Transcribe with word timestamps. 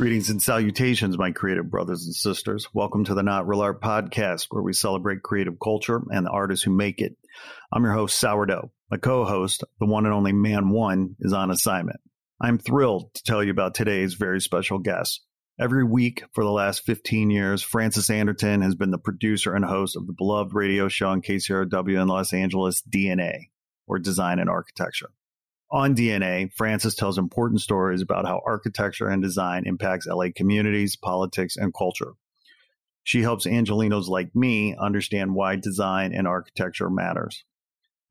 Greetings 0.00 0.30
and 0.30 0.42
salutations, 0.42 1.18
my 1.18 1.30
creative 1.30 1.70
brothers 1.70 2.06
and 2.06 2.14
sisters. 2.14 2.66
Welcome 2.72 3.04
to 3.04 3.12
the 3.12 3.22
Not 3.22 3.46
Real 3.46 3.60
Art 3.60 3.82
Podcast, 3.82 4.46
where 4.48 4.62
we 4.62 4.72
celebrate 4.72 5.22
creative 5.22 5.60
culture 5.62 6.00
and 6.08 6.24
the 6.24 6.30
artists 6.30 6.64
who 6.64 6.70
make 6.70 7.02
it. 7.02 7.18
I'm 7.70 7.82
your 7.84 7.92
host, 7.92 8.18
Sourdough. 8.18 8.72
My 8.90 8.96
co 8.96 9.26
host, 9.26 9.62
the 9.78 9.84
one 9.84 10.06
and 10.06 10.14
only 10.14 10.32
Man 10.32 10.70
One, 10.70 11.16
is 11.20 11.34
on 11.34 11.50
assignment. 11.50 12.00
I'm 12.40 12.56
thrilled 12.56 13.12
to 13.12 13.22
tell 13.24 13.44
you 13.44 13.50
about 13.50 13.74
today's 13.74 14.14
very 14.14 14.40
special 14.40 14.78
guest. 14.78 15.20
Every 15.60 15.84
week 15.84 16.24
for 16.32 16.44
the 16.44 16.50
last 16.50 16.86
15 16.86 17.28
years, 17.28 17.62
Frances 17.62 18.08
Anderton 18.08 18.62
has 18.62 18.74
been 18.74 18.92
the 18.92 18.96
producer 18.96 19.54
and 19.54 19.66
host 19.66 19.96
of 19.96 20.06
the 20.06 20.14
beloved 20.14 20.54
radio 20.54 20.88
show 20.88 21.10
on 21.10 21.20
KCRW 21.20 22.00
in 22.00 22.08
Los 22.08 22.32
Angeles, 22.32 22.82
DNA, 22.88 23.50
or 23.86 23.98
Design 23.98 24.38
and 24.38 24.48
Architecture. 24.48 25.10
On 25.72 25.94
DNA, 25.94 26.52
Frances 26.52 26.96
tells 26.96 27.16
important 27.16 27.60
stories 27.60 28.02
about 28.02 28.26
how 28.26 28.42
architecture 28.44 29.06
and 29.06 29.22
design 29.22 29.64
impacts 29.66 30.06
LA 30.06 30.26
communities, 30.34 30.96
politics, 30.96 31.56
and 31.56 31.72
culture. 31.72 32.14
She 33.04 33.22
helps 33.22 33.46
Angelenos 33.46 34.08
like 34.08 34.34
me 34.34 34.74
understand 34.76 35.34
why 35.34 35.56
design 35.56 36.12
and 36.12 36.26
architecture 36.26 36.90
matters. 36.90 37.44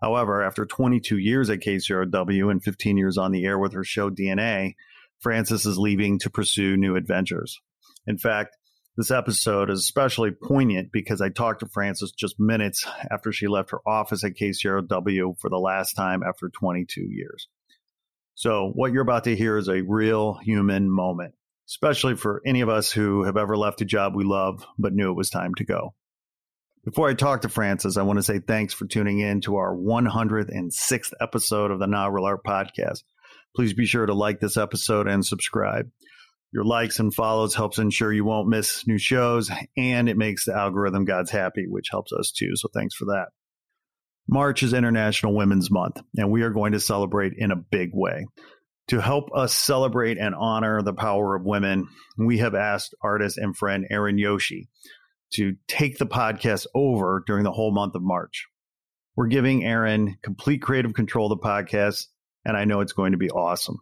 However, 0.02 0.42
after 0.42 0.66
22 0.66 1.17
years 1.17 1.50
at 1.50 1.59
KCRW 1.59 2.50
and 2.50 2.64
15 2.64 2.98
years 2.98 3.17
on 3.17 3.33
the 3.33 3.45
air 3.45 3.59
with 3.59 3.73
her 3.73 3.83
show 3.83 4.09
DNA, 4.09 4.76
Frances 5.20 5.66
is 5.66 5.78
leaving 5.78 6.17
to 6.20 6.30
pursue 6.30 6.78
new 6.78 6.95
adventures. 6.95 7.59
In 8.08 8.17
fact, 8.17 8.55
this 8.95 9.11
episode 9.11 9.70
is 9.70 9.80
especially 9.80 10.31
poignant 10.31 10.92
because 10.92 11.22
I 11.22 11.30
talked 11.30 11.59
to 11.61 11.67
Frances 11.67 12.11
just 12.11 12.39
minutes 12.39 12.86
after 13.11 13.31
she 13.31 13.48
left 13.48 13.72
her 13.72 13.80
office 13.88 14.23
at 14.23 14.33
KCRW 14.33 15.39
for 15.39 15.50
the 15.50 15.58
last 15.58 15.94
time 15.94 16.22
after 16.22 16.50
22 16.50 17.02
years. 17.02 17.48
So, 18.40 18.72
what 18.73 18.94
you're 18.94 19.02
about 19.02 19.26
to 19.26 19.36
hear 19.36 19.58
is 19.58 19.68
a 19.68 19.82
real 19.82 20.36
human 20.36 20.90
moment, 20.90 21.34
especially 21.68 22.16
for 22.16 22.42
any 22.45 22.62
of 22.62 22.70
us 22.70 22.90
who 22.90 23.26
have 23.26 23.36
ever 23.36 23.58
left 23.58 23.82
a 23.82 23.86
job 23.86 24.16
we 24.16 24.23
love 24.23 24.66
but 24.78 24.94
knew 24.94 25.12
it 25.12 25.18
was 25.18 25.30
time 25.30 25.56
to 25.56 25.66
go. 25.66 25.94
Before 26.86 27.10
I 27.10 27.16
talk 27.16 27.42
to 27.42 27.50
Frances, 27.50 27.98
I 27.98 28.04
want 28.04 28.17
to 28.17 28.23
say 28.23 28.40
thanks 28.40 28.73
for 28.73 28.88
tuning 28.88 29.20
in 29.20 29.42
to 29.42 29.58
our 29.58 29.76
106th 29.76 31.12
episode 31.20 31.72
of 31.72 31.80
the 31.80 31.88
Not 31.88 32.14
Real 32.14 32.23
Art 32.23 32.45
podcast. 32.45 33.04
Please 33.58 33.73
be 33.73 33.86
sure 33.86 34.06
to 34.06 34.14
like 34.14 34.40
this 34.40 34.56
episode 34.56 35.10
and 35.10 35.26
subscribe. 35.26 35.90
Your 36.54 36.64
likes 36.64 37.00
and 37.00 37.14
follows 37.14 37.56
helps 37.56 37.78
ensure 37.78 38.14
you 38.14 38.23
won't 38.23 38.48
miss 38.48 38.88
new 38.88 38.98
shows, 38.98 39.52
and 39.76 40.08
it 40.08 40.16
makes 40.16 40.45
the 40.45 40.56
algorithm 40.56 41.04
gods 41.04 41.30
happy, 41.30 41.66
which 41.67 41.90
helps 41.92 42.14
us 42.14 42.32
too. 42.32 42.56
So 42.56 42.70
thanks 42.73 42.95
for 42.95 43.04
that. 43.08 43.32
March 44.31 44.61
is 44.61 44.73
International 44.73 45.33
Women's 45.33 45.72
Month, 45.72 45.97
and 46.16 46.30
we 46.30 46.44
are 46.44 46.52
going 46.52 46.73
to 46.73 46.80
celebrate 46.80 47.33
in 47.35 47.49
a 47.49 47.55
big 47.55 47.89
way. 47.94 48.27
To 48.89 49.02
help 49.02 49.30
us 49.33 49.55
celebrate 49.55 50.19
and 50.19 50.36
honor 50.36 50.83
the 50.83 50.94
power 50.94 51.36
of 51.36 51.45
women, 51.45 51.88
we 52.16 52.38
have 52.38 52.53
asked 52.53 52.94
artist 53.02 53.39
and 53.39 53.58
friend 53.58 53.88
Erin 53.89 54.19
Yoshi 54.19 54.69
to 55.33 55.55
take 55.67 55.97
the 55.97 56.05
podcast 56.05 56.67
over 56.76 57.23
during 57.26 57.43
the 57.43 57.52
whole 57.52 57.73
month 57.73 57.95
of 57.95 58.04
March. 58.04 58.45
We're 59.15 59.27
giving 59.27 59.65
Erin 59.65 60.17
complete 60.21 60.61
creative 60.61 60.93
control 60.93 61.31
of 61.31 61.39
the 61.39 61.48
podcast, 61.48 62.05
and 62.45 62.55
I 62.55 62.65
know 62.65 62.81
it's 62.81 62.93
going 62.93 63.14
to 63.14 63.17
be 63.17 63.31
awesome. 63.31 63.80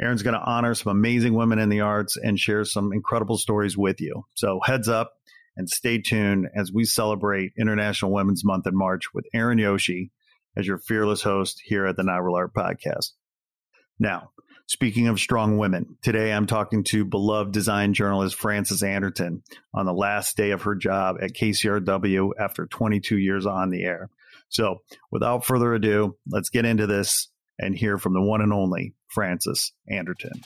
Erin's 0.00 0.22
going 0.22 0.34
to 0.34 0.44
honor 0.44 0.74
some 0.74 0.92
amazing 0.92 1.34
women 1.34 1.58
in 1.58 1.70
the 1.70 1.80
arts 1.80 2.16
and 2.16 2.38
share 2.38 2.64
some 2.64 2.92
incredible 2.92 3.36
stories 3.36 3.76
with 3.76 4.00
you. 4.00 4.26
So, 4.34 4.60
heads 4.64 4.88
up, 4.88 5.14
and 5.56 5.68
stay 5.68 5.98
tuned 5.98 6.48
as 6.54 6.72
we 6.72 6.84
celebrate 6.84 7.52
International 7.58 8.12
Women's 8.12 8.44
Month 8.44 8.66
in 8.66 8.76
March 8.76 9.12
with 9.14 9.26
Erin 9.34 9.58
Yoshi 9.58 10.10
as 10.56 10.66
your 10.66 10.78
fearless 10.78 11.22
host 11.22 11.62
here 11.64 11.86
at 11.86 11.96
the 11.96 12.02
Not 12.02 12.20
Art 12.20 12.54
Podcast. 12.54 13.12
Now, 13.98 14.30
speaking 14.66 15.08
of 15.08 15.18
strong 15.18 15.58
women, 15.58 15.96
today 16.02 16.32
I'm 16.32 16.46
talking 16.46 16.84
to 16.84 17.04
beloved 17.04 17.52
design 17.52 17.94
journalist 17.94 18.36
Frances 18.36 18.82
Anderton 18.82 19.42
on 19.74 19.86
the 19.86 19.94
last 19.94 20.36
day 20.36 20.50
of 20.50 20.62
her 20.62 20.74
job 20.74 21.16
at 21.20 21.32
KCRW 21.32 22.30
after 22.38 22.66
22 22.66 23.18
years 23.18 23.46
on 23.46 23.70
the 23.70 23.84
air. 23.84 24.10
So, 24.48 24.82
without 25.10 25.44
further 25.44 25.74
ado, 25.74 26.16
let's 26.30 26.50
get 26.50 26.64
into 26.64 26.86
this 26.86 27.28
and 27.58 27.76
hear 27.76 27.98
from 27.98 28.12
the 28.12 28.22
one 28.22 28.42
and 28.42 28.52
only 28.52 28.94
Frances 29.08 29.72
Anderton. 29.88 30.42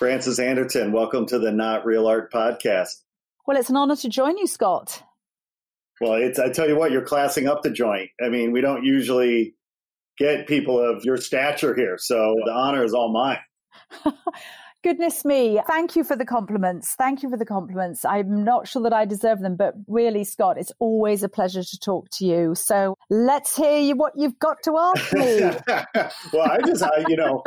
Frances 0.00 0.38
Anderton, 0.38 0.92
welcome 0.92 1.26
to 1.26 1.38
the 1.38 1.52
Not 1.52 1.84
Real 1.84 2.06
Art 2.06 2.32
podcast. 2.32 3.02
Well, 3.46 3.58
it's 3.58 3.68
an 3.68 3.76
honor 3.76 3.96
to 3.96 4.08
join 4.08 4.38
you, 4.38 4.46
Scott. 4.46 5.02
Well, 6.00 6.14
it's 6.14 6.38
I 6.38 6.48
tell 6.48 6.66
you 6.66 6.74
what, 6.74 6.90
you're 6.90 7.04
classing 7.04 7.46
up 7.46 7.62
the 7.62 7.68
joint. 7.68 8.08
I 8.18 8.30
mean, 8.30 8.50
we 8.50 8.62
don't 8.62 8.82
usually 8.82 9.56
get 10.16 10.46
people 10.46 10.80
of 10.80 11.04
your 11.04 11.18
stature 11.18 11.74
here, 11.74 11.98
so 11.98 12.34
the 12.46 12.50
honor 12.50 12.82
is 12.82 12.94
all 12.94 13.12
mine. 13.12 13.40
Goodness 14.82 15.26
me. 15.26 15.60
Thank 15.66 15.94
you 15.94 16.04
for 16.04 16.16
the 16.16 16.24
compliments. 16.24 16.94
Thank 16.96 17.22
you 17.22 17.28
for 17.28 17.36
the 17.36 17.44
compliments. 17.44 18.02
I'm 18.06 18.44
not 18.44 18.66
sure 18.66 18.82
that 18.84 18.94
I 18.94 19.04
deserve 19.04 19.40
them, 19.40 19.56
but 19.56 19.74
really, 19.86 20.24
Scott, 20.24 20.56
it's 20.56 20.72
always 20.78 21.22
a 21.22 21.28
pleasure 21.28 21.62
to 21.62 21.78
talk 21.78 22.08
to 22.12 22.24
you. 22.24 22.54
So 22.54 22.96
let's 23.10 23.54
hear 23.54 23.78
you 23.78 23.94
what 23.94 24.14
you've 24.16 24.38
got 24.38 24.56
to 24.64 24.78
ask 24.78 25.12
me. 25.12 25.40
well, 26.32 26.50
I 26.50 26.60
just, 26.64 26.82
I, 26.82 27.04
you 27.08 27.16
know, 27.16 27.42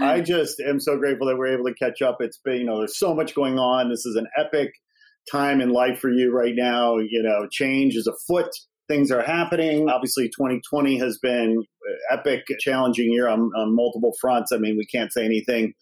I 0.00 0.22
just 0.22 0.60
am 0.60 0.80
so 0.80 0.96
grateful 0.96 1.26
that 1.26 1.36
we're 1.36 1.58
able 1.58 1.66
to 1.66 1.74
catch 1.74 2.00
up. 2.00 2.18
It's 2.20 2.38
been, 2.38 2.56
you 2.56 2.64
know, 2.64 2.78
there's 2.78 2.98
so 2.98 3.14
much 3.14 3.34
going 3.34 3.58
on. 3.58 3.90
This 3.90 4.06
is 4.06 4.16
an 4.16 4.26
epic 4.38 4.70
time 5.30 5.60
in 5.60 5.68
life 5.68 5.98
for 5.98 6.08
you 6.08 6.34
right 6.34 6.54
now. 6.56 6.96
You 6.96 7.22
know, 7.22 7.46
change 7.52 7.96
is 7.96 8.06
afoot. 8.06 8.48
Things 8.88 9.10
are 9.10 9.22
happening. 9.22 9.90
Obviously, 9.90 10.28
2020 10.28 10.98
has 11.00 11.18
been 11.18 11.62
uh, 11.86 12.14
epic, 12.14 12.44
challenging 12.60 13.12
year 13.12 13.28
on, 13.28 13.50
on 13.54 13.76
multiple 13.76 14.14
fronts. 14.18 14.52
I 14.52 14.56
mean, 14.56 14.78
we 14.78 14.86
can't 14.86 15.12
say 15.12 15.26
anything 15.26 15.74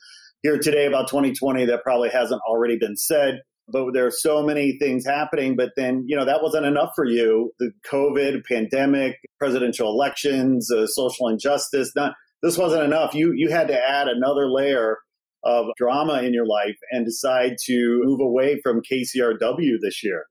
here 0.43 0.59
today 0.59 0.87
about 0.87 1.09
2020 1.09 1.67
that 1.67 1.83
probably 1.83 2.09
hasn't 2.09 2.41
already 2.49 2.79
been 2.79 2.97
said. 2.97 3.41
But 3.69 3.93
there 3.95 4.07
are 4.07 4.13
so 4.13 4.45
many 4.45 4.79
things 4.79 5.05
happening. 5.05 5.57
But 5.57 5.71
then, 5.77 6.05
you 6.07 6.17
know, 6.17 6.25
that 6.25 6.43
wasn't 6.43 6.67
enough 6.67 6.91
for 6.95 7.05
you. 7.05 7.53
The 7.59 7.73
COVID, 7.91 8.45
pandemic, 8.45 9.17
presidential 9.41 9.89
elections, 9.91 10.71
uh, 10.71 10.87
social 10.87 11.29
injustice. 11.29 11.91
Not, 11.97 12.15
this 12.43 12.57
wasn't 12.57 12.85
enough. 12.85 13.15
You 13.15 13.33
you 13.35 13.51
had 13.51 13.69
to 13.69 13.77
add 13.77 14.07
another 14.09 14.49
layer 14.49 14.99
of 15.43 15.67
drama 15.77 16.23
in 16.23 16.33
your 16.33 16.47
life 16.47 16.77
and 16.91 17.05
decide 17.05 17.57
to 17.65 18.03
move 18.05 18.21
away 18.21 18.61
from 18.63 18.83
KCRW 18.83 19.79
this 19.81 20.03
year. 20.05 20.27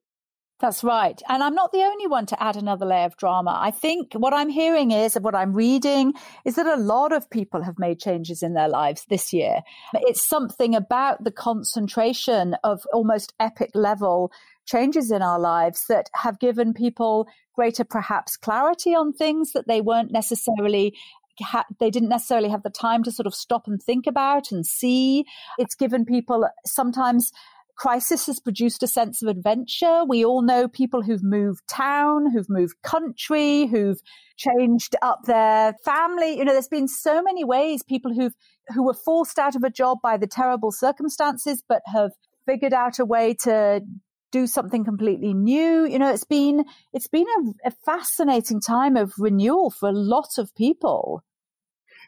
That's 0.62 0.86
right. 0.86 1.22
And 1.28 1.44
I'm 1.44 1.54
not 1.54 1.74
the 1.74 1.84
only 1.84 2.08
one 2.08 2.26
to 2.28 2.42
add 2.42 2.56
another 2.56 2.86
layer 2.86 3.06
of 3.06 3.18
drama. 3.18 3.60
I 3.62 3.72
think 3.72 4.14
what 4.14 4.34
I'm 4.34 4.48
hearing 4.48 4.92
is, 4.92 5.16
what 5.16 5.36
I'm 5.36 5.54
reading, 5.54 6.14
is 6.46 6.56
that 6.56 6.66
a 6.66 6.78
lot 6.78 7.12
of 7.12 7.30
people 7.30 7.62
have 7.62 7.78
made 7.78 8.00
changes 8.00 8.42
in 8.42 8.54
their 8.54 8.70
lives 8.70 9.06
this 9.10 9.34
year. 9.34 9.60
It's 9.94 10.26
something 10.26 10.74
about 10.74 11.26
the 11.26 11.32
concentration 11.32 12.56
of 12.64 12.86
almost 12.94 13.34
epic 13.38 13.72
level 13.74 14.32
changes 14.66 15.12
in 15.12 15.22
our 15.22 15.40
lives 15.40 15.86
that 15.90 16.10
have 16.14 16.40
given 16.40 16.74
people 16.74 17.28
greater 17.54 17.84
perhaps 17.84 18.38
clarity 18.38 18.96
on 18.96 19.12
things 19.14 19.52
that 19.52 19.68
they 19.68 19.82
weren't 19.82 20.12
necessarily 20.12 20.96
they 21.82 21.90
didn't 21.90 22.08
necessarily 22.08 22.48
have 22.48 22.64
the 22.64 22.70
time 22.70 23.04
to 23.04 23.12
sort 23.12 23.28
of 23.28 23.36
stop 23.36 23.68
and 23.68 23.84
think 23.84 24.08
about 24.08 24.54
and 24.54 24.66
see. 24.66 25.26
It's 25.58 25.76
given 25.76 26.06
people 26.06 26.48
sometimes 26.66 27.34
crisis 27.76 28.26
has 28.28 28.40
produced 28.40 28.84
a 28.84 28.88
sense 28.88 29.22
of 29.22 29.28
adventure. 29.28 30.04
We 30.06 30.24
all 30.24 30.42
know 30.42 30.68
people 30.68 31.02
who've 31.02 31.24
moved 31.24 31.68
town, 31.68 32.32
who've 32.32 32.50
moved 32.50 32.76
country, 32.84 33.66
who've 33.68 34.00
changed 34.38 34.96
up 35.02 35.24
their 35.26 35.76
family. 35.84 36.38
You 36.38 36.46
know, 36.46 36.54
there's 36.54 36.68
been 36.68 36.88
so 36.88 37.22
many 37.22 37.44
ways 37.44 37.84
people 37.84 38.14
who've 38.14 38.34
who 38.74 38.84
were 38.84 38.94
forced 38.94 39.38
out 39.38 39.56
of 39.56 39.64
a 39.64 39.70
job 39.70 40.00
by 40.02 40.18
the 40.18 40.28
terrible 40.28 40.72
circumstances, 40.72 41.64
but 41.68 41.82
have 41.86 42.12
figured 42.46 42.74
out 42.74 43.00
a 43.00 43.06
way 43.06 43.34
to 43.34 43.82
do 44.32 44.48
something 44.48 44.84
completely 44.84 45.34
new. 45.34 45.86
You 45.86 46.00
know, 46.00 46.12
it's 46.12 46.24
been 46.26 46.66
it's 46.94 47.08
been 47.08 47.28
a, 47.28 47.70
a 47.70 47.72
fascinating 47.86 48.60
time 48.62 48.98
of 48.98 49.14
renewal 49.18 49.70
for 49.70 49.90
a 49.90 49.94
lot 49.94 50.38
of 50.38 50.54
people. 50.56 51.24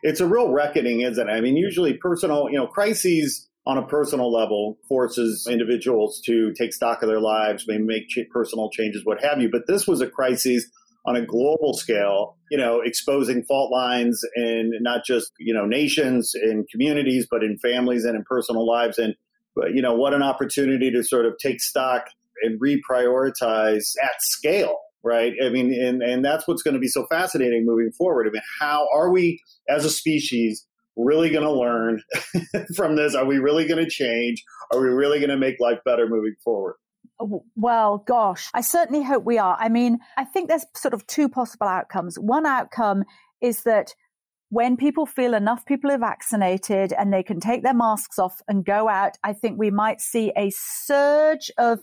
it's 0.03 0.19
a 0.19 0.27
real 0.27 0.49
reckoning, 0.51 1.01
isn't 1.01 1.29
it? 1.29 1.31
I 1.31 1.41
mean, 1.41 1.57
usually 1.57 1.93
personal, 1.93 2.49
you 2.49 2.57
know, 2.57 2.67
crises 2.67 3.49
on 3.67 3.77
a 3.77 3.85
personal 3.85 4.31
level 4.31 4.77
forces 4.87 5.45
individuals 5.51 6.21
to 6.25 6.53
take 6.53 6.71
stock 6.71 7.01
of 7.01 7.09
their 7.09 7.19
lives, 7.19 7.65
maybe 7.67 7.83
make 7.83 8.07
ch- 8.07 8.19
personal 8.31 8.69
changes, 8.69 9.01
what 9.03 9.21
have 9.21 9.41
you. 9.41 9.49
But 9.51 9.63
this 9.67 9.85
was 9.85 9.99
a 9.99 10.07
crisis 10.07 10.65
on 11.05 11.17
a 11.17 11.25
global 11.25 11.73
scale, 11.73 12.37
you 12.49 12.57
know, 12.57 12.79
exposing 12.79 13.43
fault 13.43 13.69
lines 13.69 14.21
in 14.37 14.71
not 14.79 15.03
just, 15.05 15.33
you 15.37 15.53
know, 15.53 15.65
nations 15.65 16.31
and 16.33 16.65
communities, 16.69 17.27
but 17.29 17.43
in 17.43 17.57
families 17.57 18.05
and 18.05 18.15
in 18.15 18.23
personal 18.23 18.65
lives. 18.65 18.97
And, 18.97 19.15
you 19.73 19.81
know, 19.81 19.95
what 19.95 20.13
an 20.13 20.23
opportunity 20.23 20.89
to 20.91 21.03
sort 21.03 21.25
of 21.25 21.33
take 21.37 21.59
stock 21.59 22.05
and 22.41 22.61
reprioritize 22.61 23.95
at 24.01 24.21
scale 24.21 24.77
right? 25.03 25.33
I 25.41 25.47
mean, 25.47 25.73
and, 25.73 26.01
and 26.01 26.25
that's 26.25 26.47
what's 26.49 26.63
going 26.63 26.73
to 26.73 26.81
be 26.81 26.89
so 26.89 27.05
fascinating 27.05 27.65
moving 27.65 27.91
forward. 27.91 28.27
I 28.27 28.31
mean, 28.31 28.41
how 28.59 28.89
are 28.93 29.09
we 29.09 29.39
as 29.69 29.85
a 29.85 29.89
species 29.89 30.65
really 30.97 31.29
going 31.29 31.43
to 31.43 31.51
learn 31.51 32.01
from 32.75 32.95
this? 32.95 33.15
Are 33.15 33.25
we 33.25 33.37
really 33.37 33.67
going 33.67 33.83
to 33.83 33.89
change? 33.89 34.43
Are 34.73 34.81
we 34.81 34.89
really 34.89 35.19
going 35.19 35.29
to 35.29 35.37
make 35.37 35.59
life 35.59 35.79
better 35.85 36.07
moving 36.07 36.35
forward? 36.43 36.75
Well, 37.55 38.03
gosh, 38.05 38.49
I 38.53 38.61
certainly 38.61 39.03
hope 39.03 39.23
we 39.23 39.37
are. 39.37 39.57
I 39.59 39.69
mean, 39.69 39.99
I 40.17 40.23
think 40.23 40.49
there's 40.49 40.65
sort 40.75 40.93
of 40.93 41.07
two 41.07 41.29
possible 41.29 41.67
outcomes. 41.67 42.19
One 42.19 42.45
outcome 42.45 43.05
is 43.41 43.63
that 43.63 43.95
when 44.49 44.77
people 44.77 45.05
feel 45.05 45.33
enough 45.33 45.65
people 45.65 45.91
are 45.91 45.97
vaccinated 45.97 46.93
and 46.93 47.11
they 47.11 47.23
can 47.23 47.39
take 47.39 47.63
their 47.63 47.73
masks 47.73 48.19
off 48.19 48.41
and 48.47 48.63
go 48.63 48.87
out, 48.87 49.17
I 49.23 49.33
think 49.33 49.57
we 49.57 49.71
might 49.71 49.99
see 49.99 50.31
a 50.37 50.51
surge 50.51 51.51
of 51.57 51.79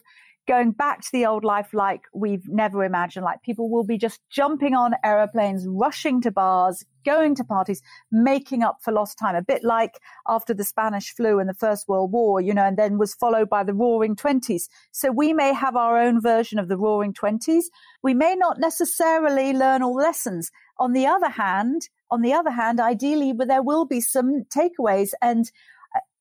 going 0.46 0.72
back 0.72 1.00
to 1.00 1.08
the 1.12 1.26
old 1.26 1.44
life 1.44 1.72
like 1.72 2.02
we've 2.14 2.48
never 2.48 2.84
imagined. 2.84 3.24
Like 3.24 3.42
people 3.42 3.70
will 3.70 3.84
be 3.84 3.98
just 3.98 4.20
jumping 4.30 4.74
on 4.74 4.94
aeroplanes, 5.04 5.66
rushing 5.66 6.20
to 6.22 6.30
bars, 6.30 6.84
going 7.04 7.34
to 7.36 7.44
parties, 7.44 7.82
making 8.10 8.62
up 8.62 8.78
for 8.82 8.92
lost 8.92 9.18
time. 9.18 9.34
A 9.34 9.42
bit 9.42 9.64
like 9.64 10.00
after 10.28 10.54
the 10.54 10.64
Spanish 10.64 11.14
flu 11.14 11.38
and 11.38 11.48
the 11.48 11.54
First 11.54 11.88
World 11.88 12.12
War, 12.12 12.40
you 12.40 12.54
know, 12.54 12.64
and 12.64 12.76
then 12.76 12.98
was 12.98 13.14
followed 13.14 13.48
by 13.48 13.64
the 13.64 13.74
Roaring 13.74 14.16
Twenties. 14.16 14.68
So 14.92 15.10
we 15.10 15.32
may 15.32 15.52
have 15.52 15.76
our 15.76 15.98
own 15.98 16.20
version 16.20 16.58
of 16.58 16.68
the 16.68 16.76
Roaring 16.76 17.14
Twenties. 17.14 17.70
We 18.02 18.14
may 18.14 18.34
not 18.34 18.58
necessarily 18.58 19.52
learn 19.52 19.82
all 19.82 19.94
lessons. 19.94 20.50
On 20.78 20.92
the 20.92 21.06
other 21.06 21.28
hand, 21.28 21.88
on 22.10 22.22
the 22.22 22.32
other 22.32 22.50
hand, 22.50 22.80
ideally, 22.80 23.32
but 23.32 23.48
there 23.48 23.62
will 23.62 23.86
be 23.86 24.00
some 24.00 24.44
takeaways 24.54 25.10
and 25.22 25.50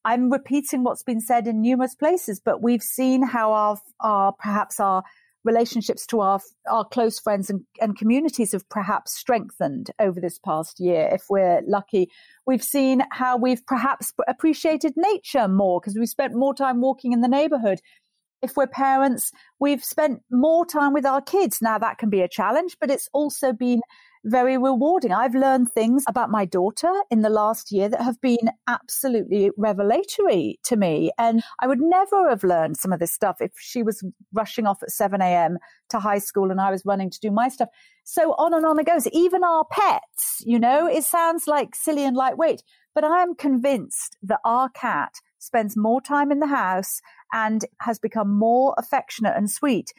I'm 0.06 0.30
repeating 0.30 0.84
what's 0.84 1.04
been 1.04 1.22
said 1.22 1.48
in 1.48 1.62
numerous 1.62 1.96
places, 1.96 2.42
but 2.44 2.62
we've 2.62 2.84
seen 2.84 3.24
how 3.24 3.54
our, 3.54 3.78
our 4.02 4.34
perhaps 4.34 4.80
our 4.80 5.04
relationships 5.44 6.06
to 6.08 6.22
our 6.22 6.40
our 6.70 6.86
close 6.86 7.20
friends 7.20 7.50
and, 7.50 7.62
and 7.82 7.98
communities 7.98 8.54
have 8.54 8.68
perhaps 8.70 9.14
strengthened 9.14 9.92
over 10.00 10.22
this 10.22 10.40
past 10.40 10.80
year 10.80 11.10
if 11.12 11.24
we're 11.30 11.62
lucky. 11.68 12.10
We've 12.46 12.64
seen 12.64 13.04
how 13.12 13.38
we've 13.38 13.66
perhaps 13.66 14.14
appreciated 14.28 14.94
nature 14.96 15.48
more 15.48 15.80
because 15.80 15.98
we've 15.98 16.10
spent 16.10 16.34
more 16.34 16.54
time 16.54 16.82
walking 16.82 17.12
in 17.12 17.22
the 17.22 17.28
neighborhood. 17.28 17.80
If 18.42 18.56
we're 18.56 18.68
parents 18.68 19.32
we've 19.60 19.84
spent 19.84 20.22
more 20.32 20.66
time 20.66 20.94
with 20.94 21.06
our 21.06 21.22
kids. 21.22 21.62
Now 21.62 21.78
that 21.78 21.98
can 21.98 22.10
be 22.10 22.22
a 22.22 22.30
challenge 22.30 22.78
but 22.80 22.90
it's 22.90 23.10
also 23.14 23.54
been 23.54 23.82
very 24.26 24.58
rewarding. 24.58 25.12
I've 25.12 25.36
learned 25.36 25.72
things 25.72 26.04
about 26.08 26.30
my 26.30 26.46
daughter 26.46 26.92
in 27.12 27.22
the 27.22 27.30
last 27.30 27.72
year 27.72 27.90
that 27.90 28.02
have 28.02 28.20
been 28.22 28.52
absolutely 28.68 29.52
revelatory 29.58 30.60
to 30.66 30.76
me. 30.76 31.12
And 31.18 31.44
I 31.62 31.68
would 31.68 31.82
never 31.82 32.30
have 32.30 32.44
learned 32.44 32.78
some 32.78 32.94
of 32.94 33.00
this 33.00 33.14
stuff 33.14 33.38
if 33.42 33.52
she 33.58 33.84
was 33.84 34.04
rushing 34.32 34.66
off 34.66 34.82
at 34.82 34.92
7 34.92 35.22
a.m. 35.22 35.58
to 35.90 36.00
high 36.00 36.20
school 36.20 36.52
and 36.52 36.62
I 36.62 36.72
was 36.72 36.84
running 36.86 37.10
to 37.10 37.20
do 37.20 37.32
my 37.32 37.50
stuff. 37.50 37.70
So 38.04 38.34
on 38.34 38.54
and 38.54 38.66
on 38.66 38.80
it 38.80 38.86
goes. 38.86 39.08
Even 39.08 39.44
our 39.44 39.66
pets, 39.70 40.42
you 40.46 40.60
know, 40.60 40.88
it 40.88 41.04
sounds 41.04 41.48
like 41.48 41.76
silly 41.76 42.06
and 42.06 42.16
lightweight, 42.16 42.64
but 42.96 43.04
I 43.04 43.22
am 43.22 43.36
convinced 43.36 44.18
that 44.24 44.40
our 44.46 44.70
cat 44.70 45.16
spends 45.40 45.76
more 45.76 46.02
time 46.02 46.32
in 46.32 46.40
the 46.40 46.48
house 46.48 47.02
and 47.34 47.66
has 47.82 48.00
become 48.00 48.34
more 48.34 48.74
affectionate 48.78 49.36
and 49.36 49.50
sweet 49.50 49.92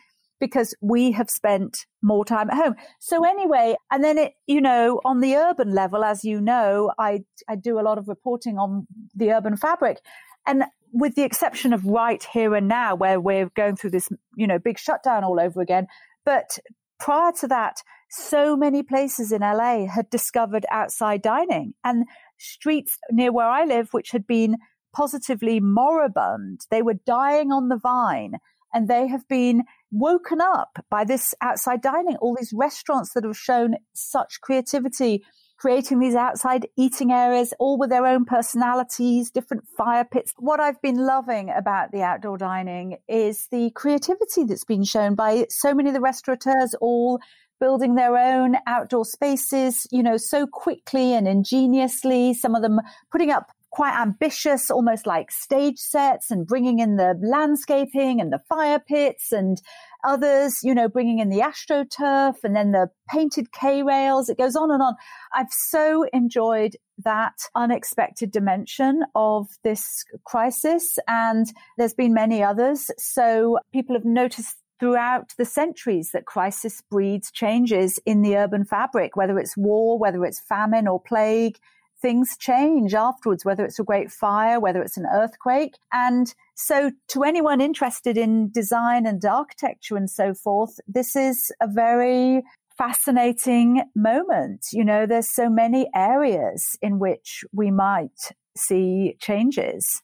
because 0.45 0.75
we 0.83 1.11
have 1.13 1.31
spent 1.31 1.87
more 2.03 2.23
time 2.23 2.51
at 2.51 2.57
home. 2.57 2.75
So 3.01 3.25
anyway, 3.25 3.77
and 3.91 4.05
then 4.05 4.19
it, 4.19 4.35
you 4.47 4.61
know, 4.61 5.01
on 5.03 5.21
the 5.21 5.37
urban 5.37 5.73
level, 5.73 6.05
as 6.05 6.23
you 6.23 6.39
know, 6.39 6.93
I, 6.99 7.21
I 7.49 7.57
do 7.57 7.81
a 7.81 7.81
lot 7.81 7.97
of 7.97 8.09
reporting 8.09 8.59
on 8.59 8.87
the 9.15 9.33
urban 9.33 9.57
fabric. 9.57 10.01
And 10.47 10.65
with 10.93 11.15
the 11.15 11.23
exception 11.23 11.73
of 11.73 11.87
right 11.87 12.23
here 12.31 12.55
and 12.55 12.69
now, 12.69 12.95
where 12.95 13.19
we're 13.19 13.49
going 13.57 13.77
through 13.77 13.93
this, 13.93 14.11
you 14.37 14.47
know, 14.47 14.59
big 14.59 14.79
shutdown 14.79 15.25
all 15.25 15.41
over 15.41 15.63
again. 15.63 15.87
But 16.27 16.59
prior 17.01 17.33
to 17.41 17.49
that, 17.49 17.79
so 18.11 18.55
many 18.55 18.83
places 18.83 19.33
in 19.33 19.41
LA 19.41 19.87
had 19.87 20.11
discovered 20.11 20.67
outside 20.71 21.23
dining 21.23 21.73
and 21.85 22.05
streets 22.39 22.99
near 23.11 23.33
where 23.33 23.49
I 23.49 23.65
live, 23.65 23.89
which 23.93 24.11
had 24.11 24.27
been 24.27 24.59
positively 24.95 25.59
moribund. 25.59 26.67
They 26.71 26.83
were 26.83 27.01
dying 27.07 27.51
on 27.51 27.71
the 27.71 27.79
vine 27.79 28.35
and 28.75 28.89
they 28.89 29.07
have 29.07 29.27
been 29.29 29.63
woken 29.95 30.41
up 30.41 30.85
by 30.91 31.05
this 31.05 31.35
outside 31.41 31.81
dining, 31.81 32.17
all 32.17 32.35
these 32.35 32.53
restaurants 32.53 33.13
that 33.15 33.25
have 33.25 33.37
shown 33.37 33.77
such 33.95 34.41
creativity, 34.41 35.25
creating 35.57 36.01
these 36.01 36.17
outside 36.17 36.67
eating 36.77 37.13
areas, 37.13 37.55
all 37.61 37.79
with 37.79 37.91
their 37.91 38.05
own 38.05 38.25
personalities, 38.25 39.31
different 39.31 39.63
fire 39.77 40.05
pits. 40.05 40.33
What 40.39 40.59
I've 40.59 40.83
been 40.83 40.99
loving 41.07 41.49
about 41.49 41.93
the 41.93 42.03
outdoor 42.03 42.37
dining 42.37 42.97
is 43.09 43.47
the 43.53 43.71
creativity 43.71 44.45
that's 44.45 44.65
been 44.65 44.85
shown 44.85 45.15
by 45.15 45.47
so 45.49 45.73
many 45.73 45.91
of 45.91 45.95
the 45.95 46.01
restaurateurs, 46.01 46.75
all 46.81 47.21
building 47.61 47.95
their 47.95 48.17
own 48.17 48.57
outdoor 48.67 49.05
spaces, 49.05 49.87
you 49.93 50.03
know, 50.03 50.17
so 50.17 50.47
quickly 50.47 51.15
and 51.15 51.29
ingeniously. 51.29 52.35
Some 52.35 52.55
of 52.55 52.63
them 52.63 52.81
putting 53.13 53.31
up 53.31 53.53
quite 53.75 53.99
ambitious, 54.01 54.71
almost 54.71 55.05
like 55.05 55.33
stage 55.33 55.79
sets 55.79 56.31
and 56.31 56.47
bringing 56.47 56.79
in 56.79 56.95
the 56.95 57.19
landscaping 57.21 58.21
and 58.21 58.33
the 58.33 58.39
fire 58.49 58.79
pits 58.79 59.33
and 59.33 59.61
others, 60.05 60.61
you 60.63 60.73
know, 60.73 60.89
bringing 60.89 61.19
in 61.19 61.29
the 61.29 61.41
astroturf 61.41 62.37
and 62.45 62.55
then 62.55 62.71
the 62.71 62.89
painted 63.11 63.51
K 63.51 63.83
rails. 63.83 64.29
It 64.29 64.39
goes 64.39 64.55
on 64.55 64.71
and 64.71 64.81
on. 64.81 64.95
I've 65.35 65.51
so 65.51 66.07
enjoyed 66.13 66.77
that 67.05 67.35
unexpected 67.57 68.31
dimension 68.31 69.03
of 69.17 69.49
this 69.65 70.05
crisis. 70.25 70.97
And 71.09 71.47
there's 71.77 71.95
been 71.95 72.15
many 72.15 72.45
others. 72.45 72.93
So 72.97 73.59
people 73.73 73.97
have 73.97 74.05
noticed 74.05 74.57
throughout 74.79 75.33
the 75.37 75.45
centuries 75.45 76.11
that 76.13 76.27
crisis 76.27 76.81
breeds 76.93 77.33
changes 77.33 77.99
in 78.07 78.23
the 78.23 78.37
urban 78.37 78.65
fabric, 78.65 79.17
whether 79.17 79.37
it's 79.41 79.57
war, 79.57 79.99
whether 79.99 80.25
it's 80.25 80.39
famine 80.49 80.87
or 80.87 81.01
plague, 81.01 81.59
things 82.05 82.37
change 82.39 82.93
afterwards, 82.93 83.47
whether 83.47 83.65
it's 83.65 83.79
a 83.79 83.83
great 83.83 84.13
fire, 84.13 84.61
whether 84.61 84.83
it's 84.83 84.99
an 84.99 85.07
earthquake. 85.11 85.79
And 85.91 86.35
so 86.55 86.93
to 87.09 87.23
anyone 87.25 87.63
interested 87.63 88.19
in 88.19 88.51
design 88.51 89.07
and 89.07 89.25
architecture 89.25 89.97
and 89.97 90.11
so 90.11 90.35
forth, 90.35 90.79
this 90.87 91.17
is 91.17 91.51
a 91.63 91.67
very 91.67 92.43
fascinating 92.77 93.85
moment. 93.97 94.67
You 94.71 94.85
know, 94.85 95.07
there's 95.07 95.35
so 95.35 95.49
many 95.49 95.89
areas 95.95 96.77
in 96.83 96.99
which 96.99 97.43
we 97.55 97.71
might 97.71 98.33
see 98.55 99.17
changes. 99.19 100.03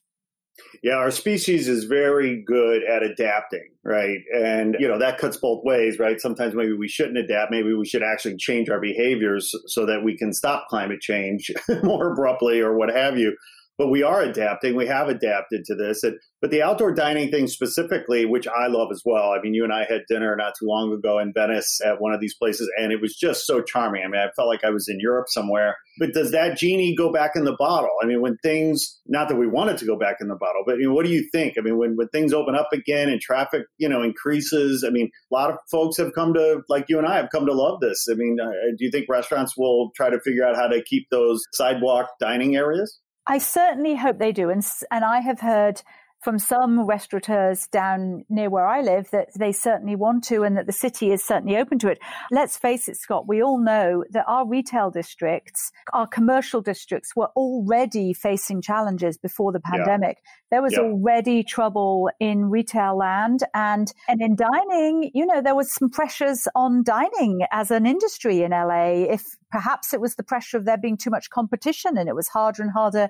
Yeah, 0.82 0.94
our 0.94 1.10
species 1.10 1.68
is 1.68 1.84
very 1.84 2.42
good 2.42 2.82
at 2.84 3.02
adapting, 3.02 3.68
right? 3.84 4.20
And, 4.34 4.76
you 4.78 4.88
know, 4.88 4.98
that 4.98 5.18
cuts 5.18 5.36
both 5.36 5.62
ways, 5.64 5.98
right? 5.98 6.20
Sometimes 6.20 6.54
maybe 6.54 6.72
we 6.72 6.88
shouldn't 6.88 7.18
adapt. 7.18 7.50
Maybe 7.50 7.74
we 7.74 7.86
should 7.86 8.02
actually 8.02 8.36
change 8.36 8.70
our 8.70 8.80
behaviors 8.80 9.54
so 9.66 9.84
that 9.86 10.02
we 10.02 10.16
can 10.16 10.32
stop 10.32 10.68
climate 10.68 11.00
change 11.00 11.50
more 11.82 12.12
abruptly 12.12 12.60
or 12.60 12.74
what 12.74 12.88
have 12.88 13.18
you 13.18 13.36
but 13.80 13.88
we 13.88 14.02
are 14.02 14.20
adapting. 14.20 14.76
We 14.76 14.86
have 14.88 15.08
adapted 15.08 15.64
to 15.64 15.74
this. 15.74 16.02
And, 16.02 16.18
but 16.42 16.50
the 16.50 16.62
outdoor 16.62 16.92
dining 16.92 17.30
thing 17.30 17.46
specifically, 17.46 18.26
which 18.26 18.46
I 18.46 18.66
love 18.66 18.88
as 18.92 19.00
well. 19.06 19.30
I 19.30 19.40
mean, 19.40 19.54
you 19.54 19.64
and 19.64 19.72
I 19.72 19.86
had 19.88 20.02
dinner 20.06 20.36
not 20.36 20.52
too 20.60 20.66
long 20.66 20.92
ago 20.92 21.18
in 21.18 21.32
Venice 21.32 21.80
at 21.82 21.98
one 21.98 22.12
of 22.12 22.20
these 22.20 22.34
places, 22.36 22.70
and 22.76 22.92
it 22.92 23.00
was 23.00 23.16
just 23.16 23.46
so 23.46 23.62
charming. 23.62 24.02
I 24.04 24.08
mean, 24.08 24.20
I 24.20 24.28
felt 24.36 24.48
like 24.48 24.64
I 24.64 24.70
was 24.70 24.86
in 24.86 25.00
Europe 25.00 25.28
somewhere. 25.30 25.76
But 25.98 26.12
does 26.12 26.30
that 26.32 26.58
genie 26.58 26.94
go 26.94 27.10
back 27.10 27.30
in 27.36 27.44
the 27.44 27.56
bottle? 27.58 27.88
I 28.02 28.06
mean, 28.06 28.20
when 28.20 28.36
things, 28.42 29.00
not 29.06 29.30
that 29.30 29.36
we 29.36 29.46
want 29.46 29.70
it 29.70 29.78
to 29.78 29.86
go 29.86 29.96
back 29.96 30.16
in 30.20 30.28
the 30.28 30.36
bottle, 30.36 30.62
but 30.66 30.76
what 30.80 31.06
do 31.06 31.10
you 31.10 31.26
think? 31.32 31.54
I 31.58 31.62
mean, 31.62 31.78
when, 31.78 31.96
when 31.96 32.08
things 32.08 32.34
open 32.34 32.54
up 32.54 32.68
again 32.74 33.08
and 33.08 33.18
traffic, 33.18 33.62
you 33.78 33.88
know, 33.88 34.02
increases, 34.02 34.84
I 34.86 34.90
mean, 34.90 35.08
a 35.32 35.34
lot 35.34 35.48
of 35.48 35.56
folks 35.70 35.96
have 35.96 36.12
come 36.14 36.34
to, 36.34 36.60
like 36.68 36.84
you 36.90 36.98
and 36.98 37.06
I 37.06 37.16
have 37.16 37.30
come 37.32 37.46
to 37.46 37.54
love 37.54 37.80
this. 37.80 38.08
I 38.10 38.14
mean, 38.14 38.36
uh, 38.42 38.50
do 38.76 38.84
you 38.84 38.90
think 38.90 39.06
restaurants 39.08 39.56
will 39.56 39.90
try 39.96 40.10
to 40.10 40.20
figure 40.20 40.46
out 40.46 40.54
how 40.54 40.68
to 40.68 40.82
keep 40.84 41.06
those 41.10 41.42
sidewalk 41.54 42.10
dining 42.20 42.56
areas? 42.56 43.00
I 43.26 43.38
certainly 43.38 43.96
hope 43.96 44.18
they 44.18 44.32
do. 44.32 44.50
And, 44.50 44.64
and 44.90 45.04
I 45.04 45.20
have 45.20 45.40
heard 45.40 45.82
from 46.20 46.38
some 46.38 46.86
restaurateurs 46.86 47.66
down 47.68 48.24
near 48.28 48.50
where 48.50 48.66
I 48.66 48.82
live 48.82 49.10
that 49.10 49.28
they 49.38 49.52
certainly 49.52 49.96
want 49.96 50.24
to 50.24 50.42
and 50.42 50.56
that 50.56 50.66
the 50.66 50.72
city 50.72 51.10
is 51.12 51.24
certainly 51.24 51.56
open 51.56 51.78
to 51.78 51.88
it. 51.88 51.98
Let's 52.30 52.58
face 52.58 52.88
it, 52.88 52.96
Scott, 52.96 53.26
we 53.26 53.42
all 53.42 53.58
know 53.58 54.04
that 54.10 54.26
our 54.28 54.46
retail 54.46 54.90
districts, 54.90 55.72
our 55.92 56.06
commercial 56.06 56.60
districts 56.60 57.16
were 57.16 57.28
already 57.36 58.12
facing 58.12 58.60
challenges 58.60 59.16
before 59.16 59.52
the 59.52 59.60
pandemic. 59.60 60.18
Yeah. 60.18 60.30
There 60.50 60.62
was 60.62 60.74
yeah. 60.74 60.80
already 60.80 61.42
trouble 61.42 62.10
in 62.20 62.50
retail 62.50 62.98
land 62.98 63.40
and, 63.54 63.90
and 64.06 64.20
in 64.20 64.36
dining, 64.36 65.10
you 65.14 65.24
know, 65.24 65.40
there 65.40 65.54
was 65.54 65.72
some 65.72 65.88
pressures 65.88 66.46
on 66.54 66.82
dining 66.82 67.40
as 67.50 67.70
an 67.70 67.86
industry 67.86 68.42
in 68.42 68.50
LA. 68.50 69.06
If 69.10 69.24
perhaps 69.50 69.94
it 69.94 70.00
was 70.00 70.16
the 70.16 70.22
pressure 70.22 70.58
of 70.58 70.66
there 70.66 70.76
being 70.76 70.98
too 70.98 71.10
much 71.10 71.30
competition 71.30 71.96
and 71.96 72.08
it 72.08 72.14
was 72.14 72.28
harder 72.28 72.62
and 72.62 72.72
harder 72.72 73.08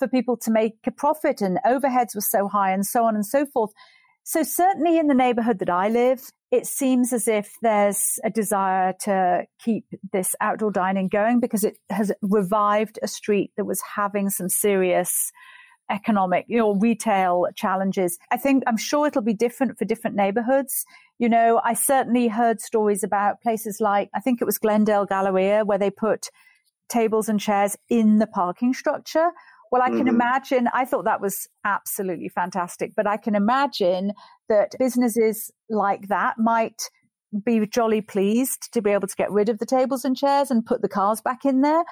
for 0.00 0.08
people 0.08 0.36
to 0.38 0.50
make 0.50 0.72
a 0.84 0.90
profit 0.90 1.40
and 1.40 1.60
overheads 1.64 2.16
were 2.16 2.20
so 2.20 2.48
high 2.48 2.72
and 2.72 2.84
so 2.84 3.04
on 3.04 3.14
and 3.14 3.24
so 3.24 3.46
forth. 3.46 3.70
So 4.24 4.42
certainly 4.42 4.98
in 4.98 5.06
the 5.06 5.14
neighborhood 5.14 5.60
that 5.60 5.70
I 5.70 5.88
live, 5.88 6.22
it 6.50 6.66
seems 6.66 7.12
as 7.12 7.28
if 7.28 7.54
there's 7.62 8.18
a 8.24 8.30
desire 8.30 8.94
to 9.02 9.44
keep 9.62 9.84
this 10.12 10.34
outdoor 10.40 10.72
dining 10.72 11.08
going 11.08 11.38
because 11.38 11.62
it 11.62 11.78
has 11.88 12.10
revived 12.22 12.98
a 13.02 13.08
street 13.08 13.52
that 13.56 13.64
was 13.64 13.80
having 13.94 14.30
some 14.30 14.48
serious 14.48 15.30
economic, 15.90 16.46
you 16.48 16.58
know, 16.58 16.74
retail 16.74 17.46
challenges. 17.56 18.18
I 18.30 18.36
think 18.36 18.62
I'm 18.66 18.76
sure 18.76 19.06
it'll 19.06 19.22
be 19.22 19.34
different 19.34 19.78
for 19.78 19.84
different 19.84 20.16
neighborhoods. 20.16 20.84
You 21.18 21.28
know, 21.28 21.60
I 21.64 21.74
certainly 21.74 22.28
heard 22.28 22.60
stories 22.60 23.02
about 23.02 23.42
places 23.42 23.78
like, 23.80 24.08
I 24.14 24.20
think 24.20 24.40
it 24.40 24.44
was 24.44 24.58
Glendale 24.58 25.06
Galleria, 25.06 25.64
where 25.64 25.78
they 25.78 25.90
put 25.90 26.30
tables 26.88 27.28
and 27.28 27.40
chairs 27.40 27.76
in 27.88 28.18
the 28.18 28.26
parking 28.26 28.74
structure. 28.74 29.30
Well, 29.70 29.82
I 29.82 29.88
can 29.88 30.00
mm-hmm. 30.00 30.08
imagine, 30.08 30.68
I 30.74 30.84
thought 30.84 31.04
that 31.04 31.20
was 31.20 31.46
absolutely 31.64 32.28
fantastic, 32.28 32.92
but 32.96 33.06
I 33.06 33.16
can 33.16 33.34
imagine 33.34 34.12
that 34.48 34.72
businesses 34.78 35.50
like 35.68 36.08
that 36.08 36.38
might 36.38 36.82
be 37.44 37.64
jolly 37.66 38.00
pleased 38.00 38.72
to 38.72 38.82
be 38.82 38.90
able 38.90 39.06
to 39.06 39.14
get 39.14 39.30
rid 39.30 39.48
of 39.48 39.58
the 39.58 39.66
tables 39.66 40.04
and 40.04 40.16
chairs 40.16 40.50
and 40.50 40.66
put 40.66 40.82
the 40.82 40.88
cars 40.88 41.20
back 41.20 41.44
in 41.44 41.60
there. 41.60 41.84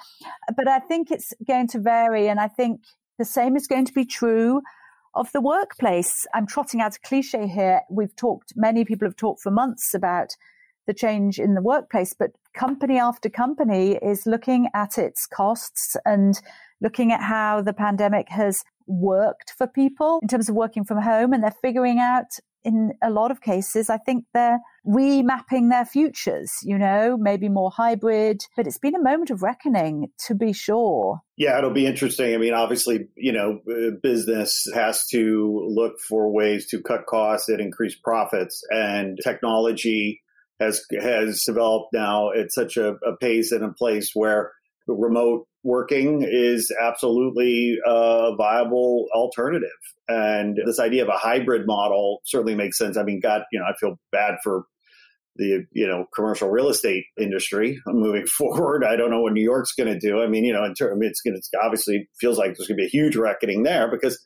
But 0.57 0.67
I 0.67 0.81
think 0.81 1.11
it's 1.11 1.33
going 1.47 1.69
to 1.69 1.79
vary. 1.79 2.29
And 2.29 2.41
I 2.41 2.49
think 2.49 2.81
the 3.19 3.25
same 3.25 3.57
is 3.57 3.69
going 3.69 3.85
to 3.85 3.93
be 3.93 4.05
true 4.05 4.61
of 5.15 5.31
the 5.33 5.41
workplace. 5.41 6.27
I'm 6.35 6.47
trotting 6.47 6.81
out 6.81 6.97
a 6.97 7.01
cliche 7.01 7.47
here. 7.47 7.83
We've 7.89 8.15
talked, 8.17 8.55
many 8.57 8.85
people 8.85 9.07
have 9.07 9.17
talked 9.17 9.43
for 9.43 9.53
months 9.53 9.95
about 9.95 10.31
the 10.89 10.95
change 10.95 11.39
in 11.39 11.55
the 11.55 11.63
workplace, 11.63 12.13
but 12.19 12.31
company 12.55 12.99
after 12.99 13.29
company 13.29 13.97
is 14.03 14.27
looking 14.27 14.69
at 14.75 14.99
its 14.99 15.27
costs 15.27 15.97
and 16.05 16.41
looking 16.81 17.13
at 17.13 17.23
how 17.23 17.63
the 17.63 17.73
pandemic 17.73 18.29
has 18.31 18.65
worked 18.89 19.53
for 19.57 19.67
people 19.69 20.19
in 20.23 20.29
terms 20.29 20.49
of 20.49 20.57
working 20.57 20.83
from 20.83 21.01
home 21.01 21.33
and 21.33 21.45
they're 21.45 21.55
figuring 21.63 21.99
out 21.99 22.39
in 22.65 22.93
a 23.03 23.11
lot 23.11 23.31
of 23.31 23.41
cases, 23.41 23.89
I 23.89 23.99
think 23.99 24.25
they're 24.35 24.59
remapping 24.87 25.71
their 25.71 25.85
futures, 25.85 26.53
you 26.63 26.77
know, 26.77 27.17
maybe 27.17 27.49
more 27.49 27.71
hybrid, 27.71 28.43
but 28.57 28.67
it's 28.67 28.79
been 28.79 28.97
a 28.97 29.03
moment 29.03 29.31
of 29.31 29.43
reckoning 29.43 30.09
to 30.27 30.35
be 30.35 30.53
sure. 30.53 31.21
Yeah, 31.37 31.57
it'll 31.57 31.71
be 31.71 31.87
interesting. 31.87 32.35
I 32.35 32.39
mean, 32.39 32.55
obviously, 32.55 33.09
you 33.17 33.33
know, 33.33 33.61
uh, 33.71 33.93
business 34.03 34.67
has 34.75 35.07
to 35.09 35.67
look 35.69 36.01
for 36.01 36.33
ways 36.33 36.67
to 36.69 36.83
cut 36.83 37.07
costs 37.07 37.49
and 37.49 37.61
increase 37.61 37.95
profits 37.95 38.63
and 38.71 39.19
technology 39.23 40.21
has 40.61 40.83
has 41.01 41.43
developed 41.45 41.93
now 41.93 42.31
at 42.33 42.53
such 42.53 42.77
a, 42.77 42.95
a 43.07 43.17
pace 43.21 43.53
and 43.53 43.65
a 43.65 43.73
place 43.73 44.11
where 44.15 44.53
remote 44.87 45.47
working 45.63 46.27
is 46.27 46.73
absolutely 46.81 47.79
a 47.85 48.35
viable 48.37 49.07
alternative. 49.15 49.69
And 50.09 50.59
this 50.65 50.81
idea 50.81 51.03
of 51.03 51.09
a 51.09 51.19
hybrid 51.19 51.67
model 51.67 52.21
certainly 52.25 52.55
makes 52.55 52.79
sense. 52.79 52.97
I 52.97 53.03
mean, 53.03 53.21
God, 53.21 53.43
you 53.53 53.59
know, 53.59 53.67
I 53.67 53.75
feel 53.79 53.99
bad 54.11 54.37
for 54.43 54.65
the 55.37 55.65
you 55.73 55.87
know 55.87 56.05
commercial 56.15 56.51
real 56.51 56.69
estate 56.69 57.05
industry 57.19 57.81
moving 57.87 58.27
forward. 58.39 58.85
I 58.85 58.97
don't 58.97 59.11
know 59.11 59.21
what 59.21 59.33
New 59.33 59.43
York's 59.43 59.73
going 59.73 59.93
to 59.93 59.99
do. 59.99 60.21
I 60.21 60.27
mean, 60.27 60.45
you 60.45 60.53
know, 60.53 60.65
in 60.65 60.75
terms, 60.75 60.99
it's 61.03 61.21
going 61.21 61.41
to 61.41 61.59
obviously 61.63 62.09
feels 62.21 62.39
like 62.39 62.57
there's 62.57 62.69
going 62.69 62.79
to 62.79 62.83
be 62.83 62.87
a 62.87 62.91
huge 62.91 63.17
reckoning 63.17 63.63
there 63.63 63.91
because 63.91 64.19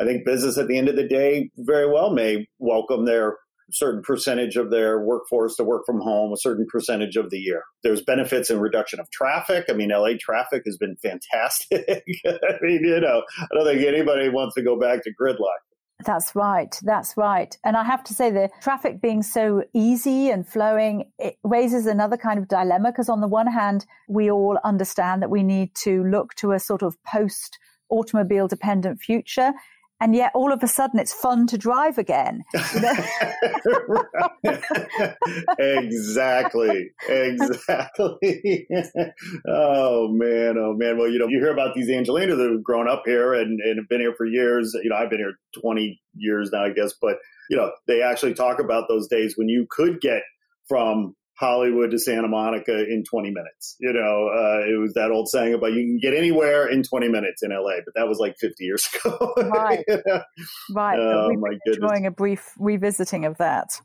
I 0.00 0.04
think 0.04 0.24
business 0.24 0.56
at 0.56 0.68
the 0.68 0.78
end 0.78 0.88
of 0.88 0.96
the 0.96 1.06
day 1.06 1.50
very 1.58 1.90
well 1.90 2.12
may 2.12 2.46
welcome 2.58 3.04
their 3.04 3.36
certain 3.72 4.02
percentage 4.02 4.56
of 4.56 4.70
their 4.70 5.00
workforce 5.00 5.56
to 5.56 5.64
work 5.64 5.82
from 5.86 6.00
home 6.00 6.32
a 6.32 6.36
certain 6.36 6.66
percentage 6.70 7.16
of 7.16 7.30
the 7.30 7.38
year. 7.38 7.62
There's 7.82 8.02
benefits 8.02 8.50
in 8.50 8.60
reduction 8.60 9.00
of 9.00 9.10
traffic. 9.10 9.66
I 9.68 9.72
mean, 9.72 9.90
LA 9.90 10.10
traffic 10.18 10.62
has 10.66 10.76
been 10.76 10.96
fantastic. 11.02 12.04
I 12.26 12.58
mean, 12.62 12.84
you 12.84 13.00
know, 13.00 13.22
I 13.40 13.46
don't 13.54 13.64
think 13.64 13.86
anybody 13.86 14.28
wants 14.28 14.54
to 14.54 14.62
go 14.62 14.78
back 14.78 15.02
to 15.04 15.10
gridlock. 15.20 15.60
That's 16.04 16.34
right. 16.34 16.74
That's 16.82 17.16
right. 17.16 17.56
And 17.64 17.76
I 17.76 17.84
have 17.84 18.02
to 18.04 18.14
say, 18.14 18.30
the 18.30 18.48
traffic 18.62 19.00
being 19.00 19.22
so 19.22 19.64
easy 19.74 20.30
and 20.30 20.48
flowing, 20.48 21.10
it 21.18 21.36
raises 21.44 21.86
another 21.86 22.16
kind 22.16 22.38
of 22.38 22.48
dilemma 22.48 22.90
because, 22.90 23.08
on 23.08 23.20
the 23.20 23.28
one 23.28 23.46
hand, 23.46 23.84
we 24.08 24.30
all 24.30 24.58
understand 24.64 25.22
that 25.22 25.30
we 25.30 25.42
need 25.42 25.74
to 25.82 26.02
look 26.04 26.34
to 26.36 26.52
a 26.52 26.58
sort 26.58 26.82
of 26.82 26.96
post 27.04 27.58
automobile 27.90 28.48
dependent 28.48 29.00
future 29.00 29.52
and 30.00 30.14
yet 30.14 30.32
all 30.34 30.52
of 30.52 30.62
a 30.62 30.68
sudden 30.68 30.98
it's 30.98 31.12
fun 31.12 31.46
to 31.48 31.58
drive 31.58 31.98
again. 31.98 32.42
You 32.74 32.80
know? 32.80 32.94
exactly. 35.58 36.90
Exactly. 37.08 38.66
oh 39.46 40.08
man, 40.08 40.56
oh 40.58 40.74
man. 40.76 40.98
Well, 40.98 41.08
you 41.08 41.18
know, 41.18 41.28
you 41.28 41.38
hear 41.38 41.52
about 41.52 41.74
these 41.74 41.88
Angelenos 41.88 42.36
that 42.38 42.50
have 42.50 42.62
grown 42.62 42.88
up 42.88 43.02
here 43.04 43.34
and, 43.34 43.60
and 43.60 43.78
have 43.78 43.88
been 43.88 44.00
here 44.00 44.14
for 44.16 44.26
years. 44.26 44.74
You 44.82 44.90
know, 44.90 44.96
I've 44.96 45.10
been 45.10 45.18
here 45.18 45.34
20 45.60 46.00
years 46.14 46.50
now, 46.52 46.64
I 46.64 46.70
guess, 46.70 46.94
but 47.00 47.16
you 47.50 47.56
know, 47.56 47.72
they 47.86 48.02
actually 48.02 48.34
talk 48.34 48.60
about 48.60 48.88
those 48.88 49.08
days 49.08 49.34
when 49.36 49.48
you 49.48 49.66
could 49.70 50.00
get 50.00 50.22
from 50.68 51.14
Hollywood 51.40 51.90
to 51.92 51.98
Santa 51.98 52.28
Monica 52.28 52.78
in 52.78 53.02
20 53.02 53.30
minutes. 53.30 53.74
You 53.80 53.94
know, 53.94 54.28
uh, 54.28 54.60
it 54.68 54.78
was 54.78 54.92
that 54.92 55.10
old 55.10 55.26
saying 55.28 55.54
about 55.54 55.72
you 55.72 55.86
can 55.86 55.98
get 55.98 56.14
anywhere 56.14 56.68
in 56.68 56.82
20 56.82 57.08
minutes 57.08 57.42
in 57.42 57.50
LA, 57.50 57.80
but 57.82 57.94
that 57.94 58.06
was 58.06 58.18
like 58.18 58.36
50 58.38 58.62
years 58.62 58.86
ago. 58.94 59.32
right. 59.36 59.82
Right. 60.70 60.98
Oh, 60.98 61.30
my 61.38 61.56
goodness. 61.64 61.76
Enjoying 61.82 62.04
a 62.04 62.10
brief 62.10 62.52
revisiting 62.58 63.24
of 63.24 63.38
that. 63.38 63.80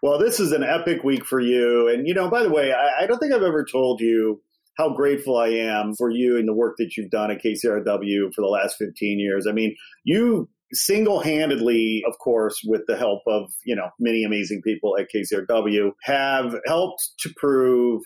Well, 0.00 0.20
this 0.20 0.38
is 0.38 0.52
an 0.52 0.62
epic 0.62 1.02
week 1.02 1.24
for 1.24 1.40
you. 1.40 1.88
And, 1.88 2.06
you 2.06 2.14
know, 2.14 2.30
by 2.30 2.44
the 2.44 2.50
way, 2.50 2.72
I, 2.72 3.02
I 3.02 3.06
don't 3.06 3.18
think 3.18 3.32
I've 3.32 3.42
ever 3.42 3.64
told 3.64 4.00
you 4.00 4.40
how 4.78 4.94
grateful 4.94 5.36
I 5.36 5.48
am 5.48 5.94
for 5.94 6.10
you 6.10 6.36
and 6.38 6.46
the 6.46 6.54
work 6.54 6.76
that 6.78 6.96
you've 6.96 7.10
done 7.10 7.32
at 7.32 7.42
KCRW 7.42 8.32
for 8.32 8.42
the 8.42 8.48
last 8.48 8.76
15 8.78 9.18
years. 9.18 9.46
I 9.48 9.52
mean, 9.52 9.74
you 10.04 10.48
single-handedly 10.72 12.02
of 12.06 12.18
course 12.18 12.60
with 12.64 12.82
the 12.86 12.96
help 12.96 13.22
of 13.26 13.50
you 13.64 13.76
know 13.76 13.88
many 14.00 14.24
amazing 14.24 14.60
people 14.62 14.96
at 14.98 15.06
kcrw 15.14 15.92
have 16.02 16.54
helped 16.66 17.10
to 17.18 17.32
prove 17.36 18.02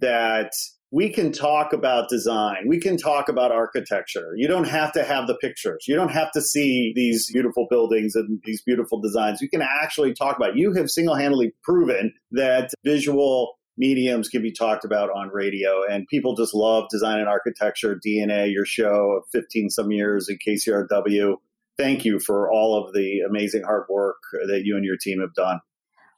that 0.00 0.52
we 0.90 1.08
can 1.08 1.32
talk 1.32 1.72
about 1.72 2.08
design 2.08 2.68
we 2.68 2.78
can 2.78 2.96
talk 2.96 3.28
about 3.28 3.50
architecture. 3.50 4.32
You 4.36 4.46
don't 4.46 4.68
have 4.68 4.92
to 4.92 5.02
have 5.02 5.26
the 5.26 5.34
pictures. 5.34 5.86
You 5.88 5.96
don't 5.96 6.12
have 6.12 6.30
to 6.32 6.40
see 6.40 6.92
these 6.94 7.30
beautiful 7.32 7.66
buildings 7.68 8.14
and 8.14 8.40
these 8.44 8.62
beautiful 8.62 9.00
designs. 9.00 9.40
You 9.40 9.48
can 9.48 9.62
actually 9.62 10.14
talk 10.14 10.36
about 10.36 10.50
it. 10.50 10.56
you 10.56 10.72
have 10.74 10.88
single-handedly 10.88 11.52
proven 11.64 12.12
that 12.30 12.70
visual 12.84 13.58
mediums 13.76 14.28
can 14.28 14.42
be 14.42 14.52
talked 14.52 14.84
about 14.84 15.10
on 15.10 15.28
radio 15.32 15.82
and 15.90 16.06
people 16.06 16.36
just 16.36 16.54
love 16.54 16.84
design 16.90 17.18
and 17.18 17.28
architecture 17.28 17.98
dna 18.06 18.52
your 18.52 18.64
show 18.64 19.18
of 19.18 19.24
15 19.32 19.70
some 19.70 19.90
years 19.90 20.28
at 20.28 20.36
kcrw 20.46 21.36
thank 21.76 22.04
you 22.04 22.20
for 22.20 22.50
all 22.50 22.82
of 22.82 22.92
the 22.92 23.20
amazing 23.28 23.62
hard 23.62 23.84
work 23.88 24.16
that 24.48 24.62
you 24.64 24.76
and 24.76 24.84
your 24.84 24.96
team 24.96 25.20
have 25.20 25.34
done. 25.34 25.60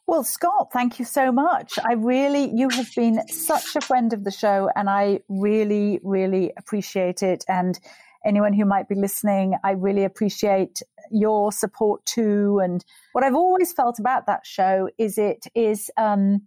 Well, 0.07 0.23
Scott, 0.23 0.69
thank 0.73 1.01
you 1.01 1.05
so 1.05 1.33
much. 1.33 1.79
I 1.85 1.95
really, 1.95 2.53
you 2.55 2.69
have 2.69 2.95
been 2.95 3.27
such 3.27 3.75
a 3.75 3.81
friend 3.81 4.13
of 4.13 4.23
the 4.23 4.31
show, 4.31 4.71
and 4.77 4.89
I 4.89 5.21
really, 5.29 5.99
really 6.05 6.53
appreciate 6.57 7.25
it. 7.25 7.45
And 7.49 7.77
anyone 8.25 8.53
who 8.53 8.65
might 8.65 8.89
be 8.89 8.95
listening, 8.95 9.57
I 9.65 9.73
really 9.73 10.05
appreciate 10.05 10.81
your 11.11 11.51
support 11.51 12.07
too. 12.07 12.61
And 12.63 12.85
what 13.13 13.25
I've 13.25 13.35
always 13.35 13.73
felt 13.73 13.99
about 13.99 14.27
that 14.27 14.47
show 14.47 14.89
is 14.97 15.19
it 15.19 15.47
is, 15.57 15.91
um, 15.97 16.47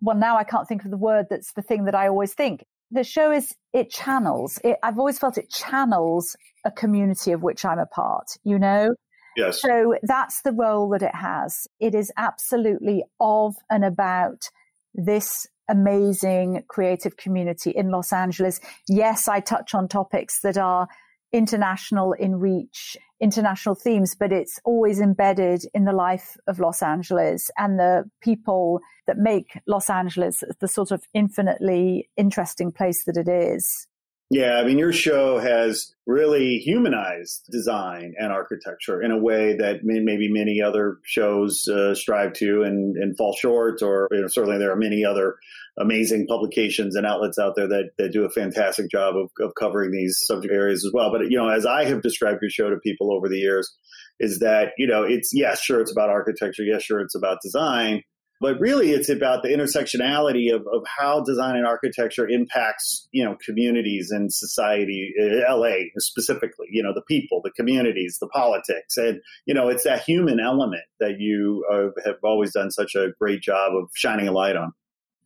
well, 0.00 0.16
now 0.16 0.36
I 0.36 0.44
can't 0.44 0.66
think 0.66 0.84
of 0.84 0.90
the 0.90 0.96
word 0.96 1.26
that's 1.30 1.52
the 1.52 1.62
thing 1.62 1.84
that 1.84 1.94
I 1.94 2.08
always 2.08 2.34
think 2.34 2.64
the 2.94 3.04
show 3.04 3.30
is 3.30 3.54
it 3.72 3.90
channels 3.90 4.58
it, 4.64 4.78
i've 4.82 4.98
always 4.98 5.18
felt 5.18 5.36
it 5.36 5.50
channels 5.50 6.36
a 6.64 6.70
community 6.70 7.32
of 7.32 7.42
which 7.42 7.64
i'm 7.64 7.78
a 7.78 7.86
part 7.86 8.26
you 8.44 8.58
know? 8.58 8.94
Yes. 9.36 9.60
So 9.60 9.96
that's 10.02 10.42
the 10.42 10.52
role 10.52 10.88
that 10.90 11.02
it 11.02 11.14
has. 11.14 11.66
It 11.80 11.94
is 11.94 12.12
absolutely 12.16 13.04
of 13.18 13.56
and 13.68 13.84
about 13.84 14.48
this 14.94 15.48
amazing 15.68 16.62
creative 16.68 17.16
community 17.16 17.70
in 17.70 17.90
los 17.90 18.12
angeles. 18.12 18.60
Yes 18.86 19.26
i 19.28 19.40
touch 19.40 19.74
on 19.74 19.88
topics 19.88 20.40
that 20.42 20.56
are 20.56 20.86
international 21.34 22.12
in 22.12 22.36
reach, 22.36 22.96
international 23.20 23.74
themes, 23.74 24.14
but 24.14 24.32
it's 24.32 24.60
always 24.64 25.00
embedded 25.00 25.62
in 25.74 25.84
the 25.84 25.92
life 25.92 26.36
of 26.46 26.60
Los 26.60 26.80
Angeles 26.80 27.50
and 27.58 27.76
the 27.76 28.04
people 28.22 28.78
that 29.08 29.18
make 29.18 29.58
Los 29.66 29.90
Angeles 29.90 30.44
the 30.60 30.68
sort 30.68 30.92
of 30.92 31.02
infinitely 31.12 32.08
interesting 32.16 32.70
place 32.70 33.04
that 33.04 33.16
it 33.16 33.28
is. 33.28 33.88
Yeah, 34.30 34.58
I 34.58 34.64
mean, 34.64 34.78
your 34.78 34.92
show 34.92 35.38
has 35.38 35.92
really 36.06 36.58
humanized 36.58 37.46
design 37.50 38.14
and 38.16 38.32
architecture 38.32 39.02
in 39.02 39.10
a 39.10 39.18
way 39.18 39.56
that 39.56 39.80
maybe 39.82 40.32
many 40.32 40.62
other 40.62 40.98
shows 41.04 41.68
uh, 41.68 41.94
strive 41.94 42.32
to 42.34 42.62
and, 42.62 42.96
and, 42.96 43.16
fall 43.16 43.34
short, 43.34 43.82
or 43.82 44.08
you 44.12 44.22
know, 44.22 44.26
certainly 44.28 44.58
there 44.58 44.72
are 44.72 44.76
many 44.76 45.04
other 45.04 45.36
amazing 45.78 46.26
publications 46.26 46.96
and 46.96 47.06
outlets 47.06 47.38
out 47.38 47.54
there 47.56 47.68
that, 47.68 47.90
that 47.98 48.12
do 48.12 48.24
a 48.24 48.30
fantastic 48.30 48.90
job 48.90 49.16
of, 49.16 49.30
of 49.40 49.54
covering 49.58 49.90
these 49.90 50.22
subject 50.24 50.52
areas 50.52 50.84
as 50.84 50.92
well. 50.92 51.10
But, 51.10 51.30
you 51.30 51.36
know, 51.36 51.48
as 51.48 51.66
I 51.66 51.84
have 51.84 52.02
described 52.02 52.38
your 52.42 52.50
show 52.50 52.70
to 52.70 52.76
people 52.76 53.12
over 53.12 53.28
the 53.28 53.38
years, 53.38 53.74
is 54.20 54.38
that, 54.38 54.68
you 54.78 54.86
know, 54.86 55.02
it's, 55.02 55.30
yes, 55.32 55.60
sure, 55.60 55.80
it's 55.80 55.90
about 55.90 56.10
architecture. 56.10 56.62
Yes, 56.62 56.84
sure, 56.84 57.00
it's 57.00 57.16
about 57.16 57.38
design 57.42 58.02
but 58.40 58.60
really 58.60 58.90
it's 58.90 59.08
about 59.08 59.42
the 59.42 59.48
intersectionality 59.48 60.54
of, 60.54 60.66
of 60.70 60.82
how 60.98 61.22
design 61.22 61.56
and 61.56 61.66
architecture 61.66 62.28
impacts 62.28 63.08
you 63.12 63.24
know 63.24 63.36
communities 63.44 64.10
and 64.10 64.32
society 64.32 65.12
uh, 65.20 65.56
la 65.56 65.72
specifically 65.96 66.66
you 66.70 66.82
know 66.82 66.92
the 66.94 67.02
people 67.02 67.40
the 67.42 67.50
communities 67.52 68.18
the 68.20 68.28
politics 68.28 68.96
and 68.96 69.20
you 69.46 69.54
know 69.54 69.68
it's 69.68 69.84
that 69.84 70.02
human 70.02 70.40
element 70.40 70.82
that 71.00 71.16
you 71.18 71.64
uh, 71.72 71.88
have 72.04 72.16
always 72.22 72.52
done 72.52 72.70
such 72.70 72.94
a 72.94 73.08
great 73.18 73.40
job 73.40 73.72
of 73.74 73.88
shining 73.94 74.28
a 74.28 74.32
light 74.32 74.56
on 74.56 74.72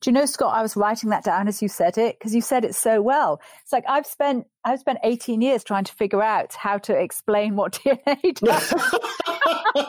do 0.01 0.11
you 0.11 0.15
know, 0.15 0.27
Scott? 0.27 0.55
I 0.55 0.63
was 0.63 0.77
writing 0.77 1.11
that 1.11 1.25
down 1.25 1.49
as 1.49 1.61
you 1.61 1.69
said 1.69 1.99
it 1.99 2.19
because 2.19 2.35
you 2.35 2.41
said 2.41 2.65
it 2.65 2.75
so 2.75 3.03
well. 3.03 3.41
It's 3.63 3.73
like 3.73 3.85
I've 3.89 4.07
spent 4.07 4.47
I've 4.65 4.79
spent 4.79 4.99
18 5.03 5.41
years 5.41 5.65
trying 5.65 5.85
to 5.85 5.93
figure 5.93 6.23
out 6.23 6.55
how 6.55 6.79
to 6.79 6.97
explain 6.97 7.57
what 7.57 7.73
DNA 7.85 8.35
does, 8.35 8.73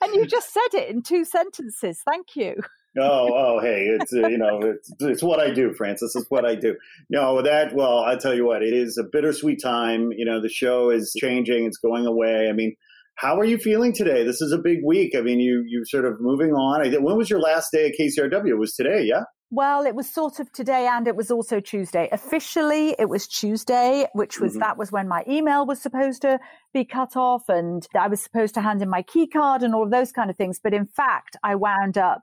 and 0.00 0.14
you 0.14 0.26
just 0.26 0.52
said 0.52 0.80
it 0.80 0.90
in 0.90 1.02
two 1.02 1.24
sentences. 1.24 2.00
Thank 2.04 2.34
you. 2.34 2.56
oh, 2.98 3.28
oh, 3.32 3.60
hey, 3.60 3.86
it's 4.00 4.12
uh, 4.12 4.26
you 4.28 4.38
know, 4.38 4.60
it's, 4.62 4.92
it's 5.00 5.22
what 5.22 5.40
I 5.40 5.52
do, 5.52 5.72
Frances. 5.74 6.14
It's 6.16 6.30
what 6.30 6.44
I 6.44 6.56
do. 6.56 6.68
You 7.08 7.20
know 7.20 7.42
that. 7.42 7.74
Well, 7.74 8.00
I 8.00 8.16
tell 8.16 8.34
you 8.34 8.46
what, 8.46 8.62
it 8.62 8.72
is 8.72 8.98
a 8.98 9.04
bittersweet 9.04 9.62
time. 9.62 10.10
You 10.16 10.24
know, 10.24 10.40
the 10.40 10.48
show 10.48 10.90
is 10.90 11.14
changing; 11.16 11.66
it's 11.66 11.78
going 11.78 12.06
away. 12.06 12.48
I 12.48 12.52
mean, 12.52 12.74
how 13.14 13.38
are 13.38 13.44
you 13.44 13.58
feeling 13.58 13.92
today? 13.92 14.24
This 14.24 14.40
is 14.40 14.50
a 14.50 14.58
big 14.58 14.78
week. 14.84 15.14
I 15.16 15.20
mean, 15.20 15.38
you 15.38 15.62
you 15.64 15.84
sort 15.84 16.06
of 16.06 16.20
moving 16.20 16.50
on. 16.50 16.90
When 17.02 17.16
was 17.16 17.30
your 17.30 17.40
last 17.40 17.70
day 17.72 17.86
at 17.86 17.94
KCRW? 18.00 18.48
It 18.48 18.58
was 18.58 18.74
today, 18.74 19.04
yeah. 19.04 19.22
Well, 19.50 19.86
it 19.86 19.94
was 19.94 20.08
sort 20.08 20.40
of 20.40 20.50
today 20.52 20.88
and 20.90 21.06
it 21.06 21.14
was 21.14 21.30
also 21.30 21.60
Tuesday. 21.60 22.08
Officially, 22.10 22.96
it 22.98 23.08
was 23.08 23.28
Tuesday, 23.28 24.06
which 24.12 24.40
was 24.40 24.52
mm-hmm. 24.52 24.60
that 24.60 24.78
was 24.78 24.90
when 24.90 25.06
my 25.06 25.22
email 25.28 25.64
was 25.64 25.80
supposed 25.80 26.22
to 26.22 26.40
be 26.72 26.84
cut 26.84 27.16
off 27.16 27.48
and 27.48 27.86
I 27.94 28.08
was 28.08 28.22
supposed 28.22 28.54
to 28.54 28.60
hand 28.60 28.82
in 28.82 28.88
my 28.88 29.02
key 29.02 29.26
card 29.26 29.62
and 29.62 29.74
all 29.74 29.84
of 29.84 29.90
those 29.90 30.12
kind 30.12 30.30
of 30.30 30.36
things. 30.36 30.58
But 30.62 30.74
in 30.74 30.86
fact, 30.86 31.36
I 31.44 31.54
wound 31.54 31.98
up 31.98 32.22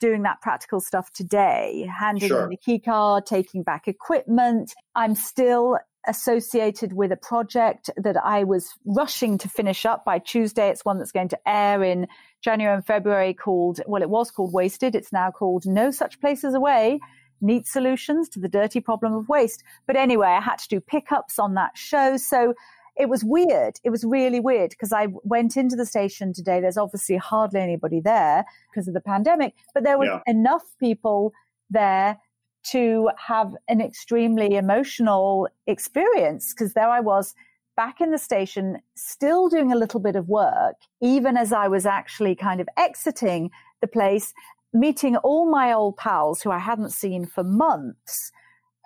doing 0.00 0.22
that 0.22 0.40
practical 0.40 0.80
stuff 0.80 1.12
today, 1.12 1.90
handing 1.98 2.28
sure. 2.28 2.44
in 2.44 2.50
the 2.50 2.56
key 2.56 2.78
card, 2.78 3.26
taking 3.26 3.62
back 3.62 3.88
equipment. 3.88 4.72
I'm 4.94 5.14
still 5.14 5.78
associated 6.06 6.92
with 6.92 7.12
a 7.12 7.16
project 7.16 7.90
that 7.96 8.16
I 8.16 8.44
was 8.44 8.70
rushing 8.84 9.38
to 9.38 9.48
finish 9.48 9.86
up 9.86 10.04
by 10.04 10.18
Tuesday. 10.18 10.68
It's 10.68 10.84
one 10.84 10.98
that's 10.98 11.12
going 11.12 11.28
to 11.28 11.48
air 11.48 11.82
in 11.82 12.06
January 12.42 12.74
and 12.74 12.86
February 12.86 13.34
called, 13.34 13.80
well, 13.86 14.02
it 14.02 14.10
was 14.10 14.30
called 14.30 14.52
Wasted. 14.52 14.94
It's 14.94 15.12
now 15.12 15.30
called 15.30 15.66
No 15.66 15.90
Such 15.90 16.20
Place 16.20 16.44
As 16.44 16.54
Away. 16.54 17.00
Neat 17.40 17.66
solutions 17.66 18.28
to 18.30 18.40
the 18.40 18.48
dirty 18.48 18.80
problem 18.80 19.14
of 19.14 19.28
waste. 19.28 19.62
But 19.86 19.96
anyway, 19.96 20.28
I 20.28 20.40
had 20.40 20.58
to 20.60 20.68
do 20.68 20.80
pickups 20.80 21.38
on 21.38 21.54
that 21.54 21.76
show. 21.76 22.16
So 22.16 22.54
it 22.96 23.08
was 23.08 23.24
weird. 23.24 23.80
It 23.82 23.90
was 23.90 24.04
really 24.04 24.40
weird 24.40 24.70
because 24.70 24.92
I 24.92 25.08
went 25.24 25.56
into 25.56 25.76
the 25.76 25.86
station 25.86 26.32
today. 26.32 26.60
There's 26.60 26.78
obviously 26.78 27.16
hardly 27.16 27.60
anybody 27.60 28.00
there 28.00 28.44
because 28.70 28.88
of 28.88 28.94
the 28.94 29.00
pandemic, 29.00 29.54
but 29.74 29.82
there 29.82 29.98
was 29.98 30.08
yeah. 30.08 30.20
enough 30.26 30.62
people 30.78 31.32
there 31.70 32.18
to 32.64 33.10
have 33.18 33.54
an 33.68 33.80
extremely 33.80 34.56
emotional 34.56 35.48
experience 35.66 36.52
because 36.52 36.74
there 36.74 36.88
I 36.88 37.00
was 37.00 37.34
back 37.76 38.00
in 38.00 38.10
the 38.10 38.18
station, 38.18 38.78
still 38.94 39.48
doing 39.48 39.72
a 39.72 39.76
little 39.76 40.00
bit 40.00 40.16
of 40.16 40.28
work, 40.28 40.76
even 41.00 41.36
as 41.36 41.52
I 41.52 41.68
was 41.68 41.86
actually 41.86 42.34
kind 42.34 42.60
of 42.60 42.68
exiting 42.76 43.50
the 43.80 43.86
place, 43.86 44.32
meeting 44.72 45.16
all 45.16 45.50
my 45.50 45.72
old 45.72 45.96
pals 45.96 46.42
who 46.42 46.50
I 46.50 46.58
hadn't 46.58 46.90
seen 46.90 47.26
for 47.26 47.42
months, 47.42 48.30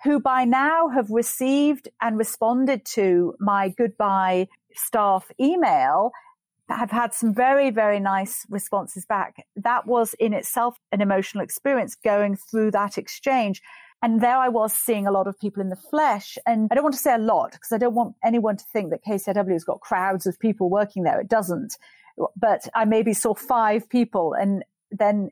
who 0.03 0.19
by 0.19 0.45
now 0.45 0.87
have 0.89 1.09
received 1.09 1.89
and 2.01 2.17
responded 2.17 2.85
to 2.85 3.35
my 3.39 3.69
goodbye 3.69 4.47
staff 4.73 5.29
email 5.39 6.11
have 6.77 6.91
had 6.91 7.13
some 7.13 7.33
very, 7.33 7.71
very 7.71 7.99
nice 7.99 8.45
responses 8.49 9.05
back. 9.05 9.45
That 9.55 9.87
was 9.87 10.13
in 10.19 10.33
itself 10.33 10.77
an 10.91 11.01
emotional 11.01 11.43
experience 11.43 11.95
going 11.95 12.35
through 12.35 12.71
that 12.71 12.97
exchange. 12.97 13.61
And 14.01 14.21
there 14.21 14.37
I 14.37 14.47
was 14.47 14.71
seeing 14.73 15.07
a 15.07 15.11
lot 15.11 15.27
of 15.27 15.37
people 15.39 15.61
in 15.61 15.69
the 15.69 15.75
flesh. 15.75 16.37
And 16.45 16.69
I 16.71 16.75
don't 16.75 16.83
want 16.83 16.95
to 16.95 17.01
say 17.01 17.15
a 17.15 17.17
lot 17.19 17.51
because 17.51 17.71
I 17.71 17.77
don't 17.77 17.95
want 17.95 18.15
anyone 18.23 18.55
to 18.57 18.63
think 18.71 18.91
that 18.91 19.03
KCRW 19.03 19.51
has 19.51 19.63
got 19.63 19.81
crowds 19.81 20.25
of 20.25 20.39
people 20.39 20.69
working 20.69 21.03
there. 21.03 21.19
It 21.19 21.27
doesn't. 21.27 21.77
But 22.35 22.67
I 22.75 22.85
maybe 22.85 23.13
saw 23.13 23.33
five 23.33 23.89
people 23.89 24.33
and 24.33 24.63
then 24.91 25.29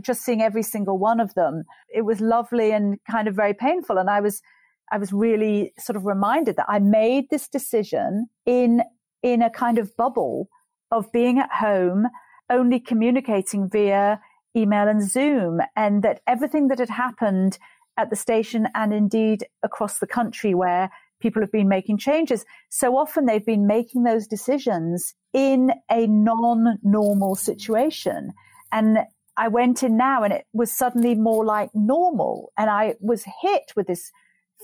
just 0.00 0.22
seeing 0.22 0.42
every 0.42 0.62
single 0.62 0.98
one 0.98 1.20
of 1.20 1.34
them, 1.34 1.64
it 1.92 2.02
was 2.02 2.20
lovely 2.20 2.72
and 2.72 2.98
kind 3.10 3.28
of 3.28 3.34
very 3.34 3.54
painful. 3.54 3.98
And 3.98 4.10
I 4.10 4.20
was, 4.20 4.42
I 4.90 4.98
was 4.98 5.12
really 5.12 5.72
sort 5.78 5.96
of 5.96 6.06
reminded 6.06 6.56
that 6.56 6.66
I 6.68 6.78
made 6.78 7.30
this 7.30 7.48
decision 7.48 8.28
in, 8.46 8.82
in 9.22 9.42
a 9.42 9.50
kind 9.50 9.78
of 9.78 9.96
bubble 9.96 10.48
of 10.90 11.10
being 11.12 11.38
at 11.38 11.50
home, 11.52 12.06
only 12.48 12.80
communicating 12.80 13.68
via 13.68 14.20
email 14.56 14.88
and 14.88 15.08
Zoom, 15.08 15.60
and 15.76 16.02
that 16.02 16.20
everything 16.26 16.68
that 16.68 16.78
had 16.78 16.90
happened 16.90 17.58
at 17.96 18.10
the 18.10 18.16
station 18.16 18.66
and 18.74 18.92
indeed 18.92 19.44
across 19.62 19.98
the 19.98 20.06
country 20.06 20.54
where 20.54 20.90
people 21.20 21.42
have 21.42 21.52
been 21.52 21.68
making 21.68 21.98
changes. 21.98 22.44
So 22.70 22.96
often 22.96 23.26
they've 23.26 23.44
been 23.44 23.66
making 23.66 24.04
those 24.04 24.26
decisions 24.26 25.14
in 25.32 25.72
a 25.90 26.06
non 26.06 26.78
normal 26.82 27.34
situation. 27.34 28.32
And 28.72 28.98
I 29.36 29.48
went 29.48 29.82
in 29.82 29.96
now 29.96 30.22
and 30.22 30.32
it 30.32 30.46
was 30.52 30.72
suddenly 30.72 31.14
more 31.14 31.44
like 31.44 31.70
normal. 31.74 32.52
And 32.58 32.68
I 32.68 32.94
was 33.00 33.24
hit 33.42 33.72
with 33.76 33.86
this 33.86 34.10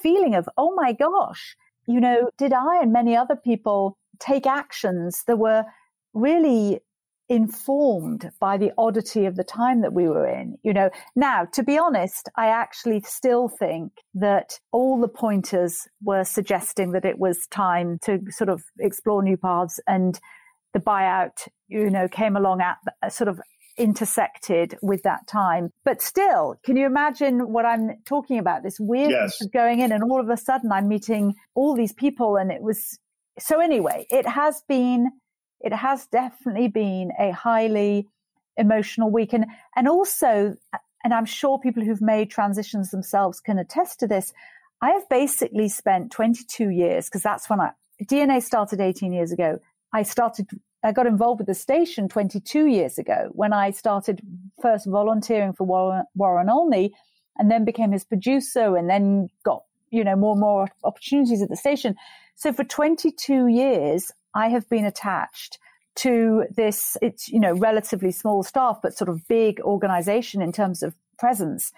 feeling 0.02 0.34
of, 0.34 0.48
oh 0.56 0.74
my 0.74 0.92
gosh, 0.92 1.56
you 1.86 2.00
know, 2.00 2.30
did 2.36 2.52
I 2.52 2.80
and 2.82 2.92
many 2.92 3.16
other 3.16 3.36
people 3.36 3.96
take 4.18 4.46
actions 4.46 5.22
that 5.26 5.38
were 5.38 5.64
really 6.16 6.80
informed 7.28 8.30
by 8.40 8.56
the 8.56 8.72
oddity 8.78 9.26
of 9.26 9.36
the 9.36 9.44
time 9.44 9.80
that 9.80 9.92
we 9.92 10.08
were 10.08 10.26
in. 10.26 10.56
You 10.62 10.72
know, 10.72 10.90
now, 11.16 11.44
to 11.52 11.62
be 11.62 11.76
honest, 11.76 12.28
I 12.36 12.48
actually 12.48 13.00
still 13.00 13.48
think 13.48 13.92
that 14.14 14.60
all 14.72 15.00
the 15.00 15.08
pointers 15.08 15.88
were 16.02 16.24
suggesting 16.24 16.92
that 16.92 17.04
it 17.04 17.18
was 17.18 17.46
time 17.48 17.98
to 18.04 18.20
sort 18.30 18.48
of 18.48 18.62
explore 18.78 19.22
new 19.22 19.36
paths 19.36 19.80
and 19.86 20.18
the 20.72 20.80
buyout, 20.80 21.48
you 21.68 21.90
know, 21.90 22.06
came 22.06 22.36
along 22.36 22.60
at 22.60 22.76
uh, 23.02 23.08
sort 23.08 23.28
of 23.28 23.40
intersected 23.76 24.76
with 24.82 25.02
that 25.02 25.26
time. 25.26 25.70
But 25.84 26.00
still, 26.00 26.56
can 26.64 26.76
you 26.76 26.86
imagine 26.86 27.52
what 27.52 27.66
I'm 27.66 27.90
talking 28.04 28.38
about? 28.38 28.62
This 28.62 28.78
weird 28.78 29.10
yes. 29.10 29.42
going 29.52 29.80
in 29.80 29.92
and 29.92 30.02
all 30.04 30.20
of 30.20 30.30
a 30.30 30.36
sudden 30.36 30.72
I'm 30.72 30.88
meeting 30.88 31.34
all 31.54 31.74
these 31.74 31.92
people 31.92 32.36
and 32.36 32.50
it 32.50 32.62
was 32.62 32.98
so 33.38 33.60
anyway, 33.60 34.06
it 34.10 34.26
has 34.26 34.62
been 34.66 35.10
it 35.60 35.72
has 35.72 36.06
definitely 36.06 36.68
been 36.68 37.12
a 37.18 37.30
highly 37.30 38.08
emotional 38.56 39.10
week. 39.10 39.32
And, 39.32 39.46
and 39.74 39.88
also, 39.88 40.56
and 41.04 41.14
I'm 41.14 41.24
sure 41.24 41.58
people 41.58 41.84
who've 41.84 42.00
made 42.00 42.30
transitions 42.30 42.90
themselves 42.90 43.40
can 43.40 43.58
attest 43.58 44.00
to 44.00 44.06
this. 44.06 44.32
I 44.80 44.90
have 44.90 45.08
basically 45.08 45.68
spent 45.68 46.12
22 46.12 46.70
years, 46.70 47.06
because 47.06 47.22
that's 47.22 47.48
when 47.48 47.60
I, 47.60 47.70
DNA 48.04 48.42
started 48.42 48.80
18 48.80 49.12
years 49.12 49.32
ago. 49.32 49.58
I 49.92 50.02
started, 50.02 50.48
I 50.84 50.92
got 50.92 51.06
involved 51.06 51.40
with 51.40 51.46
the 51.46 51.54
station 51.54 52.08
22 52.08 52.66
years 52.66 52.98
ago 52.98 53.30
when 53.32 53.52
I 53.52 53.70
started 53.70 54.20
first 54.60 54.86
volunteering 54.86 55.52
for 55.52 55.64
Warren, 55.64 56.04
Warren 56.14 56.50
Olney 56.50 56.94
and 57.38 57.50
then 57.50 57.64
became 57.64 57.92
his 57.92 58.04
producer 58.04 58.76
and 58.76 58.88
then 58.88 59.28
got, 59.44 59.62
you 59.90 60.04
know, 60.04 60.16
more 60.16 60.32
and 60.32 60.40
more 60.40 60.68
opportunities 60.84 61.42
at 61.42 61.48
the 61.48 61.56
station. 61.56 61.94
So 62.34 62.52
for 62.52 62.64
22 62.64 63.46
years, 63.46 64.10
I 64.36 64.48
have 64.48 64.68
been 64.68 64.84
attached 64.84 65.58
to 65.96 66.44
this, 66.54 66.98
it's, 67.00 67.28
you 67.28 67.40
know, 67.40 67.54
relatively 67.54 68.12
small 68.12 68.42
staff, 68.42 68.80
but 68.82 68.96
sort 68.96 69.08
of 69.08 69.26
big 69.26 69.60
organization 69.60 70.42
in 70.42 70.52
terms 70.52 70.82
of 70.82 70.94
presence 71.18 71.72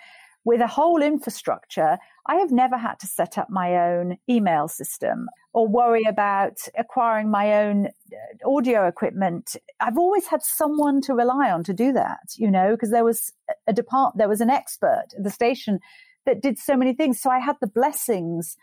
with 0.44 0.60
a 0.60 0.66
whole 0.66 1.00
infrastructure. 1.00 1.98
I 2.26 2.36
have 2.36 2.50
never 2.50 2.76
had 2.76 2.98
to 2.98 3.06
set 3.06 3.38
up 3.38 3.48
my 3.48 3.76
own 3.76 4.18
email 4.28 4.66
system 4.66 5.28
or 5.52 5.68
worry 5.68 6.02
about 6.02 6.56
acquiring 6.76 7.30
my 7.30 7.62
own 7.62 7.86
uh, 7.86 8.50
audio 8.50 8.88
equipment. 8.88 9.54
I've 9.78 9.98
always 9.98 10.26
had 10.26 10.42
someone 10.42 11.00
to 11.02 11.14
rely 11.14 11.50
on 11.52 11.62
to 11.64 11.72
do 11.72 11.92
that, 11.92 12.34
you 12.36 12.50
know, 12.50 12.72
because 12.72 12.90
there 12.90 13.04
was 13.04 13.32
a 13.68 13.72
department, 13.72 14.18
there 14.18 14.28
was 14.28 14.40
an 14.40 14.50
expert 14.50 15.06
at 15.16 15.22
the 15.22 15.30
station 15.30 15.78
that 16.26 16.42
did 16.42 16.58
so 16.58 16.76
many 16.76 16.92
things. 16.92 17.20
So 17.20 17.30
I 17.30 17.38
had 17.38 17.56
the 17.60 17.68
blessings 17.68 18.56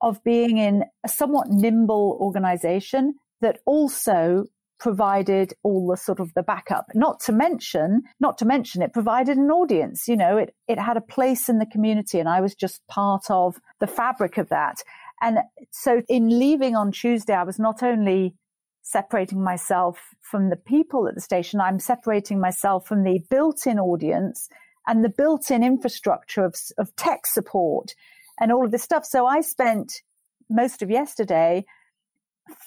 of 0.00 0.22
being 0.22 0.58
in 0.58 0.84
a 1.04 1.08
somewhat 1.08 1.48
nimble 1.50 2.16
organization 2.20 3.14
that 3.40 3.58
also 3.66 4.44
provided 4.78 5.52
all 5.62 5.88
the 5.88 5.96
sort 5.96 6.20
of 6.20 6.32
the 6.34 6.42
backup 6.42 6.86
not 6.94 7.20
to 7.20 7.32
mention 7.32 8.00
not 8.18 8.38
to 8.38 8.46
mention 8.46 8.80
it 8.80 8.94
provided 8.94 9.36
an 9.36 9.50
audience 9.50 10.08
you 10.08 10.16
know 10.16 10.38
it 10.38 10.54
it 10.68 10.78
had 10.78 10.96
a 10.96 11.02
place 11.02 11.50
in 11.50 11.58
the 11.58 11.66
community 11.66 12.18
and 12.18 12.30
i 12.30 12.40
was 12.40 12.54
just 12.54 12.80
part 12.88 13.24
of 13.28 13.56
the 13.78 13.86
fabric 13.86 14.38
of 14.38 14.48
that 14.48 14.82
And 15.20 15.38
so 15.70 16.02
in 16.08 16.38
leaving 16.38 16.74
on 16.76 16.92
Tuesday, 16.92 17.34
I 17.34 17.44
was 17.44 17.58
not 17.58 17.82
only 17.82 18.34
separating 18.82 19.42
myself 19.42 20.00
from 20.20 20.48
the 20.48 20.56
people 20.56 21.06
at 21.06 21.14
the 21.14 21.20
station, 21.20 21.60
I'm 21.60 21.78
separating 21.78 22.40
myself 22.40 22.86
from 22.86 23.04
the 23.04 23.20
built 23.30 23.66
in 23.66 23.78
audience 23.78 24.48
and 24.86 25.04
the 25.04 25.10
built 25.10 25.50
in 25.50 25.62
infrastructure 25.62 26.44
of, 26.44 26.56
of 26.78 26.94
tech 26.96 27.26
support 27.26 27.94
and 28.40 28.50
all 28.50 28.64
of 28.64 28.70
this 28.70 28.82
stuff. 28.82 29.04
So 29.04 29.26
I 29.26 29.42
spent 29.42 30.02
most 30.48 30.82
of 30.82 30.90
yesterday 30.90 31.66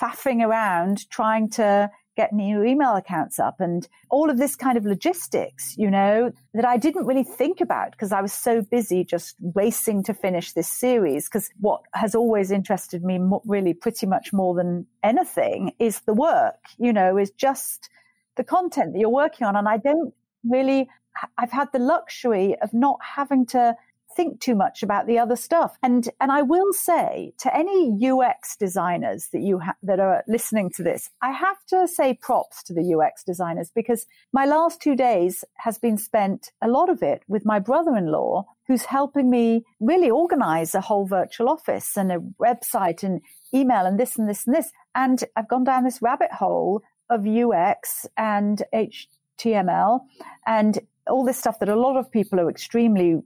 faffing 0.02 0.46
around 0.46 1.10
trying 1.10 1.50
to 1.52 1.90
get 2.16 2.32
new 2.32 2.64
email 2.64 2.96
accounts 2.96 3.40
up 3.40 3.60
and 3.60 3.88
all 4.10 4.30
of 4.30 4.38
this 4.38 4.56
kind 4.56 4.78
of 4.78 4.86
logistics, 4.86 5.76
you 5.78 5.90
know, 5.90 6.32
that 6.54 6.66
I 6.66 6.78
didn't 6.78 7.06
really 7.06 7.24
think 7.24 7.60
about 7.60 7.92
because 7.92 8.12
I 8.12 8.22
was 8.22 8.32
so 8.32 8.62
busy 8.62 9.04
just 9.04 9.36
racing 9.56 10.04
to 10.04 10.14
finish 10.14 10.54
this 10.54 10.68
series. 10.68 11.28
Because 11.28 11.50
what 11.60 11.82
has 11.94 12.14
always 12.14 12.52
interested 12.52 13.04
me 13.04 13.20
really 13.46 13.74
pretty 13.74 14.06
much 14.06 14.32
more 14.32 14.54
than 14.54 14.86
anything 15.02 15.74
is 15.80 16.02
the 16.02 16.14
work, 16.14 16.60
you 16.78 16.94
know, 16.94 17.18
is 17.18 17.32
just 17.32 17.90
the 18.36 18.44
content 18.44 18.94
that 18.94 19.00
you're 19.00 19.10
working 19.10 19.48
on. 19.48 19.56
And 19.56 19.68
I 19.68 19.78
don't 19.78 20.14
really, 20.48 20.90
I've 21.38 21.52
had 21.52 21.72
the 21.74 21.80
luxury 21.80 22.56
of 22.62 22.74
not 22.74 23.00
having 23.02 23.46
to 23.48 23.76
think 24.16 24.40
too 24.40 24.56
much 24.56 24.84
about 24.84 25.08
the 25.08 25.20
other 25.20 25.36
stuff. 25.36 25.78
And 25.84 26.10
and 26.20 26.32
I 26.32 26.42
will 26.42 26.74
say 26.74 27.34
to 27.40 27.56
any 27.56 27.98
UX 28.04 28.56
designers 28.56 29.30
that 29.34 29.42
you 29.42 29.60
ha- 29.60 29.76
that 29.84 30.00
are 30.00 30.24
listening 30.28 30.70
to 30.76 30.84
this, 30.84 31.10
I 31.22 31.32
have 31.32 31.64
to 31.68 31.88
say 31.88 32.18
props 32.22 32.64
to 32.64 32.74
the 32.74 32.94
UX 32.94 33.24
designers 33.24 33.72
because 33.74 34.06
my 34.32 34.46
last 34.46 34.82
2 34.82 34.96
days 34.96 35.44
has 35.58 35.78
been 35.78 35.98
spent 35.98 36.52
a 36.62 36.68
lot 36.68 36.90
of 36.90 37.04
it 37.04 37.24
with 37.28 37.46
my 37.46 37.60
brother-in-law 37.60 38.46
who's 38.68 38.86
helping 38.86 39.30
me 39.30 39.64
really 39.80 40.10
organize 40.10 40.74
a 40.74 40.82
whole 40.82 41.06
virtual 41.06 41.50
office 41.50 41.98
and 41.98 42.12
a 42.12 42.20
website 42.42 43.04
and 43.04 43.22
email 43.54 43.86
and 43.86 44.00
this 44.00 44.18
and 44.18 44.30
this 44.30 44.46
and 44.46 44.56
this. 44.56 44.72
And 44.96 45.24
I've 45.36 45.50
gone 45.50 45.64
down 45.64 45.84
this 45.84 46.02
rabbit 46.02 46.32
hole 46.32 46.82
of 47.10 47.28
UX 47.28 48.08
and 48.18 48.64
HTML 48.74 50.02
and 50.46 50.80
all 51.08 51.26
this 51.26 51.38
stuff 51.38 51.60
that 51.60 51.70
a 51.70 51.76
lot 51.76 51.98
of 51.98 52.12
people 52.12 52.40
are 52.40 52.50
extremely 52.50 53.22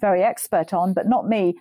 very 0.00 0.22
expert 0.22 0.72
on, 0.72 0.94
but 0.94 1.08
not 1.08 1.28
me. 1.28 1.54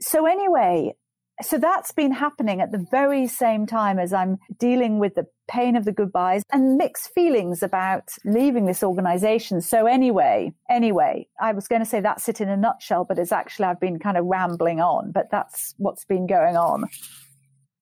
So, 0.00 0.26
anyway, 0.26 0.94
so 1.40 1.58
that's 1.58 1.92
been 1.92 2.12
happening 2.12 2.60
at 2.60 2.72
the 2.72 2.86
very 2.90 3.26
same 3.26 3.66
time 3.66 3.98
as 3.98 4.12
I'm 4.12 4.38
dealing 4.58 4.98
with 4.98 5.14
the 5.14 5.26
pain 5.48 5.76
of 5.76 5.84
the 5.84 5.92
goodbyes 5.92 6.42
and 6.52 6.76
mixed 6.76 7.10
feelings 7.14 7.62
about 7.62 8.10
leaving 8.24 8.66
this 8.66 8.82
organization. 8.82 9.60
So 9.60 9.86
anyway, 9.86 10.52
anyway, 10.70 11.26
I 11.40 11.52
was 11.52 11.68
going 11.68 11.82
to 11.82 11.88
say 11.88 12.00
that's 12.00 12.28
it 12.28 12.40
in 12.40 12.48
a 12.48 12.56
nutshell, 12.56 13.04
but 13.04 13.18
it's 13.18 13.32
actually 13.32 13.66
I've 13.66 13.80
been 13.80 13.98
kind 13.98 14.16
of 14.16 14.26
rambling 14.26 14.80
on, 14.80 15.10
but 15.12 15.30
that's 15.30 15.74
what's 15.78 16.04
been 16.04 16.26
going 16.26 16.56
on. 16.56 16.84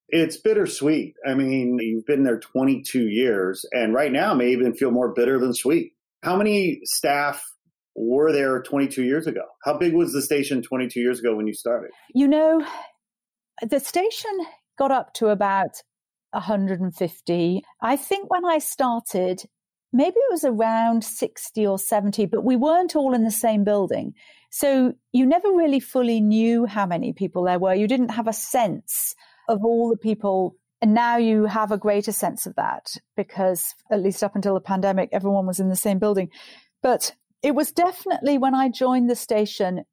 It's 0.08 0.36
bittersweet. 0.36 1.14
I 1.26 1.34
mean, 1.34 1.78
you've 1.80 2.06
been 2.06 2.24
there 2.24 2.40
22 2.40 3.08
years 3.08 3.64
and 3.72 3.94
right 3.94 4.10
now 4.10 4.34
may 4.34 4.50
even 4.50 4.74
feel 4.74 4.90
more 4.90 5.12
bitter 5.12 5.38
than 5.38 5.54
sweet. 5.54 5.92
How 6.22 6.36
many 6.36 6.80
staff 6.84 7.44
were 7.94 8.32
there 8.32 8.62
22 8.62 9.02
years 9.02 9.26
ago? 9.26 9.42
How 9.64 9.76
big 9.76 9.94
was 9.94 10.12
the 10.12 10.22
station 10.22 10.62
22 10.62 11.00
years 11.00 11.20
ago 11.20 11.34
when 11.34 11.46
you 11.46 11.54
started? 11.54 11.90
You 12.14 12.28
know, 12.28 12.64
the 13.62 13.80
station 13.80 14.30
got 14.78 14.90
up 14.90 15.12
to 15.14 15.28
about 15.28 15.82
150. 16.32 17.62
I 17.82 17.96
think 17.96 18.30
when 18.30 18.44
I 18.44 18.58
started, 18.58 19.42
maybe 19.92 20.16
it 20.16 20.32
was 20.32 20.44
around 20.44 21.04
60 21.04 21.66
or 21.66 21.78
70, 21.78 22.26
but 22.26 22.44
we 22.44 22.56
weren't 22.56 22.96
all 22.96 23.14
in 23.14 23.24
the 23.24 23.30
same 23.30 23.64
building. 23.64 24.14
So 24.50 24.94
you 25.12 25.26
never 25.26 25.48
really 25.48 25.80
fully 25.80 26.20
knew 26.20 26.66
how 26.66 26.86
many 26.86 27.12
people 27.12 27.44
there 27.44 27.58
were. 27.58 27.74
You 27.74 27.86
didn't 27.86 28.10
have 28.10 28.28
a 28.28 28.32
sense 28.32 29.14
of 29.48 29.64
all 29.64 29.90
the 29.90 29.96
people. 29.96 30.56
And 30.80 30.94
now 30.94 31.18
you 31.18 31.44
have 31.44 31.72
a 31.72 31.78
greater 31.78 32.12
sense 32.12 32.46
of 32.46 32.54
that 32.56 32.86
because, 33.16 33.74
at 33.92 34.00
least 34.00 34.24
up 34.24 34.34
until 34.34 34.54
the 34.54 34.60
pandemic, 34.60 35.10
everyone 35.12 35.46
was 35.46 35.60
in 35.60 35.68
the 35.68 35.76
same 35.76 35.98
building. 35.98 36.30
But 36.82 37.14
it 37.42 37.54
was 37.54 37.72
definitely 37.72 38.38
when 38.38 38.54
I 38.54 38.68
joined 38.68 39.08
the 39.08 39.16
station, 39.16 39.84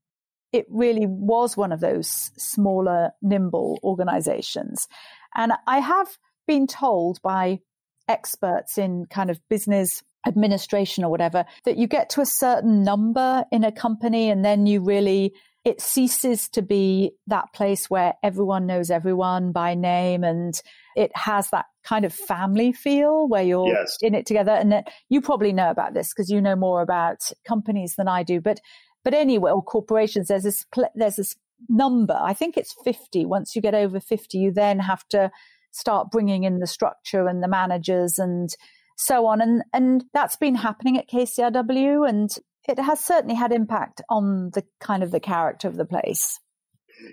it 0.52 0.66
really 0.70 1.06
was 1.06 1.58
one 1.58 1.72
of 1.72 1.80
those 1.80 2.32
smaller, 2.38 3.12
nimble 3.22 3.80
organizations. 3.84 4.88
And 5.36 5.54
I 5.68 5.80
have 5.80 6.18
been 6.48 6.68
told 6.68 7.22
by 7.22 7.60
experts 8.08 8.78
in 8.78 9.06
kind 9.06 9.30
of 9.30 9.40
business 9.50 10.04
administration 10.26 11.04
or 11.04 11.12
whatever 11.12 11.46
that 11.66 11.78
you 11.78 11.88
get 11.88 12.10
to 12.10 12.22
a 12.22 12.26
certain 12.26 12.84
number 12.84 13.46
in 13.52 13.64
a 13.64 13.72
company 13.72 14.30
and 14.30 14.44
then 14.44 14.66
you 14.66 14.82
really 14.82 15.34
it 15.68 15.82
ceases 15.82 16.48
to 16.48 16.62
be 16.62 17.12
that 17.28 17.52
place 17.54 17.90
where 17.90 18.14
everyone 18.24 18.66
knows 18.66 18.90
everyone 18.90 19.52
by 19.52 19.76
name 19.76 20.24
and 20.24 20.62
it 20.96 21.12
has 21.14 21.50
that 21.50 21.66
kind 21.84 22.06
of 22.06 22.14
family 22.14 22.72
feel 22.72 23.28
where 23.28 23.44
you're 23.44 23.68
yes. 23.68 23.98
in 24.02 24.16
it 24.16 24.26
together. 24.26 24.54
And 24.54 24.72
that 24.72 24.88
you 25.10 25.20
probably 25.20 25.52
know 25.52 25.70
about 25.70 25.94
this 25.94 26.14
because 26.14 26.30
you 26.30 26.40
know 26.40 26.56
more 26.56 26.82
about 26.82 27.18
companies 27.46 27.96
than 27.98 28.08
I 28.08 28.24
do. 28.24 28.40
But 28.40 28.62
but 29.04 29.14
anyway, 29.14 29.52
or 29.52 29.62
corporations, 29.62 30.30
there's 30.30 30.44
this 30.44 30.66
there's 30.96 31.18
this 31.18 31.36
number. 31.68 32.18
I 32.18 32.34
think 32.34 32.56
it's 32.56 32.74
50. 32.86 33.26
Once 33.26 33.54
you 33.54 33.62
get 33.62 33.76
over 33.76 34.00
50, 34.00 34.38
you 34.38 34.54
then 34.54 34.80
have 34.80 35.06
to 35.10 35.30
start 35.72 36.12
bringing 36.12 36.46
in 36.46 36.60
the 36.60 36.68
structure 36.68 37.28
and 37.28 37.44
the 37.44 37.50
managers 37.50 38.18
and 38.18 38.50
so 38.96 39.26
on. 39.26 39.42
And 39.42 39.64
and 39.74 40.06
that's 40.14 40.38
been 40.38 40.56
happening 40.56 40.98
at 40.98 41.10
KCRW. 41.10 42.08
And 42.08 42.34
it 42.68 42.80
has 42.80 43.00
certainly 43.00 43.36
had 43.36 43.52
impact 43.52 44.02
on 44.10 44.52
the 44.52 44.64
kind 44.80 45.04
of 45.04 45.12
the 45.12 45.20
character 45.20 45.68
of 45.68 45.76
the 45.76 45.86
place 45.86 46.40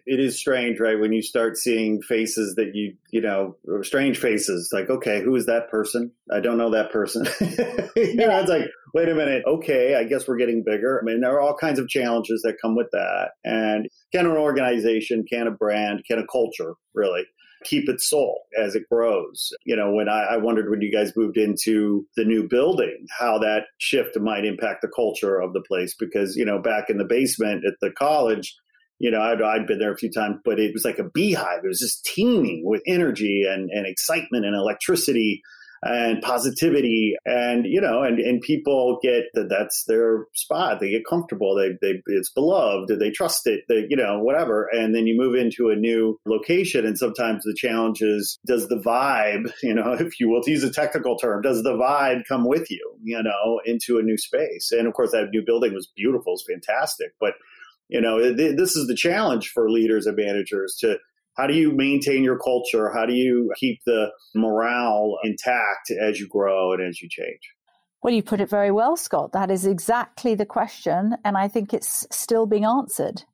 it 0.07 0.21
is 0.21 0.38
strange, 0.38 0.81
right? 0.81 0.99
When 0.99 1.12
you 1.12 1.23
start 1.23 1.57
seeing 1.57 2.03
faces 2.03 2.55
that 2.57 2.75
you, 2.75 2.95
you 3.11 3.21
know, 3.21 3.57
strange 3.83 4.19
faces, 4.19 4.71
like, 4.73 4.90
okay, 4.90 5.23
who 5.23 5.35
is 5.37 5.47
that 5.47 5.71
person? 5.71 6.12
I 6.33 6.40
don't 6.40 6.59
know 6.59 6.71
that 6.71 6.90
person. 6.90 7.27
you 7.40 8.14
know, 8.14 8.40
it's 8.40 8.51
like, 8.51 8.67
wait 8.95 9.09
a 9.09 9.14
minute, 9.14 9.43
okay, 9.47 9.97
I 9.97 10.05
guess 10.05 10.27
we're 10.27 10.37
getting 10.37 10.62
bigger. 10.64 11.01
I 11.01 11.05
mean, 11.05 11.21
there 11.21 11.33
are 11.33 11.40
all 11.40 11.57
kinds 11.57 11.79
of 11.79 11.88
challenges 11.88 12.43
that 12.43 12.61
come 12.61 12.77
with 12.77 12.88
that. 12.93 13.31
And 13.45 13.88
can 14.12 14.27
an 14.27 14.37
organization, 14.37 15.25
can 15.31 15.47
a 15.47 15.51
brand, 15.51 16.05
can 16.09 16.19
a 16.19 16.27
culture 16.27 16.75
really 16.95 17.25
keep 17.64 17.88
its 17.88 18.09
soul 18.09 18.42
as 18.61 18.74
it 18.74 18.88
grows. 18.90 19.53
You 19.64 19.77
know, 19.77 19.92
when 19.92 20.09
I, 20.09 20.24
I, 20.33 20.37
wondered 20.37 20.70
when 20.70 20.81
you 20.81 20.92
guys 20.92 21.16
moved 21.16 21.37
into 21.37 22.07
the 22.16 22.24
new 22.24 22.48
building, 22.48 23.07
how 23.18 23.38
that 23.38 23.64
shift 23.79 24.18
might 24.18 24.44
impact 24.44 24.83
the 24.83 24.88
culture 24.94 25.40
of 25.40 25.53
the 25.53 25.62
place. 25.66 25.94
Because, 25.98 26.37
you 26.37 26.44
know, 26.44 26.61
back 26.61 26.90
in 26.90 26.98
the 26.98 27.05
basement 27.05 27.64
at 27.66 27.74
the 27.81 27.90
college, 27.90 28.55
you 28.98 29.11
know, 29.11 29.20
I'd, 29.20 29.42
I'd 29.42 29.66
been 29.66 29.79
there 29.79 29.92
a 29.92 29.98
few 29.98 30.11
times, 30.11 30.37
but 30.44 30.61
it 30.61 30.72
was 30.72 30.85
like 30.85 30.98
a 30.98 31.09
beehive. 31.09 31.61
It 31.64 31.68
was 31.68 31.81
just 31.81 32.05
teeming 32.05 32.62
with 32.64 32.83
energy 32.87 33.44
and, 33.48 33.70
and 33.70 33.87
excitement 33.87 34.44
and 34.44 34.55
electricity 34.55 35.42
and 35.85 36.23
positivity. 36.23 37.14
And 37.27 37.66
you 37.66 37.81
know 37.81 38.03
and, 38.03 38.18
and 38.18 38.40
people 38.40 38.99
get 39.03 39.25
that 39.35 39.49
that's 39.49 39.85
their 39.87 40.27
spot. 40.33 40.81
They 40.81 40.90
get 40.90 41.03
comfortable. 41.09 41.55
They, 41.55 41.77
they 41.81 42.03
it's 42.07 42.31
beloved. 42.31 42.90
They 42.99 43.11
trust 43.11 43.47
it. 43.47 43.64
They 43.68 43.87
you 43.88 43.97
know 43.97 44.18
whatever. 44.20 44.68
And 44.73 44.94
then 44.94 45.07
you 45.07 45.16
move 45.16 45.35
into 45.35 45.68
a 45.68 45.77
new 45.77 46.18
location 46.25 46.87
and 46.87 46.99
sometimes 46.99 47.44
the 47.44 47.55
challenge 47.55 48.01
is 48.01 48.38
does 48.47 48.68
the 48.68 48.81
vibe 48.81 49.53
you 49.62 49.75
know 49.75 49.92
if 49.92 50.18
you 50.18 50.29
will 50.29 50.42
to 50.42 50.51
use 50.51 50.64
a 50.64 50.73
technical 50.73 51.16
term 51.16 51.42
does 51.42 51.62
the 51.62 51.75
vibe 51.75 52.23
come 52.27 52.47
with 52.47 52.70
you 52.70 52.97
you 53.03 53.23
know 53.23 53.61
into 53.64 53.99
a 53.99 54.03
new 54.03 54.16
space? 54.16 54.73
And 54.73 54.88
of 54.88 54.94
course 54.94 55.12
that 55.12 55.29
new 55.31 55.42
building 55.44 55.75
was 55.75 55.88
beautiful. 55.94 56.33
It's 56.33 56.44
fantastic. 56.49 57.12
But 57.20 57.35
you 57.88 58.01
know 58.01 58.33
this 58.33 58.75
is 58.77 58.87
the 58.87 58.97
challenge 58.97 59.51
for 59.51 59.70
leaders 59.70 60.07
and 60.07 60.16
managers 60.16 60.77
to 60.81 60.97
how 61.37 61.47
do 61.47 61.55
you 61.55 61.73
maintain 61.73 62.23
your 62.23 62.38
culture? 62.38 62.92
How 62.92 63.07
do 63.07 63.12
you 63.12 63.53
keep 63.59 63.81
the 63.87 64.11
morale 64.35 65.18
intact 65.25 65.90
as 65.90 66.20
you 66.20 66.29
grow 66.29 66.73
and 66.73 66.83
as 66.83 67.01
you 67.03 67.09
change? 67.11 67.40
Well, 68.03 68.12
you 68.12 68.23
put 68.23 68.40
it 68.40 68.51
very 68.51 68.70
well, 68.70 68.97
Scott. 68.97 69.33
That 69.33 69.51
is 69.51 69.64
exactly 69.64 70.35
the 70.35 70.47
question. 70.47 71.16
And 71.25 71.37
I 71.37 71.49
think 71.49 71.73
it's 71.73 72.07
still 72.11 72.47
being 72.47 72.64
answered. 72.64 73.25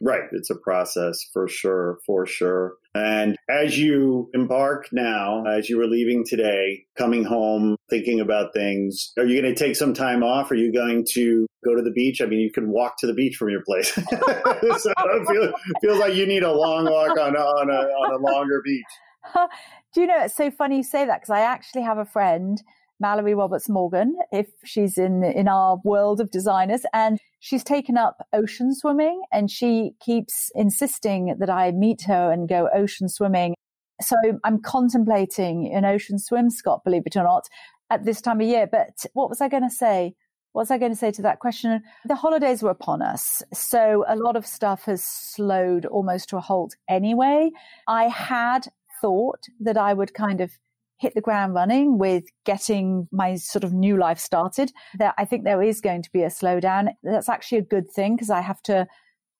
Right. 0.00 0.24
It's 0.32 0.50
a 0.50 0.54
process 0.54 1.18
for 1.32 1.48
sure, 1.48 1.98
for 2.06 2.24
sure. 2.24 2.74
And 2.94 3.36
as 3.48 3.78
you 3.78 4.30
embark 4.32 4.88
now, 4.92 5.44
as 5.44 5.68
you 5.68 5.78
were 5.78 5.86
leaving 5.86 6.24
today, 6.24 6.84
coming 6.96 7.24
home, 7.24 7.76
thinking 7.90 8.20
about 8.20 8.52
things, 8.54 9.12
are 9.18 9.24
you 9.24 9.40
going 9.40 9.54
to 9.54 9.58
take 9.58 9.76
some 9.76 9.94
time 9.94 10.22
off? 10.22 10.50
Are 10.50 10.56
you 10.56 10.72
going 10.72 11.04
to 11.14 11.46
go 11.64 11.74
to 11.74 11.82
the 11.82 11.90
beach? 11.90 12.20
I 12.20 12.26
mean, 12.26 12.40
you 12.40 12.52
can 12.52 12.70
walk 12.70 12.94
to 12.98 13.06
the 13.06 13.14
beach 13.14 13.36
from 13.36 13.50
your 13.50 13.62
place. 13.62 13.92
so 13.94 14.02
it 14.04 15.28
feels, 15.28 15.54
feels 15.80 15.98
like 15.98 16.14
you 16.14 16.26
need 16.26 16.42
a 16.42 16.52
long 16.52 16.84
walk 16.84 17.18
on, 17.18 17.36
on, 17.36 17.70
a, 17.70 17.72
on 17.72 18.14
a 18.14 18.18
longer 18.18 18.62
beach. 18.64 18.84
Do 19.94 20.02
you 20.02 20.06
know, 20.06 20.24
it's 20.24 20.36
so 20.36 20.50
funny 20.50 20.78
you 20.78 20.82
say 20.82 21.06
that 21.06 21.20
because 21.20 21.30
I 21.30 21.40
actually 21.40 21.82
have 21.82 21.98
a 21.98 22.04
friend 22.04 22.62
Mallory 23.00 23.34
Roberts 23.34 23.68
Morgan, 23.68 24.16
if 24.32 24.48
she's 24.64 24.98
in 24.98 25.22
in 25.22 25.48
our 25.48 25.78
world 25.84 26.20
of 26.20 26.30
designers, 26.30 26.82
and 26.92 27.18
she's 27.40 27.64
taken 27.64 27.96
up 27.96 28.26
ocean 28.32 28.74
swimming, 28.74 29.22
and 29.32 29.50
she 29.50 29.92
keeps 30.00 30.50
insisting 30.54 31.36
that 31.38 31.50
I 31.50 31.70
meet 31.72 32.02
her 32.02 32.32
and 32.32 32.48
go 32.48 32.68
ocean 32.74 33.08
swimming. 33.08 33.54
So 34.00 34.16
I'm 34.44 34.60
contemplating 34.60 35.72
an 35.74 35.84
ocean 35.84 36.18
swim, 36.18 36.50
Scott, 36.50 36.82
believe 36.84 37.02
it 37.06 37.16
or 37.16 37.24
not, 37.24 37.44
at 37.90 38.04
this 38.04 38.20
time 38.20 38.40
of 38.40 38.46
year. 38.46 38.68
But 38.70 39.06
what 39.12 39.28
was 39.28 39.40
I 39.40 39.48
going 39.48 39.68
to 39.68 39.74
say? 39.74 40.14
what 40.52 40.62
was 40.62 40.70
I 40.70 40.78
going 40.78 40.92
to 40.92 40.98
say 40.98 41.10
to 41.12 41.22
that 41.22 41.38
question? 41.38 41.82
The 42.06 42.16
holidays 42.16 42.62
were 42.62 42.70
upon 42.70 43.02
us. 43.02 43.42
So 43.52 44.04
a 44.08 44.16
lot 44.16 44.34
of 44.34 44.46
stuff 44.46 44.86
has 44.86 45.04
slowed 45.04 45.86
almost 45.86 46.30
to 46.30 46.36
a 46.36 46.40
halt 46.40 46.74
anyway. 46.88 47.50
I 47.86 48.08
had 48.08 48.66
thought 49.00 49.44
that 49.60 49.76
I 49.76 49.94
would 49.94 50.14
kind 50.14 50.40
of 50.40 50.50
hit 50.98 51.14
the 51.14 51.20
ground 51.20 51.54
running 51.54 51.98
with 51.98 52.24
getting 52.44 53.08
my 53.12 53.36
sort 53.36 53.64
of 53.64 53.72
new 53.72 53.96
life 53.96 54.18
started. 54.18 54.72
That 54.98 55.14
I 55.18 55.24
think 55.24 55.44
there 55.44 55.62
is 55.62 55.80
going 55.80 56.02
to 56.02 56.10
be 56.12 56.22
a 56.22 56.28
slowdown. 56.28 56.88
That's 57.02 57.28
actually 57.28 57.58
a 57.58 57.62
good 57.62 57.90
thing 57.90 58.16
because 58.16 58.30
I 58.30 58.40
have 58.40 58.62
to 58.62 58.86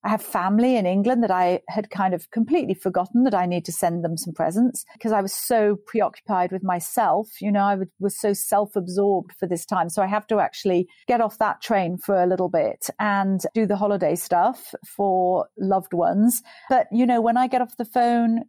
I 0.05 0.11
have 0.11 0.23
family 0.23 0.77
in 0.77 0.87
England 0.87 1.25
that 1.25 1.31
I 1.31 1.61
had 1.69 1.91
kind 1.91 2.15
of 2.15 2.31
completely 2.31 2.75
forgotten 2.75 3.25
that 3.25 3.35
I 3.35 3.47
need 3.47 3.65
to 3.65 3.73
send 3.73 4.05
them 4.05 4.17
some 4.17 4.33
presents 4.33 4.85
because 4.93 5.11
I 5.11 5.21
was 5.21 5.35
so 5.35 5.77
preoccupied 5.87 6.53
with 6.53 6.63
myself. 6.63 7.29
You 7.41 7.51
know, 7.51 7.63
I 7.63 7.79
was 7.99 8.19
so 8.19 8.33
self 8.33 8.77
absorbed 8.77 9.33
for 9.33 9.47
this 9.47 9.67
time. 9.67 9.89
So 9.89 10.01
I 10.01 10.07
have 10.07 10.27
to 10.29 10.39
actually 10.39 10.89
get 11.09 11.21
off 11.21 11.39
that 11.39 11.61
train 11.63 11.99
for 11.99 12.23
a 12.23 12.27
little 12.27 12.49
bit 12.49 12.89
and 13.01 13.41
do 13.55 13.67
the 13.67 13.77
holiday 13.77 14.15
stuff 14.15 14.73
for 14.87 15.49
loved 15.59 15.93
ones. 15.93 16.43
But, 16.69 16.87
you 16.93 17.05
know, 17.05 17.21
when 17.21 17.37
I 17.37 17.49
get 17.49 17.61
off 17.61 17.77
the 17.77 17.85
phone 17.85 18.45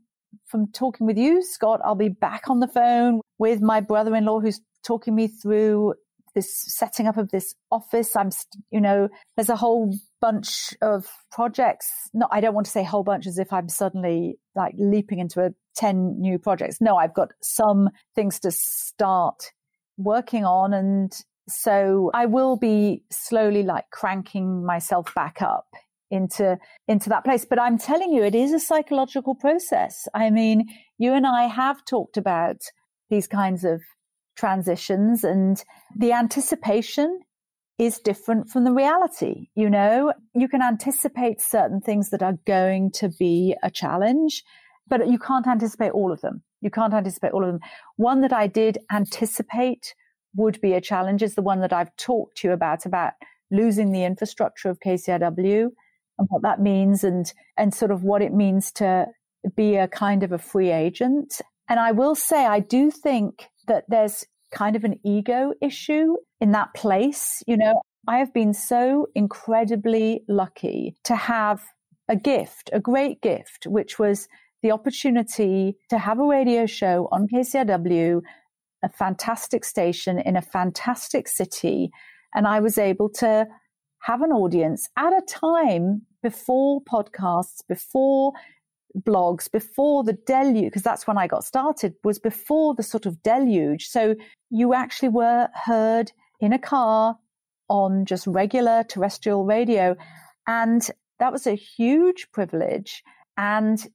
from 0.45 0.71
talking 0.71 1.07
with 1.07 1.17
you, 1.17 1.43
Scott, 1.43 1.81
I'll 1.83 1.95
be 1.95 2.09
back 2.09 2.49
on 2.49 2.59
the 2.59 2.67
phone 2.67 3.21
with 3.37 3.61
my 3.61 3.81
brother 3.81 4.15
in 4.15 4.25
law 4.25 4.39
who's 4.39 4.61
talking 4.83 5.15
me 5.15 5.27
through 5.27 5.93
this 6.35 6.51
setting 6.67 7.07
up 7.07 7.17
of 7.17 7.31
this 7.31 7.55
office. 7.71 8.15
I'm, 8.15 8.29
you 8.71 8.81
know, 8.81 9.09
there's 9.35 9.49
a 9.49 9.55
whole 9.55 9.95
bunch 10.21 10.73
of 10.81 11.07
projects. 11.31 11.87
No, 12.13 12.27
I 12.31 12.41
don't 12.41 12.53
want 12.53 12.65
to 12.65 12.71
say 12.71 12.83
whole 12.83 13.03
bunch 13.03 13.27
as 13.27 13.37
if 13.37 13.51
I'm 13.51 13.69
suddenly 13.69 14.37
like 14.55 14.73
leaping 14.77 15.19
into 15.19 15.41
a 15.41 15.51
10 15.75 16.19
new 16.19 16.37
projects. 16.37 16.79
No, 16.81 16.97
I've 16.97 17.13
got 17.13 17.29
some 17.41 17.89
things 18.15 18.39
to 18.41 18.51
start 18.51 19.51
working 19.97 20.45
on. 20.45 20.73
And 20.73 21.13
so 21.47 22.11
I 22.13 22.25
will 22.25 22.57
be 22.57 23.03
slowly 23.11 23.63
like 23.63 23.89
cranking 23.91 24.65
myself 24.65 25.13
back 25.15 25.41
up 25.41 25.67
into 26.11 26.57
into 26.87 27.09
that 27.09 27.23
place 27.23 27.45
but 27.45 27.59
i'm 27.59 27.77
telling 27.77 28.11
you 28.11 28.23
it 28.23 28.35
is 28.35 28.51
a 28.51 28.59
psychological 28.59 29.35
process 29.35 30.07
i 30.13 30.29
mean 30.29 30.65
you 30.97 31.13
and 31.13 31.27
i 31.27 31.43
have 31.43 31.83
talked 31.85 32.17
about 32.17 32.57
these 33.09 33.27
kinds 33.27 33.63
of 33.63 33.81
transitions 34.35 35.23
and 35.23 35.63
the 35.97 36.13
anticipation 36.13 37.19
is 37.77 37.97
different 37.99 38.49
from 38.49 38.65
the 38.65 38.73
reality. 38.73 39.47
You 39.55 39.69
know, 39.69 40.13
you 40.35 40.47
can 40.49 40.61
anticipate 40.61 41.41
certain 41.41 41.79
things 41.79 42.09
that 42.09 42.21
are 42.21 42.37
going 42.45 42.91
to 42.95 43.09
be 43.09 43.55
a 43.63 43.71
challenge, 43.71 44.43
but 44.87 45.07
you 45.07 45.17
can't 45.17 45.47
anticipate 45.47 45.91
all 45.91 46.11
of 46.11 46.21
them. 46.21 46.43
You 46.61 46.69
can't 46.69 46.93
anticipate 46.93 47.31
all 47.31 47.43
of 47.43 47.51
them. 47.51 47.61
One 47.95 48.19
that 48.21 48.33
I 48.33 48.47
did 48.47 48.79
anticipate 48.91 49.95
would 50.35 50.59
be 50.61 50.73
a 50.73 50.81
challenge 50.81 51.23
is 51.23 51.35
the 51.35 51.41
one 51.41 51.61
that 51.61 51.73
I've 51.73 51.95
talked 51.95 52.37
to 52.37 52.49
you 52.49 52.53
about, 52.53 52.85
about 52.85 53.13
losing 53.49 53.91
the 53.91 54.03
infrastructure 54.03 54.69
of 54.69 54.79
KCRW 54.85 55.69
and 56.19 56.27
what 56.29 56.43
that 56.43 56.61
means 56.61 57.03
and, 57.03 57.33
and 57.57 57.73
sort 57.73 57.91
of 57.91 58.03
what 58.03 58.21
it 58.21 58.33
means 58.33 58.71
to 58.73 59.07
be 59.55 59.75
a 59.77 59.87
kind 59.87 60.21
of 60.21 60.31
a 60.31 60.37
free 60.37 60.69
agent. 60.69 61.41
And 61.69 61.79
I 61.79 61.91
will 61.91 62.15
say, 62.15 62.45
I 62.45 62.59
do 62.59 62.91
think 62.91 63.47
that 63.67 63.85
there's 63.87 64.25
kind 64.51 64.75
of 64.75 64.83
an 64.83 64.99
ego 65.03 65.53
issue 65.61 66.15
in 66.41 66.51
that 66.51 66.73
place. 66.73 67.41
You 67.47 67.57
know, 67.57 67.81
I 68.07 68.17
have 68.17 68.33
been 68.33 68.53
so 68.53 69.07
incredibly 69.15 70.23
lucky 70.27 70.95
to 71.05 71.15
have 71.15 71.61
a 72.09 72.15
gift, 72.15 72.69
a 72.73 72.79
great 72.79 73.21
gift, 73.21 73.67
which 73.67 73.99
was 73.99 74.27
the 74.61 74.71
opportunity 74.71 75.77
to 75.89 75.97
have 75.97 76.19
a 76.19 76.25
radio 76.25 76.65
show 76.65 77.07
on 77.11 77.27
KCRW, 77.27 78.21
a 78.83 78.89
fantastic 78.89 79.63
station 79.63 80.19
in 80.19 80.35
a 80.35 80.41
fantastic 80.41 81.27
city. 81.27 81.91
And 82.33 82.47
I 82.47 82.59
was 82.59 82.77
able 82.77 83.09
to 83.09 83.45
have 84.01 84.21
an 84.21 84.31
audience 84.31 84.89
at 84.97 85.13
a 85.13 85.21
time 85.27 86.01
before 86.21 86.81
podcasts, 86.81 87.61
before 87.67 88.33
blogs 88.97 89.51
before 89.51 90.03
the 90.03 90.13
deluge, 90.13 90.65
because 90.65 90.81
that's 90.81 91.07
when 91.07 91.17
I 91.17 91.27
got 91.27 91.43
started, 91.43 91.95
was 92.03 92.19
before 92.19 92.75
the 92.75 92.83
sort 92.83 93.05
of 93.05 93.21
deluge. 93.23 93.87
So 93.87 94.15
you 94.49 94.73
actually 94.73 95.09
were 95.09 95.47
heard 95.53 96.11
in 96.39 96.53
a 96.53 96.59
car 96.59 97.17
on 97.69 98.05
just 98.05 98.25
regular 98.27 98.83
terrestrial 98.83 99.45
radio. 99.45 99.95
And 100.47 100.89
that 101.19 101.31
was 101.31 101.45
a 101.45 101.55
huge 101.55 102.27
privilege. 102.31 103.03
And, 103.37 103.85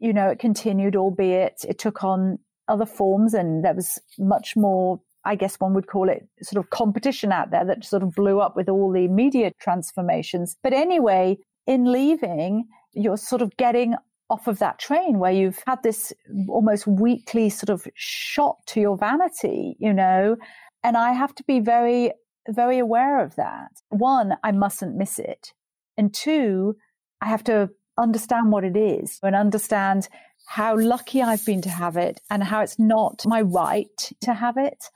you 0.00 0.12
know, 0.12 0.28
it 0.28 0.38
continued, 0.38 0.96
albeit 0.96 1.64
it 1.68 1.78
took 1.78 2.04
on 2.04 2.38
other 2.68 2.86
forms 2.86 3.34
and 3.34 3.64
there 3.64 3.74
was 3.74 3.98
much 4.18 4.54
more 4.56 5.00
I 5.24 5.36
guess 5.36 5.60
one 5.60 5.72
would 5.74 5.86
call 5.86 6.08
it 6.08 6.26
sort 6.42 6.64
of 6.64 6.70
competition 6.70 7.30
out 7.30 7.52
there 7.52 7.64
that 7.64 7.84
sort 7.84 8.02
of 8.02 8.10
blew 8.10 8.40
up 8.40 8.56
with 8.56 8.68
all 8.68 8.90
the 8.90 9.06
media 9.06 9.52
transformations. 9.60 10.56
But 10.64 10.72
anyway, 10.72 11.38
in 11.66 11.90
leaving, 11.90 12.68
you're 12.92 13.16
sort 13.16 13.42
of 13.42 13.56
getting 13.56 13.94
off 14.30 14.46
of 14.46 14.58
that 14.60 14.78
train 14.78 15.18
where 15.18 15.32
you've 15.32 15.62
had 15.66 15.82
this 15.82 16.12
almost 16.48 16.86
weekly 16.86 17.50
sort 17.50 17.70
of 17.70 17.86
shot 17.94 18.56
to 18.66 18.80
your 18.80 18.96
vanity, 18.96 19.76
you 19.78 19.92
know? 19.92 20.36
And 20.82 20.96
I 20.96 21.12
have 21.12 21.34
to 21.36 21.44
be 21.44 21.60
very, 21.60 22.12
very 22.48 22.78
aware 22.78 23.22
of 23.22 23.36
that. 23.36 23.70
One, 23.90 24.36
I 24.42 24.52
mustn't 24.52 24.96
miss 24.96 25.18
it. 25.18 25.52
And 25.96 26.12
two, 26.12 26.76
I 27.20 27.26
have 27.26 27.44
to 27.44 27.70
understand 27.98 28.50
what 28.50 28.64
it 28.64 28.76
is 28.76 29.18
and 29.22 29.36
understand 29.36 30.08
how 30.46 30.78
lucky 30.78 31.22
I've 31.22 31.44
been 31.44 31.62
to 31.62 31.68
have 31.68 31.96
it 31.96 32.20
and 32.30 32.42
how 32.42 32.62
it's 32.62 32.78
not 32.78 33.22
my 33.26 33.42
right 33.42 34.10
to 34.22 34.32
have 34.32 34.56
it. 34.56 34.86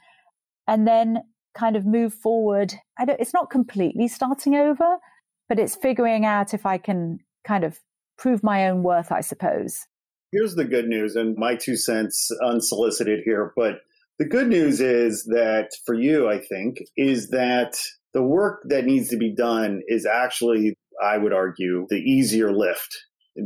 And 0.66 0.88
then 0.88 1.22
kind 1.54 1.76
of 1.76 1.86
move 1.86 2.12
forward. 2.12 2.74
I 2.98 3.04
don't, 3.04 3.20
it's 3.20 3.34
not 3.34 3.50
completely 3.50 4.08
starting 4.08 4.56
over, 4.56 4.96
but 5.48 5.58
it's 5.58 5.76
figuring 5.76 6.24
out 6.24 6.54
if 6.54 6.66
I 6.66 6.78
can 6.78 7.20
kind 7.46 7.64
of 7.64 7.78
prove 8.18 8.42
my 8.42 8.68
own 8.68 8.82
worth, 8.82 9.12
I 9.12 9.20
suppose. 9.20 9.86
Here's 10.32 10.54
the 10.54 10.64
good 10.64 10.88
news, 10.88 11.16
and 11.16 11.36
my 11.36 11.54
two 11.54 11.76
cents 11.76 12.30
unsolicited 12.42 13.20
here, 13.24 13.52
but 13.56 13.80
the 14.18 14.24
good 14.24 14.48
news 14.48 14.80
is 14.80 15.24
that 15.24 15.70
for 15.84 15.94
you, 15.94 16.28
I 16.28 16.38
think, 16.40 16.78
is 16.96 17.30
that 17.30 17.76
the 18.14 18.22
work 18.22 18.62
that 18.68 18.86
needs 18.86 19.10
to 19.10 19.16
be 19.16 19.34
done 19.34 19.82
is 19.86 20.06
actually, 20.06 20.74
I 21.02 21.18
would 21.18 21.34
argue, 21.34 21.86
the 21.90 21.96
easier 21.96 22.50
lift 22.50 22.96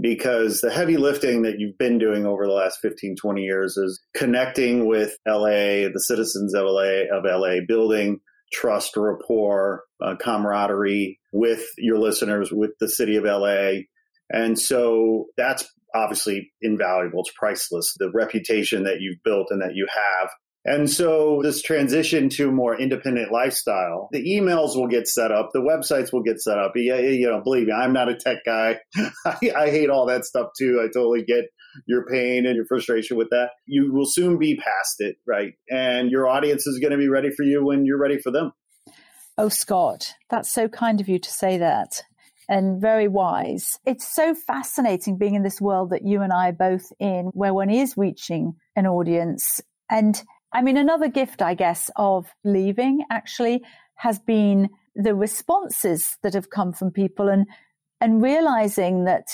because 0.00 0.60
the 0.60 0.70
heavy 0.70 0.96
lifting 0.96 1.42
that 1.42 1.58
you've 1.58 1.76
been 1.76 1.98
doing 1.98 2.24
over 2.24 2.46
the 2.46 2.52
last 2.52 2.78
15, 2.80 3.16
20 3.16 3.42
years 3.42 3.76
is 3.76 4.00
connecting 4.14 4.86
with 4.86 5.16
LA, 5.26 5.88
the 5.92 6.04
citizens 6.06 6.54
of 6.54 6.64
LA, 6.64 7.08
of 7.12 7.24
LA, 7.24 7.56
building 7.66 8.20
trust, 8.52 8.96
rapport, 8.96 9.84
uh, 10.02 10.16
camaraderie 10.20 11.18
with 11.32 11.64
your 11.78 11.98
listeners, 11.98 12.50
with 12.52 12.72
the 12.80 12.88
city 12.88 13.16
of 13.16 13.24
LA, 13.24 13.82
and 14.30 14.58
so 14.58 15.26
that's 15.36 15.68
obviously 15.94 16.52
invaluable. 16.62 17.20
It's 17.20 17.32
priceless. 17.36 17.94
The 17.98 18.10
reputation 18.14 18.84
that 18.84 19.00
you've 19.00 19.22
built 19.24 19.48
and 19.50 19.60
that 19.62 19.74
you 19.74 19.86
have. 19.92 20.30
And 20.64 20.90
so 20.90 21.40
this 21.42 21.62
transition 21.62 22.28
to 22.30 22.52
more 22.52 22.78
independent 22.78 23.32
lifestyle, 23.32 24.08
the 24.12 24.22
emails 24.22 24.76
will 24.76 24.88
get 24.88 25.08
set 25.08 25.32
up, 25.32 25.50
the 25.52 25.60
websites 25.60 26.12
will 26.12 26.22
get 26.22 26.40
set 26.40 26.58
up. 26.58 26.72
Yeah, 26.76 26.98
you 26.98 27.30
know, 27.30 27.40
believe 27.42 27.66
me, 27.66 27.72
I'm 27.72 27.94
not 27.94 28.10
a 28.10 28.16
tech 28.16 28.44
guy. 28.44 28.78
I, 29.24 29.38
I 29.56 29.70
hate 29.70 29.88
all 29.88 30.06
that 30.06 30.26
stuff 30.26 30.48
too. 30.58 30.80
I 30.82 30.88
totally 30.92 31.24
get 31.24 31.46
your 31.87 32.06
pain 32.06 32.46
and 32.46 32.56
your 32.56 32.66
frustration 32.66 33.16
with 33.16 33.30
that. 33.30 33.50
You 33.66 33.92
will 33.92 34.06
soon 34.06 34.38
be 34.38 34.56
past 34.56 34.96
it, 34.98 35.16
right? 35.26 35.54
And 35.70 36.11
your 36.11 36.28
audience 36.28 36.66
is 36.66 36.78
going 36.78 36.92
to 36.92 36.98
be 36.98 37.09
ready 37.09 37.30
for 37.30 37.42
you 37.42 37.64
when 37.64 37.85
you're 37.85 38.00
ready 38.00 38.18
for 38.18 38.30
them. 38.30 38.52
Oh, 39.38 39.48
Scott, 39.48 40.14
that's 40.28 40.52
so 40.52 40.68
kind 40.68 41.00
of 41.00 41.09
you 41.09 41.18
to 41.18 41.30
say 41.30 41.59
that 41.59 42.02
and 42.50 42.80
very 42.80 43.06
wise. 43.06 43.78
It's 43.87 44.12
so 44.12 44.35
fascinating 44.35 45.16
being 45.16 45.37
in 45.37 45.44
this 45.44 45.61
world 45.61 45.90
that 45.90 46.04
you 46.04 46.20
and 46.20 46.33
I 46.33 46.48
are 46.48 46.52
both 46.52 46.92
in, 46.98 47.26
where 47.26 47.54
one 47.54 47.70
is 47.70 47.96
reaching 47.96 48.54
an 48.74 48.87
audience. 48.87 49.61
And 49.88 50.20
I 50.52 50.61
mean, 50.61 50.76
another 50.76 51.09
gift, 51.09 51.42
I 51.42 51.54
guess, 51.54 51.90
of 51.94 52.26
leaving 52.44 53.04
actually 53.09 53.62
has 53.94 54.18
been 54.18 54.68
the 54.96 55.14
responses 55.14 56.18
that 56.24 56.35
have 56.35 56.50
come 56.50 56.72
from 56.72 56.90
people 56.90 57.28
and, 57.28 57.46
and 58.00 58.20
realizing 58.20 59.04
that 59.04 59.28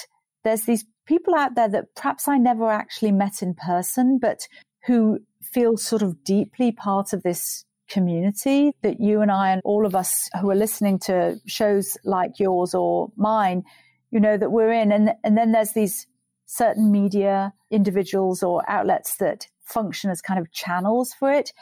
there's 0.44 0.62
these 0.62 0.85
people 1.07 1.35
out 1.35 1.55
there 1.55 1.69
that 1.69 1.95
perhaps 1.95 2.29
I 2.29 2.38
never 2.38 2.71
actually 2.71 3.12
met 3.12 3.42
in 3.42 3.55
person, 3.55 4.19
but 4.19 4.47
who 4.87 5.21
feel 5.42 5.77
sort 5.77 6.03
of 6.03 6.23
deeply 6.25 6.73
part 6.73 7.12
of 7.12 7.23
this 7.23 7.64
community 7.88 8.73
that 8.83 9.01
you 9.01 9.21
and 9.21 9.31
I 9.31 9.51
and 9.51 9.62
all 9.64 9.87
of 9.87 9.95
us 9.95 10.29
who 10.40 10.51
are 10.51 10.57
listening 10.57 10.99
to 11.01 11.37
shows 11.47 11.97
like 12.05 12.38
yours 12.38 12.75
or 12.75 13.11
mine, 13.16 13.64
you 14.11 14.21
know, 14.21 14.37
that 14.37 14.51
we're 14.51 14.73
in. 14.73 14.92
And, 14.92 15.14
and 15.25 15.38
then 15.38 15.53
there's 15.53 15.73
these 15.73 16.07
certain 16.47 16.90
media 16.90 17.53
individuals 17.71 18.42
or 18.42 18.69
outlets 18.69 19.16
that 19.16 19.47
function 19.64 20.11
as 20.11 20.21
kind 20.21 20.40
of 20.40 20.53
channels 20.53 21.12
for 21.12 21.33
it. 21.33 21.53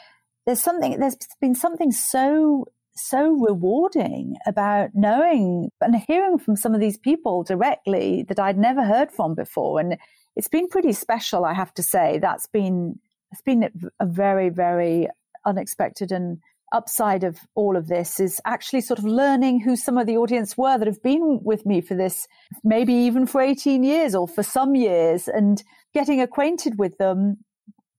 There's 0.45 0.61
something, 0.61 0.99
there's 0.99 1.17
been 1.41 1.55
something 1.55 1.91
so, 1.91 2.65
so 2.95 3.31
rewarding 3.31 4.35
about 4.45 4.91
knowing 4.93 5.69
and 5.81 5.95
hearing 6.07 6.37
from 6.37 6.55
some 6.55 6.73
of 6.73 6.79
these 6.79 6.97
people 6.97 7.43
directly 7.43 8.23
that 8.29 8.39
I'd 8.39 8.57
never 8.57 8.83
heard 8.83 9.11
from 9.11 9.35
before. 9.35 9.79
And 9.79 9.97
it's 10.35 10.47
been 10.47 10.67
pretty 10.67 10.93
special, 10.93 11.45
I 11.45 11.53
have 11.53 11.73
to 11.75 11.83
say. 11.83 12.19
That's 12.19 12.47
been, 12.47 12.99
it's 13.31 13.41
been 13.41 13.69
a 13.99 14.05
very, 14.05 14.49
very 14.49 15.07
unexpected 15.45 16.11
and 16.11 16.39
upside 16.71 17.23
of 17.23 17.39
all 17.53 17.77
of 17.77 17.87
this 17.87 18.19
is 18.19 18.41
actually 18.45 18.81
sort 18.81 18.99
of 18.99 19.05
learning 19.05 19.61
who 19.61 19.75
some 19.75 19.97
of 19.97 20.07
the 20.07 20.17
audience 20.17 20.57
were 20.57 20.77
that 20.77 20.87
have 20.87 21.01
been 21.03 21.39
with 21.43 21.65
me 21.65 21.79
for 21.79 21.95
this, 21.95 22.27
maybe 22.63 22.93
even 22.93 23.25
for 23.27 23.41
18 23.41 23.83
years 23.83 24.15
or 24.15 24.27
for 24.27 24.43
some 24.43 24.75
years, 24.75 25.27
and 25.27 25.63
getting 25.93 26.19
acquainted 26.19 26.77
with 26.77 26.97
them 26.97 27.37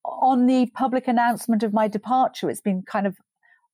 on 0.04 0.46
the 0.46 0.66
public 0.74 1.08
announcement 1.08 1.62
of 1.62 1.72
my 1.72 1.88
departure. 1.88 2.50
It's 2.50 2.60
been 2.60 2.82
kind 2.82 3.06
of 3.06 3.16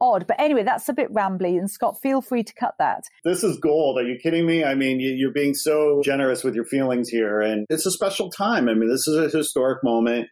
odd. 0.03 0.27
But 0.27 0.39
anyway, 0.41 0.65
that's 0.65 0.89
a 0.89 0.93
bit 0.93 1.11
rambly. 1.15 1.57
And 1.59 1.71
Scott, 1.71 2.03
feel 2.03 2.21
free 2.21 2.43
to 2.43 2.53
cut 2.53 2.75
that. 2.79 3.05
This 3.25 3.43
is 3.43 3.59
gold. 3.59 3.99
Are 3.99 4.03
you 4.03 4.19
kidding 4.23 4.45
me? 4.45 4.65
I 4.65 4.75
mean, 4.75 4.99
you're 5.01 5.33
being 5.33 5.55
so 5.55 6.03
generous 6.05 6.45
with 6.45 6.55
your 6.55 6.67
feelings 6.67 7.09
here. 7.09 7.41
And 7.41 7.65
it's 7.71 7.87
a 7.87 7.91
special 7.91 8.29
time. 8.29 8.69
I 8.69 8.75
mean, 8.75 8.91
this 8.91 9.07
is 9.07 9.17
a 9.17 9.35
historic 9.35 9.83
moment 9.83 10.29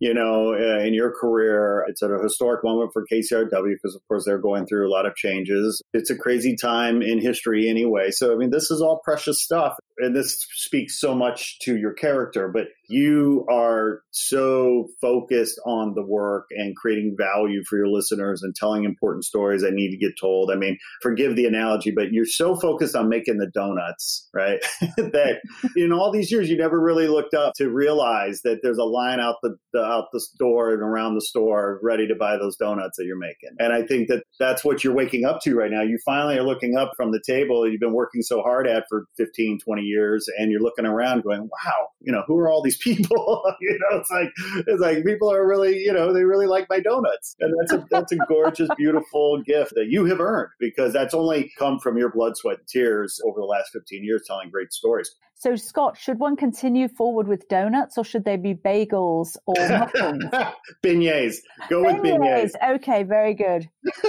you 0.00 0.14
know, 0.14 0.54
uh, 0.54 0.82
in 0.82 0.94
your 0.94 1.12
career. 1.12 1.84
It's 1.86 2.02
at 2.02 2.10
a 2.10 2.22
historic 2.22 2.64
moment 2.64 2.90
for 2.92 3.04
KCRW 3.12 3.74
because, 3.74 3.94
of 3.94 4.00
course, 4.08 4.24
they're 4.24 4.38
going 4.38 4.66
through 4.66 4.88
a 4.88 4.90
lot 4.90 5.06
of 5.06 5.14
changes. 5.14 5.82
It's 5.92 6.08
a 6.08 6.16
crazy 6.16 6.56
time 6.56 7.02
in 7.02 7.20
history 7.20 7.68
anyway. 7.68 8.10
So, 8.10 8.32
I 8.32 8.36
mean, 8.36 8.50
this 8.50 8.70
is 8.70 8.80
all 8.80 9.00
precious 9.04 9.42
stuff. 9.42 9.74
And 9.98 10.16
this 10.16 10.46
speaks 10.54 10.98
so 10.98 11.14
much 11.14 11.58
to 11.60 11.76
your 11.76 11.92
character, 11.92 12.48
but 12.48 12.68
you 12.88 13.46
are 13.50 14.00
so 14.10 14.88
focused 15.02 15.60
on 15.66 15.92
the 15.94 16.04
work 16.04 16.46
and 16.50 16.74
creating 16.74 17.16
value 17.18 17.62
for 17.68 17.76
your 17.76 17.88
listeners 17.88 18.42
and 18.42 18.54
telling 18.54 18.84
important 18.84 19.24
stories 19.24 19.60
that 19.60 19.74
need 19.74 19.90
to 19.90 19.98
get 19.98 20.14
told. 20.18 20.50
I 20.50 20.56
mean, 20.56 20.78
forgive 21.02 21.36
the 21.36 21.44
analogy, 21.44 21.92
but 21.94 22.12
you're 22.12 22.24
so 22.24 22.56
focused 22.56 22.96
on 22.96 23.10
making 23.10 23.36
the 23.36 23.50
donuts, 23.52 24.28
right? 24.34 24.64
that 24.96 25.40
in 25.76 25.92
all 25.92 26.10
these 26.10 26.32
years, 26.32 26.48
you 26.48 26.56
never 26.56 26.80
really 26.80 27.06
looked 27.06 27.34
up 27.34 27.52
to 27.56 27.68
realize 27.68 28.40
that 28.42 28.60
there's 28.62 28.78
a 28.78 28.84
line 28.84 29.20
out 29.20 29.36
the, 29.42 29.56
the 29.74 29.89
out 29.90 30.06
the 30.12 30.20
store 30.20 30.72
and 30.72 30.82
around 30.82 31.14
the 31.14 31.20
store 31.20 31.80
ready 31.82 32.06
to 32.08 32.14
buy 32.14 32.36
those 32.36 32.56
donuts 32.56 32.96
that 32.96 33.04
you're 33.04 33.18
making. 33.18 33.50
And 33.58 33.72
I 33.72 33.82
think 33.82 34.08
that 34.08 34.24
that's 34.38 34.64
what 34.64 34.84
you're 34.84 34.94
waking 34.94 35.24
up 35.24 35.40
to 35.42 35.54
right 35.54 35.70
now. 35.70 35.82
You 35.82 35.98
finally 36.04 36.38
are 36.38 36.42
looking 36.42 36.76
up 36.76 36.92
from 36.96 37.12
the 37.12 37.22
table 37.26 37.68
you've 37.68 37.80
been 37.80 37.92
working 37.92 38.22
so 38.22 38.42
hard 38.42 38.66
at 38.66 38.84
for 38.88 39.06
15, 39.16 39.58
20 39.60 39.82
years, 39.82 40.26
and 40.38 40.50
you're 40.50 40.60
looking 40.62 40.86
around 40.86 41.22
going, 41.22 41.42
wow, 41.42 41.88
you 42.00 42.12
know, 42.12 42.22
who 42.26 42.38
are 42.38 42.48
all 42.48 42.62
these 42.62 42.78
people? 42.78 43.42
you 43.60 43.78
know, 43.80 43.98
it's 43.98 44.10
like, 44.10 44.30
it's 44.66 44.80
like 44.80 45.04
people 45.04 45.32
are 45.32 45.46
really, 45.46 45.78
you 45.78 45.92
know, 45.92 46.12
they 46.12 46.24
really 46.24 46.46
like 46.46 46.66
my 46.68 46.80
donuts. 46.80 47.36
And 47.40 47.54
that's 47.60 47.72
a, 47.72 47.86
that's 47.90 48.12
a 48.12 48.16
gorgeous, 48.28 48.68
beautiful 48.76 49.42
gift 49.42 49.74
that 49.74 49.86
you 49.88 50.04
have 50.06 50.20
earned 50.20 50.50
because 50.58 50.92
that's 50.92 51.14
only 51.14 51.52
come 51.58 51.78
from 51.78 51.96
your 51.96 52.10
blood, 52.10 52.36
sweat, 52.36 52.58
and 52.58 52.68
tears 52.68 53.20
over 53.26 53.40
the 53.40 53.46
last 53.46 53.70
15 53.72 54.04
years 54.04 54.22
telling 54.26 54.50
great 54.50 54.72
stories. 54.72 55.14
So, 55.40 55.56
Scott, 55.56 55.96
should 55.96 56.18
one 56.18 56.36
continue 56.36 56.86
forward 56.86 57.26
with 57.26 57.48
donuts 57.48 57.96
or 57.96 58.04
should 58.04 58.26
they 58.26 58.36
be 58.36 58.52
bagels 58.52 59.38
or 59.46 59.54
muffins? 59.70 60.24
beignets. 60.84 61.36
Go 61.70 61.82
with 61.82 61.96
beignets. 61.96 62.50
Okay, 62.74 63.04
very 63.04 63.32
good. 63.32 63.66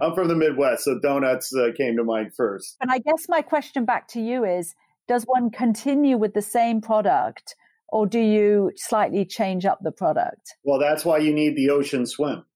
I'm 0.00 0.14
from 0.14 0.28
the 0.28 0.34
Midwest, 0.34 0.84
so 0.84 0.98
donuts 0.98 1.54
uh, 1.54 1.72
came 1.76 1.98
to 1.98 2.04
mind 2.04 2.34
first. 2.34 2.78
And 2.80 2.90
I 2.90 3.00
guess 3.00 3.28
my 3.28 3.42
question 3.42 3.84
back 3.84 4.08
to 4.08 4.20
you 4.22 4.46
is 4.46 4.74
Does 5.06 5.24
one 5.24 5.50
continue 5.50 6.16
with 6.16 6.32
the 6.32 6.40
same 6.40 6.80
product 6.80 7.54
or 7.88 8.06
do 8.06 8.18
you 8.18 8.72
slightly 8.76 9.26
change 9.26 9.66
up 9.66 9.80
the 9.82 9.92
product? 9.92 10.56
Well, 10.64 10.78
that's 10.78 11.04
why 11.04 11.18
you 11.18 11.34
need 11.34 11.54
the 11.54 11.68
ocean 11.68 12.06
swim. 12.06 12.46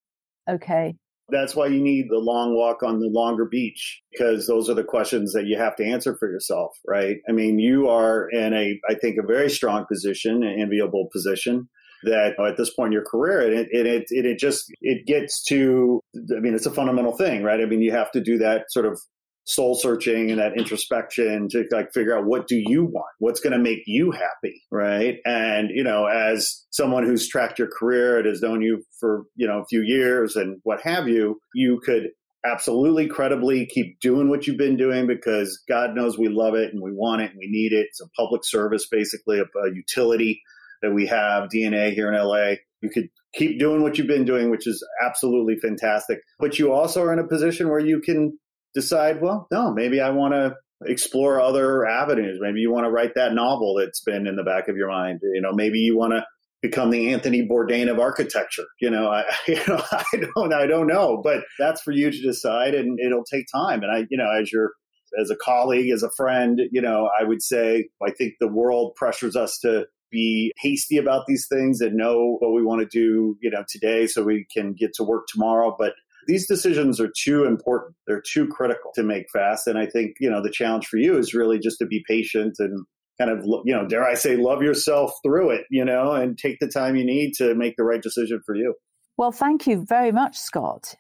Okay. 0.49 0.97
That's 1.29 1.57
why 1.57 1.67
you 1.67 1.83
need 1.83 2.07
the 2.09 2.19
long 2.19 2.55
walk 2.55 2.83
on 2.83 3.01
the 3.01 3.09
longer 3.09 3.45
beach 3.45 4.01
because 4.13 4.47
those 4.47 4.71
are 4.71 4.75
the 4.75 4.85
questions 4.85 5.33
that 5.33 5.47
you 5.47 5.59
have 5.59 5.75
to 5.77 5.85
answer 5.85 6.17
for 6.19 6.31
yourself, 6.31 6.77
right? 6.87 7.17
I 7.29 7.33
mean, 7.33 7.59
you 7.59 7.89
are 7.89 8.29
in 8.31 8.55
a, 8.55 8.79
I 8.89 8.95
think, 8.95 9.17
a 9.19 9.27
very 9.27 9.51
strong 9.51 9.87
position, 9.87 10.45
an 10.45 10.61
enviable 10.61 11.09
position 11.13 11.69
that 12.05 12.39
at 12.39 12.57
this 12.57 12.73
point 12.73 12.89
in 12.89 12.93
your 12.93 13.05
career, 13.05 13.41
and 13.41 13.59
it, 13.59 13.69
it, 13.73 13.87
it, 13.87 14.05
it 14.11 14.39
just, 14.39 14.67
it 14.83 15.07
gets 15.07 15.43
to, 15.45 16.01
I 16.37 16.41
mean, 16.41 16.55
it's 16.55 16.67
a 16.67 16.71
fundamental 16.71 17.17
thing, 17.17 17.43
right? 17.43 17.61
I 17.61 17.65
mean, 17.65 17.83
you 17.83 17.91
have 17.93 18.13
to 18.13 18.21
do 18.21 18.39
that 18.39 18.67
sort 18.71 18.87
of 18.87 19.01
soul 19.47 19.77
searching 19.77 20.31
and 20.31 20.41
that 20.41 20.59
introspection 20.59 21.49
to 21.49 21.65
like 21.71 21.93
figure 21.93 22.17
out 22.17 22.27
what 22.27 22.49
do 22.49 22.57
you 22.57 22.85
want? 22.85 23.07
What's 23.19 23.41
going 23.41 23.53
to 23.53 23.59
make 23.59 23.83
you 23.87 24.11
happy 24.11 24.63
right? 24.71 25.19
And 25.25 25.71
you 25.71 25.85
know 25.85 26.07
as 26.07 26.65
someone 26.71 27.05
who's 27.05 27.29
tracked 27.29 27.59
your 27.59 27.69
career 27.69 28.19
and 28.19 28.27
has 28.27 28.43
known 28.43 28.61
you 28.61 28.83
for 28.99 29.25
you 29.37 29.47
know 29.47 29.61
a 29.61 29.67
few 29.67 29.83
years 29.83 30.37
and 30.37 30.61
what 30.65 30.81
have 30.83 31.09
you 31.09 31.41
you 31.55 31.81
could 31.85 32.09
absolutely 32.45 33.09
credibly 33.09 33.67
keep 33.67 33.99
doing 34.01 34.29
what 34.29 34.47
you've 34.47 34.59
been 34.59 34.77
doing 34.77 35.07
because 35.07 35.63
god 35.69 35.95
knows 35.95 36.19
we 36.19 36.29
love 36.29 36.55
it 36.55 36.73
and 36.73 36.83
we 36.83 36.93
want 36.93 37.23
it 37.23 37.31
and 37.31 37.39
we 37.39 37.49
need 37.49 37.73
it. 37.73 37.87
It's 37.89 38.01
a 38.01 38.09
public 38.17 38.45
service 38.45 38.87
basically 38.89 39.39
a, 39.39 39.45
a 39.45 39.73
utility 39.73 40.43
that 40.83 40.93
we 40.93 41.07
have 41.07 41.49
dna 41.49 41.93
here 41.93 42.13
in 42.13 42.21
la 42.21 42.55
you 42.83 42.91
could 42.91 43.09
keep 43.33 43.59
doing 43.59 43.83
what 43.83 43.97
you've 43.97 44.07
been 44.07 44.25
doing 44.25 44.51
which 44.51 44.67
is 44.67 44.85
absolutely 45.05 45.57
fantastic. 45.57 46.19
But 46.39 46.59
you 46.59 46.73
also 46.73 47.03
are 47.03 47.13
in 47.13 47.19
a 47.19 47.27
position 47.27 47.69
where 47.69 47.81
you 47.81 48.01
can 48.01 48.37
decide, 48.77 49.21
well, 49.21 49.49
no, 49.51 49.73
maybe 49.73 50.01
I 50.01 50.11
want 50.11 50.35
to 50.35 50.55
explore 50.85 51.41
other 51.41 51.87
avenues. 51.87 52.39
Maybe 52.41 52.61
you 52.61 52.71
want 52.71 52.85
to 52.85 52.91
write 52.91 53.15
that 53.15 53.33
novel 53.33 53.77
that's 53.79 54.03
been 54.03 54.27
in 54.27 54.37
the 54.37 54.45
back 54.45 54.69
of 54.69 54.77
your 54.77 54.89
mind. 54.89 55.21
You 55.23 55.41
know, 55.41 55.53
maybe 55.53 55.79
you 55.79 55.97
want 55.97 56.13
to 56.13 56.25
become 56.61 56.91
the 56.91 57.13
Anthony 57.13 57.49
Bourdain 57.49 57.91
of 57.91 57.99
architecture. 57.99 58.67
You 58.81 58.91
know, 58.91 59.09
I, 59.11 59.25
you 59.49 59.61
know, 59.67 59.83
I 59.91 60.05
don't, 60.13 60.53
I 60.53 60.67
don't 60.67 60.87
know, 60.87 61.21
but 61.25 61.45
that's 61.59 61.81
for 61.81 61.93
you 61.93 62.11
to 62.11 62.23
decide, 62.23 62.75
and 62.75 62.99
it'll 63.01 63.25
take 63.25 63.47
time. 63.53 63.83
And 63.83 63.91
I, 63.91 64.07
you 64.11 64.19
know, 64.19 64.31
as 64.31 64.53
your 64.53 64.73
as 65.19 65.31
a 65.31 65.37
colleague, 65.37 65.91
as 65.91 66.03
a 66.03 66.11
friend, 66.11 66.61
you 66.71 66.83
know, 66.83 67.09
I 67.19 67.25
would 67.25 67.43
say 67.43 67.89
I 68.07 68.11
think 68.11 68.35
the 68.39 68.49
world 68.49 68.95
pressures 68.97 69.37
us 69.37 69.59
to 69.63 69.87
be 70.11 70.53
hasty 70.59 70.99
about 70.99 71.25
these 71.27 71.47
things 71.49 71.81
and 71.81 71.97
know 71.97 72.37
what 72.39 72.53
we 72.53 72.63
want 72.63 72.81
to 72.81 72.87
do, 72.87 73.37
you 73.41 73.51
know, 73.51 73.65
today 73.69 74.07
so 74.07 74.23
we 74.23 74.47
can 74.55 74.73
get 74.73 74.93
to 74.95 75.05
work 75.05 75.27
tomorrow. 75.29 75.75
But 75.79 75.95
these 76.27 76.47
decisions 76.47 77.01
are 77.01 77.11
too 77.17 77.45
important. 77.45 77.95
They're 78.07 78.23
too 78.23 78.47
critical 78.49 78.91
to 78.95 79.03
make 79.03 79.27
fast. 79.33 79.67
And 79.67 79.79
I 79.79 79.87
think, 79.87 80.17
you 80.21 80.31
know, 80.31 80.43
the 80.43 80.51
challenge 80.51 80.87
for 80.87 80.97
you 80.97 81.19
is 81.19 81.35
really 81.35 81.59
just 81.59 81.79
to 81.79 81.87
be 81.87 82.05
patient 82.09 82.57
and 82.59 82.85
kind 83.19 83.31
of, 83.31 83.45
you 83.65 83.75
know, 83.75 83.87
dare 83.87 84.05
I 84.05 84.15
say, 84.15 84.37
love 84.37 84.63
yourself 84.63 85.13
through 85.25 85.51
it, 85.51 85.65
you 85.71 85.85
know, 85.85 86.13
and 86.13 86.37
take 86.37 86.59
the 86.61 86.69
time 86.69 86.97
you 86.97 87.05
need 87.05 87.33
to 87.39 87.55
make 87.55 87.77
the 87.77 87.85
right 87.85 88.03
decision 88.03 88.41
for 88.45 88.55
you. 88.55 88.75
Well, 89.17 89.33
thank 89.33 89.67
you 89.67 89.85
very 89.89 90.13
much, 90.13 90.37
Scott. 90.37 90.95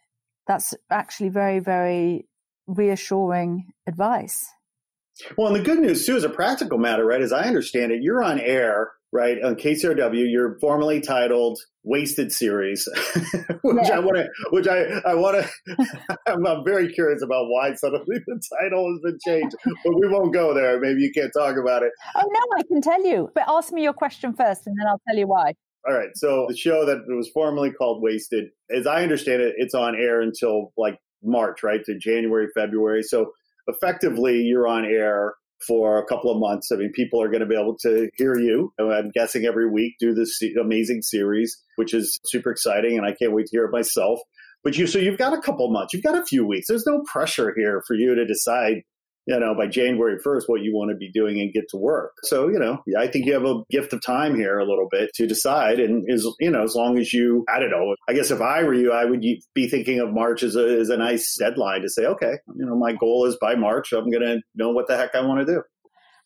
That's 0.47 0.75
actually 0.91 1.29
very, 1.29 1.59
very 1.59 2.27
reassuring 2.67 3.73
advice. 3.87 4.51
Well, 5.37 5.49
and 5.49 5.57
the 5.57 5.63
good 5.63 5.79
news 5.79 6.07
too, 6.07 6.17
as 6.17 6.25
a 6.25 6.29
practical 6.29 6.79
matter, 6.79 7.05
right? 7.05 7.21
As 7.21 7.33
I 7.33 7.45
understand 7.45 7.93
it, 7.93 8.03
you're 8.03 8.23
on 8.23 8.41
air 8.41 8.93
right? 9.13 9.43
On 9.43 9.55
KCRW, 9.55 10.25
you're 10.31 10.59
formally 10.61 11.01
titled 11.01 11.59
Wasted 11.85 12.33
Series, 12.33 12.89
which 13.63 13.89
yeah. 13.89 13.97
I 13.97 13.99
want 14.01 14.17
to, 14.17 14.29
which 14.51 14.67
I, 14.67 14.83
I 15.09 15.15
want 15.15 15.45
to, 15.45 15.87
I'm, 16.27 16.47
I'm, 16.47 16.65
very 16.65 16.93
curious 16.93 17.23
about 17.23 17.47
why 17.49 17.75
suddenly 17.75 18.19
the 18.27 18.43
title 18.61 18.93
has 18.93 19.01
been 19.03 19.19
changed, 19.25 19.57
but 19.85 19.95
we 19.95 20.09
won't 20.09 20.35
go 20.35 20.53
there. 20.53 20.81
Maybe 20.81 21.01
you 21.01 21.13
can't 21.13 21.33
talk 21.33 21.57
about 21.57 21.83
it. 21.83 21.93
Oh, 22.17 22.29
no, 22.29 22.59
I 22.59 22.63
can 22.65 22.81
tell 22.81 23.05
you, 23.05 23.31
but 23.35 23.45
ask 23.49 23.73
me 23.73 23.83
your 23.83 23.93
question 23.93 24.35
first 24.35 24.67
and 24.67 24.77
then 24.79 24.87
I'll 24.89 25.01
tell 25.09 25.17
you 25.17 25.29
why. 25.29 25.53
All 25.89 25.95
right. 25.95 26.11
So 26.15 26.47
the 26.49 26.57
show 26.57 26.85
that 26.85 27.05
was 27.07 27.31
formerly 27.33 27.71
called 27.71 28.03
Wasted, 28.03 28.47
as 28.77 28.87
I 28.87 29.03
understand 29.03 29.41
it, 29.41 29.55
it's 29.57 29.75
on 29.75 29.95
air 29.95 30.21
until 30.21 30.73
like 30.77 30.99
March, 31.23 31.63
right? 31.63 31.85
To 31.85 31.97
January, 31.97 32.49
February. 32.57 33.05
So 33.05 33.31
effectively, 33.69 34.43
you're 34.43 34.67
on 34.67 34.85
air 34.85 35.35
for 35.67 35.99
a 35.99 36.07
couple 36.07 36.31
of 36.31 36.39
months. 36.39 36.71
I 36.73 36.77
mean, 36.77 36.93
people 36.93 37.23
are 37.23 37.29
going 37.29 37.41
to 37.41 37.47
be 37.47 37.55
able 37.55 37.77
to 37.79 38.09
hear 38.17 38.37
you. 38.39 38.73
I'm 38.79 39.11
guessing 39.11 39.45
every 39.45 39.69
week 39.69 39.95
do 39.99 40.15
this 40.15 40.41
amazing 40.61 41.03
series, 41.03 41.57
which 41.77 41.95
is 41.95 42.19
super 42.27 42.51
exciting, 42.51 42.97
and 42.97 43.07
I 43.07 43.13
can't 43.13 43.33
wait 43.33 43.47
to 43.47 43.57
hear 43.57 43.65
it 43.65 43.73
myself. 43.73 44.21
But 44.65 44.77
you, 44.77 44.87
so 44.87 44.99
you've 44.99 45.19
got 45.19 45.33
a 45.33 45.41
couple 45.41 45.71
months, 45.71 45.93
you've 45.93 46.03
got 46.03 46.19
a 46.19 46.25
few 46.25 46.45
weeks. 46.45 46.67
There's 46.69 46.87
no 46.87 47.03
pressure 47.11 47.55
here 47.57 47.83
for 47.87 47.95
you 47.95 48.15
to 48.15 48.27
decide 48.27 48.83
you 49.27 49.39
know, 49.41 49.55
by 49.55 49.67
January 49.67 50.19
1st, 50.25 50.45
what 50.47 50.63
you 50.63 50.73
want 50.73 50.91
to 50.91 50.97
be 50.97 51.11
doing 51.11 51.41
and 51.41 51.53
get 51.53 51.69
to 51.71 51.77
work. 51.77 52.15
So, 52.23 52.49
you 52.49 52.59
know, 52.59 52.83
I 52.97 53.09
think 53.09 53.27
you 53.27 53.35
have 53.35 53.45
a 53.45 53.63
gift 53.71 53.93
of 53.93 54.01
time 54.01 54.37
here 54.37 54.59
a 54.59 54.65
little 54.65 54.89
bit 54.91 55.11
to 55.15 55.27
decide. 55.27 55.81
And 55.81 56.05
is, 56.09 56.27
you 56.39 56.51
know, 56.51 56.63
as 56.63 56.77
long 56.77 56.97
as 56.99 57.13
you, 57.13 57.45
I 57.53 57.59
don't 57.59 57.71
know, 57.71 57.97
I 58.09 58.13
guess 58.13 58.31
if 58.31 58.41
I 58.41 58.63
were 58.63 58.75
you, 58.75 58.93
I 58.93 59.05
would 59.05 59.21
be 59.21 59.69
thinking 59.69 59.99
of 59.99 60.13
March 60.13 60.45
as 60.45 60.55
a, 60.55 60.79
as 60.79 60.91
a 60.91 60.97
nice 60.97 61.37
deadline 61.37 61.83
to 61.83 61.89
say, 61.89 62.07
okay, 62.07 62.35
you 62.55 62.65
know, 62.65 62.77
my 62.77 62.93
goal 62.93 63.27
is 63.27 63.37
by 63.41 63.57
March, 63.57 63.93
I'm 63.93 64.11
going 64.11 64.23
to 64.23 64.41
know 64.55 64.71
what 64.71 64.87
the 64.87 64.97
heck 64.97 65.15
I 65.15 65.23
want 65.23 65.45
to 65.45 65.55
do. 65.55 65.63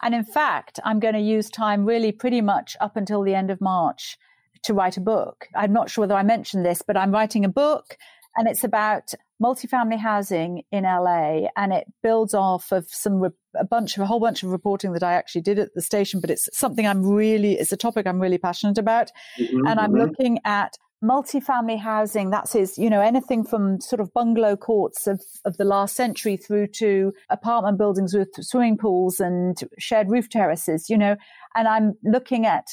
And 0.03 0.15
in 0.15 0.25
fact, 0.25 0.79
I'm 0.85 1.01
going 1.01 1.15
to 1.15 1.21
use 1.21 1.51
time 1.51 1.85
really 1.85 2.13
pretty 2.13 2.41
much 2.41 2.77
up 2.81 2.97
until 2.97 3.23
the 3.23 3.35
end 3.35 3.51
of 3.51 3.61
March 3.61 4.19
to 4.65 4.75
write 4.75 4.97
a 4.99 5.01
book. 5.01 5.47
I'm 5.55 5.73
not 5.73 5.91
sure 5.91 6.03
whether 6.03 6.15
I 6.15 6.23
mentioned 6.23 6.67
this, 6.67 6.83
but 6.83 6.97
I'm 6.97 7.13
writing 7.13 7.45
a 7.45 7.51
book 7.51 7.97
and 8.37 8.49
it's 8.49 8.65
about 8.65 9.13
multifamily 9.43 9.99
housing 9.99 10.63
in 10.71 10.85
LA, 10.85 11.49
and 11.57 11.73
it 11.73 11.87
builds 12.03 12.35
off 12.35 12.73
of 12.73 12.87
some 12.89 13.21
re- 13.21 13.31
a 13.55 13.65
bunch 13.65 13.97
of 13.97 14.03
a 14.03 14.07
whole 14.07 14.21
bunch 14.21 14.43
of 14.43 14.51
reporting 14.51 14.93
that 14.93 15.03
I 15.03 15.15
actually 15.15 15.43
did 15.43 15.59
at 15.59 15.75
the 15.75 15.83
station. 15.83 16.21
But 16.21 16.31
it's 16.31 16.49
something 16.53 16.87
I'm 16.87 17.05
really 17.05 17.59
it's 17.59 17.73
a 17.73 17.77
topic 17.77 18.07
I'm 18.07 18.21
really 18.21 18.39
passionate 18.39 18.79
about, 18.79 19.11
mm-hmm, 19.39 19.67
and 19.67 19.81
I'm 19.81 19.93
mm-hmm. 19.93 20.01
looking 20.01 20.39
at 20.45 20.77
multifamily 21.03 21.79
housing 21.79 22.29
that's 22.29 22.53
his 22.53 22.77
you 22.77 22.91
know 22.91 23.01
anything 23.01 23.43
from 23.43 23.81
sort 23.81 24.01
of 24.01 24.13
bungalow 24.13 24.55
courts 24.55 25.07
of, 25.07 25.19
of 25.47 25.57
the 25.57 25.65
last 25.65 25.97
century 25.97 26.37
through 26.37 26.67
to 26.67 27.11
apartment 27.31 27.79
buildings 27.79 28.13
with 28.13 28.29
swimming 28.35 28.77
pools 28.77 29.19
and 29.19 29.61
shared 29.79 30.11
roof 30.11 30.29
terraces 30.29 30.91
you 30.91 30.99
know 30.99 31.17
and 31.57 31.67
i'm 31.67 31.95
looking 32.05 32.45
at 32.45 32.67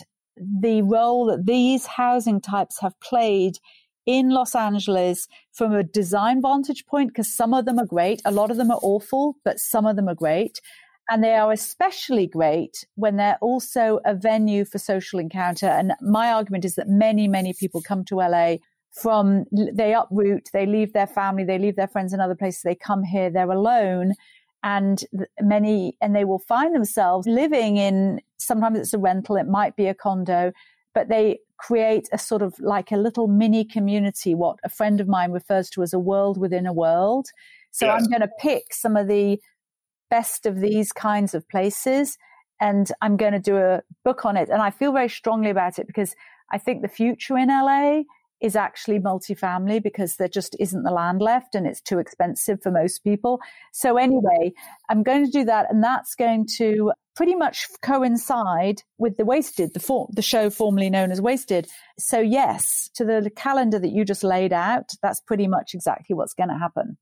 the 0.59 0.81
role 0.81 1.27
that 1.27 1.45
these 1.45 1.85
housing 1.85 2.41
types 2.41 2.81
have 2.81 2.99
played 2.99 3.53
in 4.07 4.29
Los 4.29 4.55
Angeles 4.55 5.27
from 5.51 5.73
a 5.73 5.83
design 5.83 6.41
vantage 6.41 6.87
point, 6.87 7.09
because 7.09 7.31
some 7.31 7.53
of 7.53 7.65
them 7.65 7.77
are 7.77 7.85
great, 7.85 8.21
a 8.25 8.31
lot 8.31 8.49
of 8.49 8.57
them 8.57 8.71
are 8.71 8.79
awful, 8.81 9.35
but 9.45 9.59
some 9.59 9.85
of 9.85 9.95
them 9.95 10.07
are 10.07 10.15
great. 10.15 10.59
And 11.09 11.23
they 11.23 11.35
are 11.35 11.51
especially 11.51 12.25
great 12.27 12.85
when 12.95 13.17
they're 13.17 13.37
also 13.39 13.99
a 14.03 14.15
venue 14.15 14.65
for 14.65 14.77
social 14.77 15.19
encounter. 15.19 15.67
And 15.67 15.93
my 16.01 16.31
argument 16.31 16.65
is 16.65 16.75
that 16.75 16.89
many, 16.89 17.27
many 17.27 17.53
people 17.53 17.81
come 17.81 18.03
to 18.05 18.15
LA 18.15 18.55
from, 18.91 19.45
they 19.51 19.93
uproot, 19.93 20.49
they 20.51 20.65
leave 20.65 20.93
their 20.93 21.07
family, 21.07 21.43
they 21.43 21.59
leave 21.59 21.75
their 21.75 21.87
friends 21.87 22.13
in 22.13 22.19
other 22.19 22.35
places, 22.35 22.63
they 22.63 22.75
come 22.75 23.03
here, 23.03 23.29
they're 23.29 23.51
alone. 23.51 24.13
And 24.63 25.03
many, 25.39 25.95
and 26.01 26.15
they 26.15 26.25
will 26.25 26.39
find 26.39 26.73
themselves 26.73 27.27
living 27.27 27.77
in, 27.77 28.21
sometimes 28.37 28.79
it's 28.79 28.93
a 28.93 28.97
rental, 28.97 29.37
it 29.37 29.47
might 29.47 29.75
be 29.75 29.87
a 29.87 29.93
condo, 29.93 30.51
but 30.97 31.09
they 31.09 31.37
create 31.59 32.09
a 32.11 32.17
sort 32.17 32.41
of 32.41 32.59
like 32.59 32.91
a 32.91 32.97
little 32.97 33.27
mini 33.27 33.63
community, 33.63 34.33
what 34.33 34.57
a 34.63 34.69
friend 34.69 34.99
of 34.99 35.07
mine 35.07 35.31
refers 35.31 35.69
to 35.69 35.83
as 35.83 35.93
a 35.93 35.99
world 35.99 36.39
within 36.39 36.65
a 36.65 36.73
world. 36.73 37.27
So 37.69 37.85
yes. 37.85 38.01
I'm 38.01 38.09
going 38.09 38.21
to 38.21 38.31
pick 38.39 38.73
some 38.73 38.97
of 38.97 39.07
the 39.07 39.39
best 40.09 40.47
of 40.47 40.59
these 40.59 40.91
kinds 40.91 41.35
of 41.35 41.47
places 41.49 42.17
and 42.59 42.91
I'm 43.03 43.15
going 43.15 43.33
to 43.33 43.39
do 43.39 43.57
a 43.57 43.83
book 44.03 44.25
on 44.25 44.37
it. 44.37 44.49
And 44.49 44.59
I 44.59 44.71
feel 44.71 44.91
very 44.91 45.07
strongly 45.07 45.51
about 45.51 45.77
it 45.77 45.85
because 45.85 46.15
I 46.51 46.57
think 46.57 46.81
the 46.81 46.87
future 46.87 47.37
in 47.37 47.49
LA 47.49 48.01
is 48.41 48.55
actually 48.55 48.99
multifamily 48.99 49.81
because 49.81 50.15
there 50.15 50.27
just 50.27 50.55
isn't 50.59 50.83
the 50.83 50.91
land 50.91 51.21
left 51.21 51.55
and 51.55 51.65
it's 51.65 51.81
too 51.81 51.99
expensive 51.99 52.61
for 52.61 52.71
most 52.71 53.03
people. 53.03 53.39
So 53.73 53.97
anyway, 53.97 54.53
I'm 54.89 55.03
going 55.03 55.25
to 55.25 55.31
do 55.31 55.45
that 55.45 55.67
and 55.69 55.83
that's 55.83 56.15
going 56.15 56.47
to 56.57 56.91
pretty 57.15 57.35
much 57.35 57.67
coincide 57.81 58.83
with 58.99 59.17
the 59.17 59.25
Wasted, 59.25 59.73
the 59.73 59.79
form, 59.79 60.07
the 60.13 60.21
show 60.21 60.51
formerly 60.51 60.89
known 60.89 61.11
as 61.11 61.19
Wasted. 61.19 61.67
So 61.97 62.19
yes, 62.19 62.89
to 62.95 63.05
the 63.05 63.31
calendar 63.35 63.79
that 63.79 63.91
you 63.91 64.05
just 64.05 64.23
laid 64.23 64.53
out, 64.53 64.91
that's 65.01 65.19
pretty 65.19 65.47
much 65.47 65.71
exactly 65.73 66.15
what's 66.15 66.33
going 66.33 66.49
to 66.49 66.57
happen. 66.57 66.97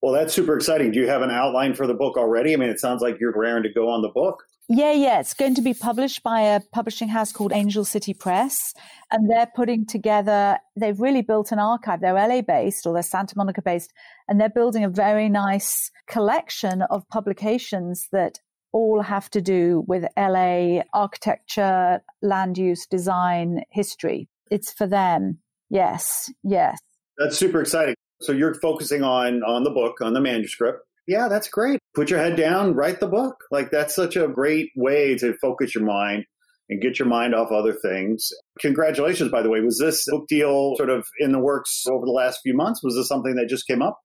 Well, 0.00 0.12
that's 0.12 0.32
super 0.32 0.56
exciting. 0.56 0.92
Do 0.92 1.00
you 1.00 1.08
have 1.08 1.22
an 1.22 1.30
outline 1.30 1.74
for 1.74 1.86
the 1.86 1.94
book 1.94 2.16
already? 2.16 2.54
I 2.54 2.56
mean, 2.56 2.70
it 2.70 2.80
sounds 2.80 3.02
like 3.02 3.18
you're 3.20 3.34
raring 3.36 3.64
to 3.64 3.72
go 3.72 3.90
on 3.90 4.00
the 4.00 4.08
book. 4.08 4.44
Yeah, 4.70 4.92
yeah. 4.92 5.20
It's 5.20 5.32
going 5.32 5.54
to 5.54 5.62
be 5.62 5.72
published 5.72 6.22
by 6.22 6.42
a 6.42 6.60
publishing 6.72 7.08
house 7.08 7.32
called 7.32 7.52
Angel 7.54 7.86
City 7.86 8.12
Press. 8.12 8.74
And 9.10 9.30
they're 9.30 9.50
putting 9.56 9.86
together, 9.86 10.58
they've 10.78 11.00
really 11.00 11.22
built 11.22 11.52
an 11.52 11.58
archive. 11.58 12.02
They're 12.02 12.12
LA 12.14 12.42
based 12.42 12.86
or 12.86 12.92
they're 12.92 13.02
Santa 13.02 13.32
Monica 13.34 13.62
based. 13.62 13.94
And 14.28 14.38
they're 14.38 14.50
building 14.50 14.84
a 14.84 14.90
very 14.90 15.30
nice 15.30 15.90
collection 16.06 16.82
of 16.82 17.08
publications 17.08 18.08
that 18.12 18.40
all 18.72 19.00
have 19.00 19.30
to 19.30 19.40
do 19.40 19.84
with 19.86 20.04
LA 20.18 20.82
architecture, 20.92 22.02
land 22.20 22.58
use, 22.58 22.86
design, 22.86 23.62
history. 23.70 24.28
It's 24.50 24.70
for 24.70 24.86
them. 24.86 25.38
Yes, 25.70 26.30
yes. 26.42 26.78
That's 27.16 27.38
super 27.38 27.62
exciting. 27.62 27.94
So 28.20 28.32
you're 28.32 28.54
focusing 28.54 29.02
on 29.02 29.42
on 29.44 29.64
the 29.64 29.70
book, 29.70 30.00
on 30.02 30.12
the 30.12 30.20
manuscript. 30.20 30.87
Yeah, 31.08 31.28
that's 31.28 31.48
great. 31.48 31.80
Put 31.94 32.10
your 32.10 32.18
head 32.20 32.36
down, 32.36 32.74
write 32.74 33.00
the 33.00 33.06
book. 33.06 33.36
Like 33.50 33.70
that's 33.70 33.94
such 33.94 34.14
a 34.14 34.28
great 34.28 34.68
way 34.76 35.16
to 35.16 35.32
focus 35.40 35.74
your 35.74 35.84
mind 35.84 36.26
and 36.68 36.82
get 36.82 36.98
your 36.98 37.08
mind 37.08 37.34
off 37.34 37.50
other 37.50 37.72
things. 37.72 38.28
Congratulations, 38.60 39.30
by 39.30 39.40
the 39.40 39.48
way. 39.48 39.60
Was 39.60 39.78
this 39.78 40.04
book 40.06 40.28
deal 40.28 40.74
sort 40.76 40.90
of 40.90 41.06
in 41.18 41.32
the 41.32 41.38
works 41.38 41.84
over 41.90 42.04
the 42.04 42.12
last 42.12 42.40
few 42.42 42.54
months? 42.54 42.82
Was 42.84 42.94
this 42.94 43.08
something 43.08 43.36
that 43.36 43.48
just 43.48 43.66
came 43.66 43.80
up? 43.80 43.98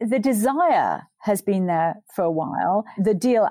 The 0.00 0.18
desire 0.18 1.02
has 1.20 1.42
been 1.42 1.66
there 1.66 1.96
for 2.14 2.22
a 2.22 2.30
while. 2.30 2.84
The 2.98 3.14
deal, 3.14 3.48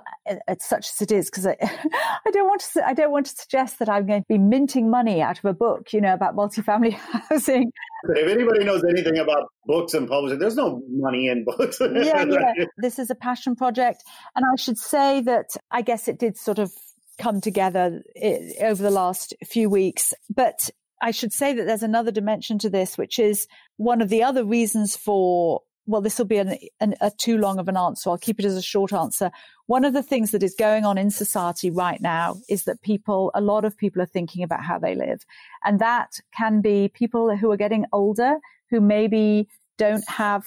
it's 0.47 0.67
such 0.67 0.87
as 0.89 1.01
it 1.01 1.11
is, 1.11 1.29
because 1.29 1.45
I, 1.45 1.57
I, 1.61 2.31
don't 2.31 2.47
want 2.47 2.61
to, 2.73 2.87
I 2.87 2.93
don't 2.93 3.11
want 3.11 3.25
to 3.25 3.35
suggest 3.35 3.79
that 3.79 3.89
I'm 3.89 4.05
going 4.05 4.21
to 4.21 4.25
be 4.29 4.37
minting 4.37 4.89
money 4.89 5.21
out 5.21 5.37
of 5.39 5.45
a 5.45 5.53
book, 5.53 5.91
you 5.91 5.99
know, 5.99 6.13
about 6.13 6.35
multifamily 6.35 6.93
housing. 7.29 7.71
If 8.09 8.29
anybody 8.29 8.63
knows 8.63 8.83
anything 8.89 9.17
about 9.17 9.49
books 9.65 9.93
and 9.93 10.07
publishing, 10.07 10.39
there's 10.39 10.55
no 10.55 10.81
money 10.89 11.27
in 11.27 11.43
books. 11.43 11.79
yeah, 11.81 12.23
yeah. 12.23 12.65
This 12.77 12.97
is 12.97 13.09
a 13.09 13.15
passion 13.15 13.55
project, 13.55 14.03
and 14.35 14.45
I 14.45 14.55
should 14.55 14.77
say 14.77 15.21
that 15.21 15.49
I 15.71 15.81
guess 15.81 16.07
it 16.07 16.17
did 16.17 16.37
sort 16.37 16.59
of 16.59 16.71
come 17.17 17.41
together 17.41 18.03
eh, 18.15 18.53
over 18.61 18.81
the 18.81 18.91
last 18.91 19.33
few 19.45 19.69
weeks, 19.69 20.13
but. 20.33 20.69
I 20.99 21.11
should 21.11 21.31
say 21.31 21.53
that 21.53 21.67
there's 21.67 21.83
another 21.83 22.09
dimension 22.09 22.57
to 22.57 22.71
this, 22.71 22.97
which 22.97 23.19
is 23.19 23.45
one 23.75 24.01
of 24.01 24.09
the 24.09 24.23
other 24.23 24.43
reasons 24.43 24.95
for 24.95 25.61
well, 25.87 26.01
this 26.01 26.17
will 26.17 26.25
be 26.25 26.37
an, 26.37 26.57
an, 26.79 26.95
a 27.01 27.09
too 27.09 27.37
long 27.37 27.57
of 27.59 27.67
an 27.67 27.77
answer. 27.77 28.09
I'll 28.09 28.17
keep 28.17 28.39
it 28.39 28.45
as 28.45 28.55
a 28.55 28.61
short 28.61 28.93
answer. 28.93 29.31
One 29.65 29.85
of 29.85 29.93
the 29.93 30.03
things 30.03 30.31
that 30.31 30.43
is 30.43 30.53
going 30.53 30.85
on 30.85 30.97
in 30.97 31.09
society 31.09 31.71
right 31.71 32.01
now 32.01 32.35
is 32.49 32.65
that 32.65 32.81
people, 32.81 33.31
a 33.33 33.41
lot 33.41 33.65
of 33.65 33.77
people 33.77 34.01
are 34.01 34.07
thinking 34.07 34.43
about 34.43 34.63
how 34.63 34.77
they 34.77 34.95
live. 34.95 35.25
And 35.63 35.79
that 35.79 36.19
can 36.37 36.61
be 36.61 36.89
people 36.93 37.35
who 37.35 37.49
are 37.51 37.57
getting 37.57 37.85
older, 37.93 38.35
who 38.69 38.81
maybe 38.81 39.47
don't 39.77 40.07
have 40.09 40.45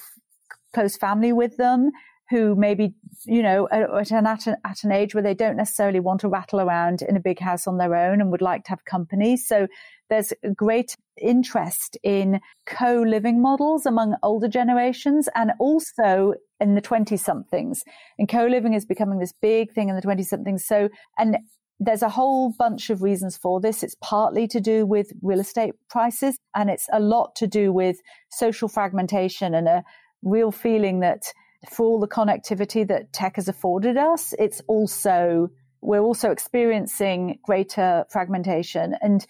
close 0.74 0.96
family 0.96 1.32
with 1.32 1.56
them, 1.56 1.90
who 2.30 2.54
maybe, 2.54 2.94
you 3.26 3.42
know, 3.42 3.68
at 3.72 4.10
an, 4.12 4.26
at 4.26 4.46
an, 4.46 4.56
at 4.64 4.84
an 4.84 4.92
age 4.92 5.14
where 5.14 5.22
they 5.22 5.34
don't 5.34 5.56
necessarily 5.56 5.98
want 5.98 6.20
to 6.20 6.28
rattle 6.28 6.60
around 6.60 7.02
in 7.02 7.16
a 7.16 7.20
big 7.20 7.40
house 7.40 7.66
on 7.66 7.76
their 7.76 7.94
own 7.94 8.20
and 8.20 8.30
would 8.30 8.40
like 8.40 8.62
to 8.64 8.70
have 8.70 8.84
company. 8.84 9.36
So 9.36 9.66
there's 10.08 10.32
great 10.54 10.96
interest 11.20 11.98
in 12.04 12.40
co-living 12.66 13.42
models 13.42 13.84
among 13.84 14.14
older 14.22 14.48
generations 14.48 15.28
and 15.34 15.50
also 15.58 16.34
in 16.60 16.76
the 16.76 16.80
20 16.80 17.16
somethings. 17.16 17.82
And 18.16 18.28
co-living 18.28 18.74
is 18.74 18.86
becoming 18.86 19.18
this 19.18 19.34
big 19.42 19.72
thing 19.72 19.88
in 19.88 19.96
the 19.96 20.02
20 20.02 20.22
somethings. 20.22 20.64
So, 20.64 20.88
and 21.18 21.36
there's 21.80 22.02
a 22.02 22.08
whole 22.08 22.52
bunch 22.56 22.90
of 22.90 23.02
reasons 23.02 23.36
for 23.36 23.60
this. 23.60 23.82
It's 23.82 23.96
partly 24.00 24.46
to 24.48 24.60
do 24.60 24.86
with 24.86 25.12
real 25.20 25.40
estate 25.40 25.74
prices 25.88 26.36
and 26.54 26.70
it's 26.70 26.86
a 26.92 27.00
lot 27.00 27.34
to 27.36 27.48
do 27.48 27.72
with 27.72 27.96
social 28.30 28.68
fragmentation 28.68 29.52
and 29.54 29.66
a 29.66 29.82
real 30.22 30.52
feeling 30.52 31.00
that 31.00 31.22
for 31.68 31.84
all 31.86 32.00
the 32.00 32.08
connectivity 32.08 32.86
that 32.88 33.12
tech 33.12 33.36
has 33.36 33.48
afforded 33.48 33.96
us, 33.96 34.34
it's 34.38 34.62
also, 34.66 35.50
we're 35.82 36.00
also 36.00 36.30
experiencing 36.30 37.38
greater 37.44 38.04
fragmentation. 38.10 38.94
And 39.02 39.26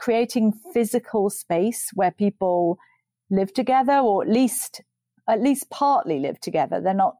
creating 0.00 0.50
physical 0.72 1.28
space 1.28 1.90
where 1.92 2.10
people 2.10 2.78
live 3.28 3.52
together 3.52 3.98
or 3.98 4.22
at 4.22 4.28
least 4.28 4.80
at 5.28 5.42
least 5.42 5.68
partly 5.70 6.18
live 6.18 6.40
together 6.40 6.80
they're 6.80 6.94
not 6.94 7.16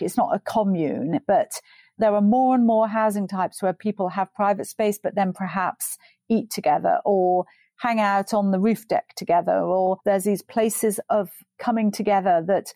it's 0.00 0.16
not 0.16 0.34
a 0.34 0.40
commune 0.40 1.20
but 1.26 1.52
there 1.98 2.14
are 2.14 2.22
more 2.22 2.54
and 2.54 2.66
more 2.66 2.88
housing 2.88 3.28
types 3.28 3.62
where 3.62 3.74
people 3.74 4.08
have 4.08 4.32
private 4.34 4.66
space 4.66 4.98
but 5.00 5.14
then 5.14 5.32
perhaps 5.32 5.98
eat 6.28 6.50
together 6.50 6.98
or 7.04 7.44
hang 7.76 8.00
out 8.00 8.32
on 8.32 8.50
the 8.50 8.58
roof 8.58 8.88
deck 8.88 9.14
together 9.14 9.60
or 9.60 9.98
there's 10.06 10.24
these 10.24 10.42
places 10.42 10.98
of 11.10 11.30
coming 11.58 11.92
together 11.92 12.42
that 12.46 12.72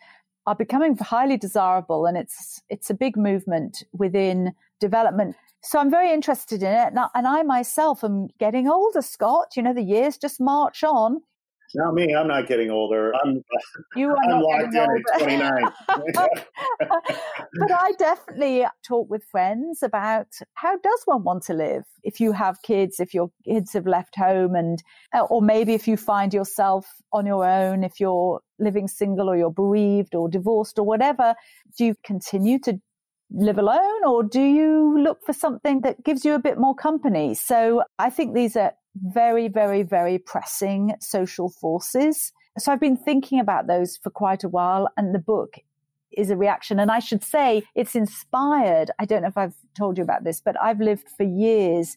are 0.51 0.57
becoming 0.57 0.97
highly 0.99 1.37
desirable 1.37 2.07
and 2.07 2.17
it's 2.17 2.61
it's 2.69 2.91
a 2.91 2.95
big 2.95 3.17
movement 3.17 3.85
within 3.93 4.53
development 4.81 5.37
so 5.63 5.79
I'm 5.79 5.91
very 5.91 6.13
interested 6.13 6.63
in 6.63 6.73
it. 6.73 6.95
And 7.15 7.27
I 7.27 7.43
myself 7.43 8.03
am 8.03 8.29
getting 8.39 8.67
older, 8.67 9.03
Scott. 9.03 9.57
You 9.57 9.63
know, 9.63 9.75
the 9.75 9.83
years 9.83 10.17
just 10.17 10.41
march 10.41 10.83
on. 10.83 11.21
Not 11.75 11.95
me. 11.95 12.13
I'm 12.15 12.27
not 12.27 12.49
getting 12.49 12.71
older. 12.71 13.13
I'm 13.15 13.45
you 13.95 14.09
are 14.09 14.17
I'm 14.25 14.29
not 14.29 14.43
locked 14.43 14.75
in 14.75 14.81
at 14.81 15.21
29. 15.21 15.53
but 17.61 17.73
I 17.73 17.93
definitely 17.97 18.65
talk 18.85 19.09
with 19.09 19.23
friends 19.31 19.83
about 19.83 20.27
how 20.55 20.77
does 20.79 21.03
one 21.05 21.23
want 21.23 21.45
to 21.45 21.55
live 21.55 21.85
if 22.03 22.19
you 22.19 22.33
have 22.33 22.63
kids, 22.63 22.99
if 22.99 23.15
your 23.15 23.31
kids 23.45 23.73
have 23.75 23.87
left 23.87 24.17
home, 24.17 24.57
and 24.57 24.83
uh, 25.15 25.21
or 25.31 25.43
maybe 25.43 25.75
if 25.75 25.87
you 25.87 25.97
find 25.97 26.35
yourself 26.35 26.89
on 27.13 27.25
your 27.25 27.47
own, 27.47 27.85
if 27.85 28.01
you're 28.01 28.41
living 28.61 28.89
single 28.89 29.29
or 29.29 29.37
you're 29.37 29.51
bereaved 29.51 30.15
or 30.15 30.29
divorced 30.29 30.79
or 30.79 30.85
whatever. 30.85 31.35
Do 31.77 31.85
you 31.87 31.95
continue 32.05 32.59
to 32.61 32.81
live 33.33 33.59
alone 33.59 34.05
or 34.05 34.23
do 34.23 34.43
you 34.43 34.99
look 34.99 35.23
for 35.25 35.33
something 35.33 35.81
that 35.83 36.03
gives 36.05 36.25
you 36.25 36.35
a 36.35 36.39
bit 36.39 36.59
more 36.59 36.75
company? 36.75 37.35
So 37.35 37.83
I 37.99 38.11
think 38.11 38.35
these 38.35 38.57
are 38.57 38.73
very, 38.97 39.49
very, 39.49 39.83
very 39.83 40.19
pressing 40.19 40.95
social 41.01 41.49
forces. 41.49 42.33
So 42.59 42.73
I've 42.73 42.81
been 42.81 42.97
thinking 42.97 43.41
about 43.41 43.67
those 43.67 43.97
for 43.97 44.11
quite 44.11 44.45
a 44.45 44.49
while 44.49 44.89
and 44.97 45.15
the 45.15 45.21
book 45.21 45.59
is 46.17 46.31
a 46.31 46.37
reaction. 46.37 46.81
And 46.81 46.91
I 46.91 46.99
should 46.99 47.23
say 47.23 47.63
it's 47.75 47.95
inspired. 47.95 48.91
I 48.99 49.05
don't 49.05 49.23
know 49.23 49.29
if 49.29 49.39
I've 49.39 49.55
told 49.77 49.97
you 49.97 50.05
about 50.05 50.25
this, 50.25 50.41
but 50.41 50.61
I've 50.61 50.81
lived 50.81 51.09
for 51.17 51.23
years 51.23 51.97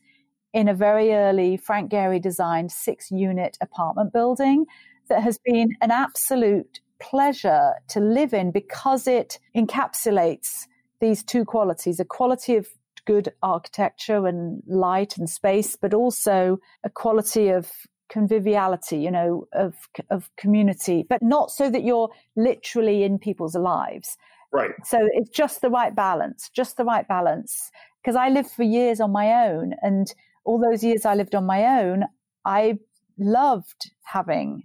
in 0.53 0.67
a 0.67 0.73
very 0.73 1.13
early 1.13 1.57
Frank 1.57 1.91
Gehry 1.91 2.21
designed 2.21 2.71
six 2.71 3.09
unit 3.09 3.57
apartment 3.59 4.13
building 4.13 4.65
that 5.09 5.23
has 5.23 5.39
been 5.43 5.75
an 5.81 5.91
absolute 5.91 6.79
pleasure 6.99 7.73
to 7.89 7.99
live 7.99 8.33
in 8.33 8.51
because 8.51 9.07
it 9.07 9.39
encapsulates 9.55 10.67
these 11.01 11.23
two 11.23 11.43
qualities 11.43 11.99
a 11.99 12.05
quality 12.05 12.55
of 12.55 12.67
good 13.05 13.33
architecture 13.41 14.25
and 14.27 14.63
light 14.67 15.17
and 15.17 15.29
space, 15.29 15.75
but 15.75 15.93
also 15.93 16.59
a 16.83 16.89
quality 16.89 17.49
of 17.49 17.69
conviviality, 18.09 18.97
you 18.97 19.11
know, 19.11 19.47
of, 19.53 19.73
of 20.09 20.29
community, 20.37 21.05
but 21.07 21.21
not 21.21 21.51
so 21.51 21.69
that 21.69 21.83
you're 21.83 22.09
literally 22.35 23.03
in 23.03 23.17
people's 23.19 23.55
lives. 23.55 24.17
Right. 24.51 24.71
So 24.85 24.99
it's 25.13 25.31
just 25.31 25.61
the 25.61 25.69
right 25.69 25.95
balance, 25.95 26.49
just 26.53 26.77
the 26.77 26.85
right 26.85 27.07
balance. 27.07 27.71
Because 28.01 28.15
I 28.15 28.29
lived 28.29 28.51
for 28.51 28.63
years 28.63 28.99
on 28.99 29.11
my 29.11 29.47
own 29.47 29.73
and 29.81 30.13
all 30.45 30.59
those 30.59 30.83
years 30.83 31.05
I 31.05 31.15
lived 31.15 31.35
on 31.35 31.45
my 31.45 31.81
own, 31.81 32.03
I 32.45 32.77
loved 33.17 33.91
having 34.03 34.63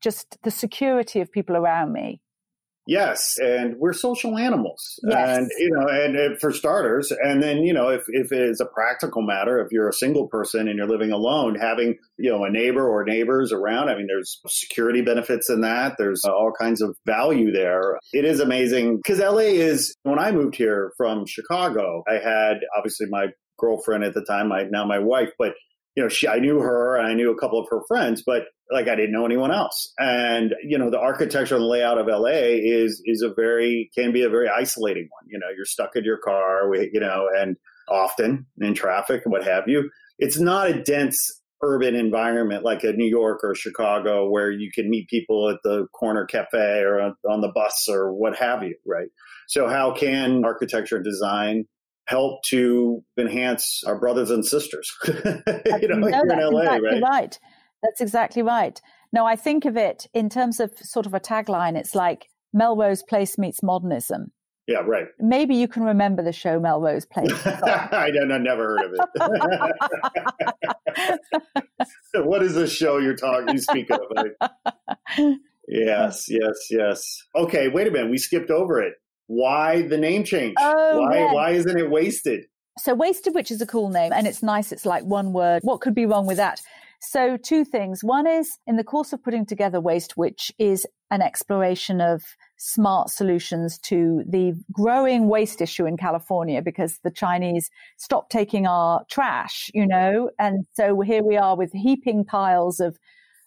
just 0.00 0.38
the 0.42 0.50
security 0.50 1.20
of 1.20 1.30
people 1.30 1.56
around 1.56 1.92
me. 1.92 2.20
Yes, 2.88 3.36
and 3.42 3.76
we're 3.78 3.92
social 3.92 4.38
animals, 4.38 5.00
yes. 5.02 5.38
and 5.38 5.50
you 5.58 5.70
know, 5.72 5.88
and, 5.88 6.14
and, 6.14 6.38
for 6.38 6.52
starters, 6.52 7.10
and 7.10 7.42
then 7.42 7.64
you 7.64 7.72
know, 7.72 7.88
if 7.88 8.02
if 8.06 8.30
it 8.30 8.40
is 8.40 8.60
a 8.60 8.66
practical 8.66 9.22
matter, 9.22 9.60
if 9.60 9.72
you're 9.72 9.88
a 9.88 9.92
single 9.92 10.28
person 10.28 10.68
and 10.68 10.76
you're 10.76 10.86
living 10.86 11.10
alone, 11.10 11.56
having 11.56 11.96
you 12.16 12.30
know 12.30 12.44
a 12.44 12.50
neighbor 12.50 12.88
or 12.88 13.02
neighbors 13.02 13.52
around, 13.52 13.88
I 13.88 13.96
mean, 13.96 14.06
there's 14.06 14.40
security 14.46 15.02
benefits 15.02 15.50
in 15.50 15.62
that. 15.62 15.96
There's 15.98 16.22
all 16.24 16.52
kinds 16.56 16.80
of 16.80 16.96
value 17.04 17.50
there. 17.50 17.98
It 18.12 18.24
is 18.24 18.38
amazing 18.38 18.98
because 18.98 19.18
LA 19.18 19.50
is. 19.50 19.96
When 20.04 20.20
I 20.20 20.30
moved 20.30 20.54
here 20.54 20.92
from 20.96 21.26
Chicago, 21.26 22.04
I 22.08 22.14
had 22.14 22.58
obviously 22.76 23.08
my 23.10 23.26
girlfriend 23.58 24.04
at 24.04 24.14
the 24.14 24.24
time, 24.24 24.48
my 24.48 24.62
now 24.70 24.86
my 24.86 25.00
wife, 25.00 25.30
but 25.40 25.54
you 25.96 26.02
know, 26.02 26.08
she, 26.08 26.28
I 26.28 26.38
knew 26.38 26.60
her 26.60 26.96
and 26.96 27.08
I 27.08 27.14
knew 27.14 27.32
a 27.32 27.38
couple 27.38 27.58
of 27.58 27.66
her 27.70 27.80
friends, 27.88 28.22
but 28.24 28.42
like 28.70 28.86
I 28.86 28.94
didn't 28.94 29.12
know 29.12 29.24
anyone 29.24 29.50
else. 29.50 29.92
And, 29.98 30.54
you 30.62 30.76
know, 30.76 30.90
the 30.90 30.98
architecture 30.98 31.56
and 31.56 31.64
layout 31.64 31.98
of 31.98 32.06
LA 32.06 32.58
is, 32.60 33.00
is 33.04 33.22
a 33.22 33.32
very, 33.32 33.90
can 33.96 34.12
be 34.12 34.22
a 34.22 34.28
very 34.28 34.48
isolating 34.48 35.08
one. 35.10 35.28
You 35.28 35.38
know, 35.38 35.46
you're 35.56 35.64
stuck 35.64 35.96
in 35.96 36.04
your 36.04 36.18
car, 36.18 36.70
you 36.74 37.00
know, 37.00 37.28
and 37.34 37.56
often 37.88 38.46
in 38.60 38.74
traffic 38.74 39.22
and 39.24 39.32
what 39.32 39.44
have 39.44 39.64
you. 39.68 39.90
It's 40.18 40.38
not 40.38 40.68
a 40.68 40.82
dense 40.82 41.40
urban 41.62 41.94
environment 41.94 42.62
like 42.62 42.84
a 42.84 42.92
New 42.92 43.08
York 43.08 43.40
or 43.42 43.54
Chicago 43.54 44.28
where 44.28 44.50
you 44.50 44.70
can 44.70 44.90
meet 44.90 45.08
people 45.08 45.48
at 45.48 45.60
the 45.64 45.86
corner 45.94 46.26
cafe 46.26 46.80
or 46.80 47.14
on 47.28 47.40
the 47.40 47.52
bus 47.54 47.88
or 47.88 48.12
what 48.12 48.36
have 48.36 48.62
you, 48.62 48.76
right? 48.84 49.08
So 49.48 49.66
how 49.66 49.94
can 49.94 50.44
architecture 50.44 50.96
and 50.96 51.04
design 51.04 51.64
help 52.06 52.42
to 52.44 53.02
enhance 53.18 53.82
our 53.86 53.98
brothers 53.98 54.30
and 54.30 54.44
sisters. 54.44 54.90
you 55.06 55.12
know, 55.88 55.96
no, 55.96 56.06
here 56.06 56.22
in 56.22 56.54
LA, 56.54 56.60
exactly 56.60 56.88
right? 56.88 57.02
right? 57.02 57.38
That's 57.82 58.00
exactly 58.00 58.42
right. 58.42 58.80
No, 59.12 59.26
I 59.26 59.36
think 59.36 59.64
of 59.64 59.76
it 59.76 60.06
in 60.14 60.28
terms 60.28 60.60
of 60.60 60.72
sort 60.78 61.06
of 61.06 61.14
a 61.14 61.20
tagline. 61.20 61.76
It's 61.76 61.94
like 61.94 62.28
Melrose 62.52 63.02
Place 63.02 63.38
meets 63.38 63.62
modernism. 63.62 64.32
Yeah, 64.66 64.78
right. 64.78 65.06
Maybe 65.20 65.54
you 65.54 65.68
can 65.68 65.84
remember 65.84 66.24
the 66.24 66.32
show 66.32 66.58
Melrose 66.58 67.06
Place. 67.06 67.30
I 67.46 68.10
don't, 68.12 68.32
I've 68.32 68.40
never 68.40 68.76
heard 68.76 68.92
of 68.92 68.98
it. 71.04 71.20
what 72.24 72.42
is 72.42 72.54
this 72.54 72.72
show 72.72 72.98
you're 72.98 73.14
talking? 73.14 73.54
You 73.54 73.60
speak 73.60 73.88
of? 73.90 74.00
Yes, 75.68 76.26
yes, 76.28 76.68
yes. 76.70 77.22
Okay, 77.36 77.68
wait 77.68 77.86
a 77.86 77.90
minute. 77.92 78.10
We 78.10 78.18
skipped 78.18 78.50
over 78.50 78.80
it 78.80 78.94
why 79.26 79.82
the 79.82 79.98
name 79.98 80.24
change? 80.24 80.54
Oh, 80.58 81.00
why 81.00 81.32
why 81.32 81.50
isn't 81.52 81.78
it 81.78 81.90
wasted? 81.90 82.44
So 82.78 82.94
wasted, 82.94 83.34
which 83.34 83.50
is 83.50 83.60
a 83.60 83.66
cool 83.66 83.88
name, 83.88 84.12
and 84.12 84.26
it's 84.26 84.42
nice. 84.42 84.72
It's 84.72 84.86
like 84.86 85.04
one 85.04 85.32
word. 85.32 85.62
What 85.62 85.80
could 85.80 85.94
be 85.94 86.06
wrong 86.06 86.26
with 86.26 86.36
that? 86.36 86.60
So 87.00 87.36
two 87.36 87.64
things. 87.64 88.02
One 88.02 88.26
is 88.26 88.58
in 88.66 88.76
the 88.76 88.84
course 88.84 89.12
of 89.12 89.22
putting 89.22 89.46
together 89.46 89.80
Waste, 89.80 90.16
which 90.16 90.50
is 90.58 90.86
an 91.10 91.22
exploration 91.22 92.00
of 92.00 92.22
smart 92.58 93.10
solutions 93.10 93.78
to 93.78 94.24
the 94.28 94.54
growing 94.72 95.28
waste 95.28 95.60
issue 95.60 95.86
in 95.86 95.96
California 95.96 96.62
because 96.62 96.98
the 97.04 97.10
Chinese 97.10 97.70
stopped 97.96 98.32
taking 98.32 98.66
our 98.66 99.04
trash, 99.10 99.70
you 99.74 99.86
know, 99.86 100.30
and 100.38 100.66
so 100.72 101.00
here 101.00 101.22
we 101.22 101.36
are 101.36 101.56
with 101.56 101.72
heaping 101.72 102.24
piles 102.24 102.80
of 102.80 102.98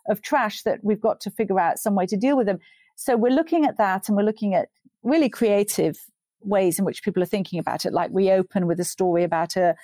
of 0.08 0.22
trash 0.22 0.64
that 0.64 0.80
we've 0.84 1.02
got 1.02 1.20
to 1.22 1.30
figure 1.30 1.60
out 1.60 1.78
some 1.78 1.96
way 1.96 2.06
to 2.06 2.18
deal 2.18 2.36
with 2.36 2.48
them. 2.48 2.60
So 2.96 3.16
we're 3.16 3.32
looking 3.32 3.66
at 3.66 3.78
that 3.78 4.08
and 4.08 4.18
we're 4.18 4.24
looking 4.24 4.56
at 4.56 4.70
really 5.04 5.30
creative 5.30 5.96
ways 6.42 6.80
in 6.80 6.86
which 6.86 7.04
people 7.04 7.22
are 7.22 7.28
thinking 7.28 7.60
about 7.60 7.86
it. 7.86 7.94
Like 7.94 8.12
we 8.12 8.32
open 8.32 8.68
with 8.68 8.80
a 8.80 8.86
story 8.86 9.24
about 9.24 9.56
a 9.56 9.76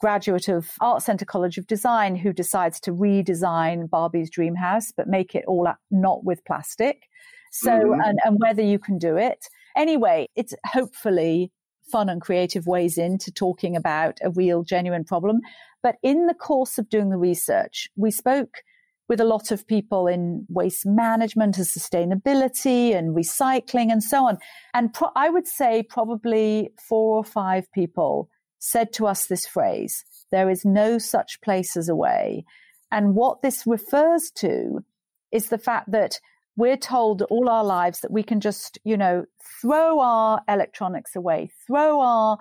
graduate 0.00 0.48
of 0.48 0.70
Art 0.80 1.02
Center 1.02 1.24
College 1.24 1.56
of 1.56 1.66
Design 1.66 2.16
who 2.16 2.32
decides 2.32 2.80
to 2.80 2.92
redesign 2.92 3.88
Barbie's 3.88 4.30
dream 4.30 4.54
house, 4.54 4.92
but 4.94 5.08
make 5.08 5.34
it 5.34 5.44
all 5.46 5.68
not 5.90 6.24
with 6.24 6.44
plastic. 6.44 7.08
So, 7.52 7.70
mm-hmm. 7.70 8.00
and, 8.00 8.18
and 8.24 8.38
whether 8.38 8.62
you 8.62 8.78
can 8.78 8.98
do 8.98 9.16
it. 9.16 9.46
Anyway, 9.76 10.28
it's 10.34 10.54
hopefully 10.66 11.52
fun 11.90 12.08
and 12.08 12.20
creative 12.20 12.66
ways 12.66 12.98
into 12.98 13.30
talking 13.30 13.76
about 13.76 14.18
a 14.22 14.30
real, 14.30 14.62
genuine 14.62 15.04
problem. 15.04 15.40
But 15.82 15.96
in 16.02 16.26
the 16.26 16.34
course 16.34 16.78
of 16.78 16.88
doing 16.88 17.10
the 17.10 17.16
research, 17.16 17.88
we 17.96 18.10
spoke 18.10 18.62
with 19.08 19.20
a 19.20 19.24
lot 19.24 19.50
of 19.50 19.66
people 19.66 20.06
in 20.06 20.46
waste 20.48 20.86
management 20.86 21.58
and 21.58 21.66
sustainability 21.66 22.94
and 22.94 23.14
recycling 23.14 23.92
and 23.92 24.02
so 24.02 24.24
on. 24.26 24.38
And 24.72 24.92
pro- 24.94 25.12
I 25.14 25.28
would 25.28 25.46
say 25.46 25.82
probably 25.82 26.70
four 26.88 27.16
or 27.16 27.24
five 27.24 27.70
people 27.72 28.30
said 28.58 28.92
to 28.94 29.06
us 29.06 29.26
this 29.26 29.46
phrase 29.46 30.04
there 30.30 30.48
is 30.50 30.64
no 30.64 30.98
such 30.98 31.40
place 31.42 31.76
as 31.76 31.88
away. 31.88 32.44
And 32.90 33.14
what 33.14 33.42
this 33.42 33.66
refers 33.66 34.30
to 34.36 34.84
is 35.30 35.48
the 35.48 35.58
fact 35.58 35.90
that 35.92 36.18
we're 36.56 36.76
told 36.76 37.22
all 37.22 37.48
our 37.48 37.64
lives 37.64 38.00
that 38.00 38.10
we 38.10 38.22
can 38.22 38.40
just, 38.40 38.78
you 38.84 38.96
know, 38.96 39.24
throw 39.60 40.00
our 40.00 40.40
electronics 40.48 41.14
away, 41.14 41.50
throw 41.66 42.00
our 42.00 42.38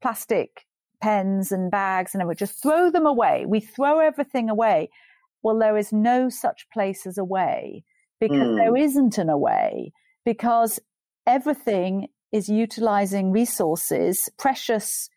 plastic 0.00 0.66
pens 1.02 1.52
and 1.52 1.70
bags 1.70 2.14
and 2.14 2.26
we 2.26 2.34
just 2.34 2.62
throw 2.62 2.90
them 2.90 3.06
away. 3.06 3.44
We 3.46 3.60
throw 3.60 3.98
everything 4.00 4.48
away 4.48 4.88
well, 5.46 5.60
there 5.60 5.76
is 5.76 5.92
no 5.92 6.28
such 6.28 6.66
place 6.72 7.06
as 7.06 7.18
a 7.18 7.24
way 7.24 7.84
because 8.20 8.48
mm. 8.48 8.56
there 8.56 8.76
isn't 8.76 9.16
an 9.16 9.30
away 9.30 9.92
because 10.24 10.80
everything 11.24 12.08
is 12.32 12.48
utilizing 12.48 13.30
resources, 13.30 14.28
precious, 14.40 15.08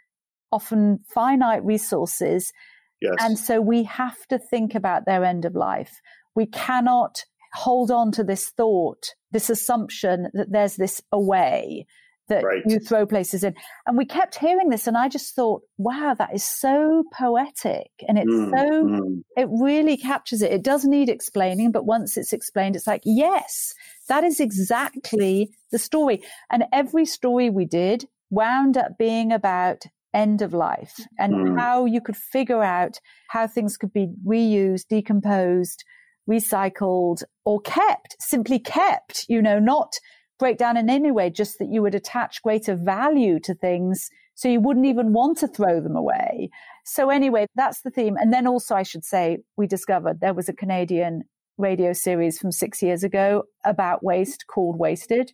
often 0.52 1.00
finite 1.12 1.66
resources. 1.66 2.54
Yes. 3.02 3.16
And 3.20 3.40
so 3.40 3.60
we 3.60 3.86
have 3.86 4.24
to 4.28 4.38
think 4.38 4.76
about 4.76 5.08
their 5.08 5.26
end 5.26 5.46
of 5.46 5.56
life. 5.56 6.00
We 6.36 6.46
cannot 6.46 7.26
hold 7.56 7.90
on 7.90 8.12
to 8.12 8.24
this 8.24 8.52
thought, 8.52 9.16
this 9.32 9.50
assumption 9.50 10.28
that 10.36 10.52
there's 10.52 10.76
this 10.76 11.02
away 11.12 11.88
that 12.30 12.44
right. 12.44 12.64
you 12.66 12.80
throw 12.80 13.06
places 13.06 13.44
in. 13.44 13.54
And 13.86 13.98
we 13.98 14.06
kept 14.06 14.36
hearing 14.36 14.70
this, 14.70 14.88
and 14.88 14.98
I 14.98 15.10
just 15.10 15.36
thought, 15.36 15.62
wow, 15.78 16.16
that 16.18 16.34
is 16.34 16.44
so 16.44 17.04
poetic. 17.14 17.92
And 18.08 18.18
it's 18.18 18.32
mm, 18.32 18.50
so, 18.50 18.84
mm. 18.84 19.22
it 19.36 19.48
really 19.52 19.98
captures 19.98 20.42
it. 20.42 20.52
It 20.52 20.64
does 20.64 20.86
need 20.86 21.10
explaining, 21.10 21.72
but 21.72 21.86
once 21.86 22.18
it's 22.18 22.34
explained, 22.34 22.76
it's 22.76 22.88
like, 22.88 23.04
yes, 23.06 23.74
that 24.08 24.24
is 24.24 24.40
exactly 24.40 25.52
the 25.72 25.80
story. 25.80 26.24
And 26.50 26.66
every 26.72 27.06
story 27.06 27.50
we 27.50 27.66
did 27.66 28.06
wound 28.30 28.78
up 28.78 28.98
being 28.98 29.32
about 29.32 29.84
end 30.14 30.42
of 30.42 30.54
life 30.54 31.00
and 31.20 31.34
mm. 31.34 31.60
how 31.60 31.86
you 31.86 32.02
could 32.02 32.18
figure 32.18 32.64
out 32.64 33.00
how 33.28 33.48
things 33.48 33.78
could 33.78 33.94
be 33.94 34.08
reused, 34.26 34.88
decomposed, 34.90 35.84
recycled, 36.30 37.24
or 37.46 37.60
kept, 37.62 38.16
simply 38.20 38.60
kept, 38.60 39.26
you 39.28 39.42
know, 39.42 39.60
not 39.60 39.94
break 40.40 40.58
down 40.58 40.78
in 40.78 40.90
any 40.90 41.12
way, 41.12 41.30
just 41.30 41.60
that 41.60 41.70
you 41.70 41.82
would 41.82 41.96
attach 41.96 42.42
greater 42.42 42.76
value 42.76 43.40
to 43.42 43.54
things 43.54 44.10
so 44.36 44.48
you 44.48 44.62
wouldn't 44.62 44.86
even 44.86 45.12
want 45.12 45.38
to 45.40 45.48
throw 45.48 45.82
them 45.82 45.98
away. 45.98 46.50
So, 46.86 47.10
anyway, 47.10 47.46
that's 47.56 47.82
the 47.82 47.92
theme. 47.92 48.16
And 48.16 48.32
then 48.32 48.48
also, 48.48 48.74
I 48.74 48.84
should 48.84 49.04
say, 49.04 49.40
we 49.58 49.68
discovered 49.68 50.22
there 50.22 50.34
was 50.34 50.48
a 50.48 50.54
Canadian 50.54 51.24
radio 51.58 51.92
series 51.92 52.40
from 52.40 52.54
six 52.54 52.82
years 52.82 53.04
ago 53.04 53.44
about 53.66 54.04
waste 54.04 54.46
called 54.48 54.80
Wasted. 54.80 55.34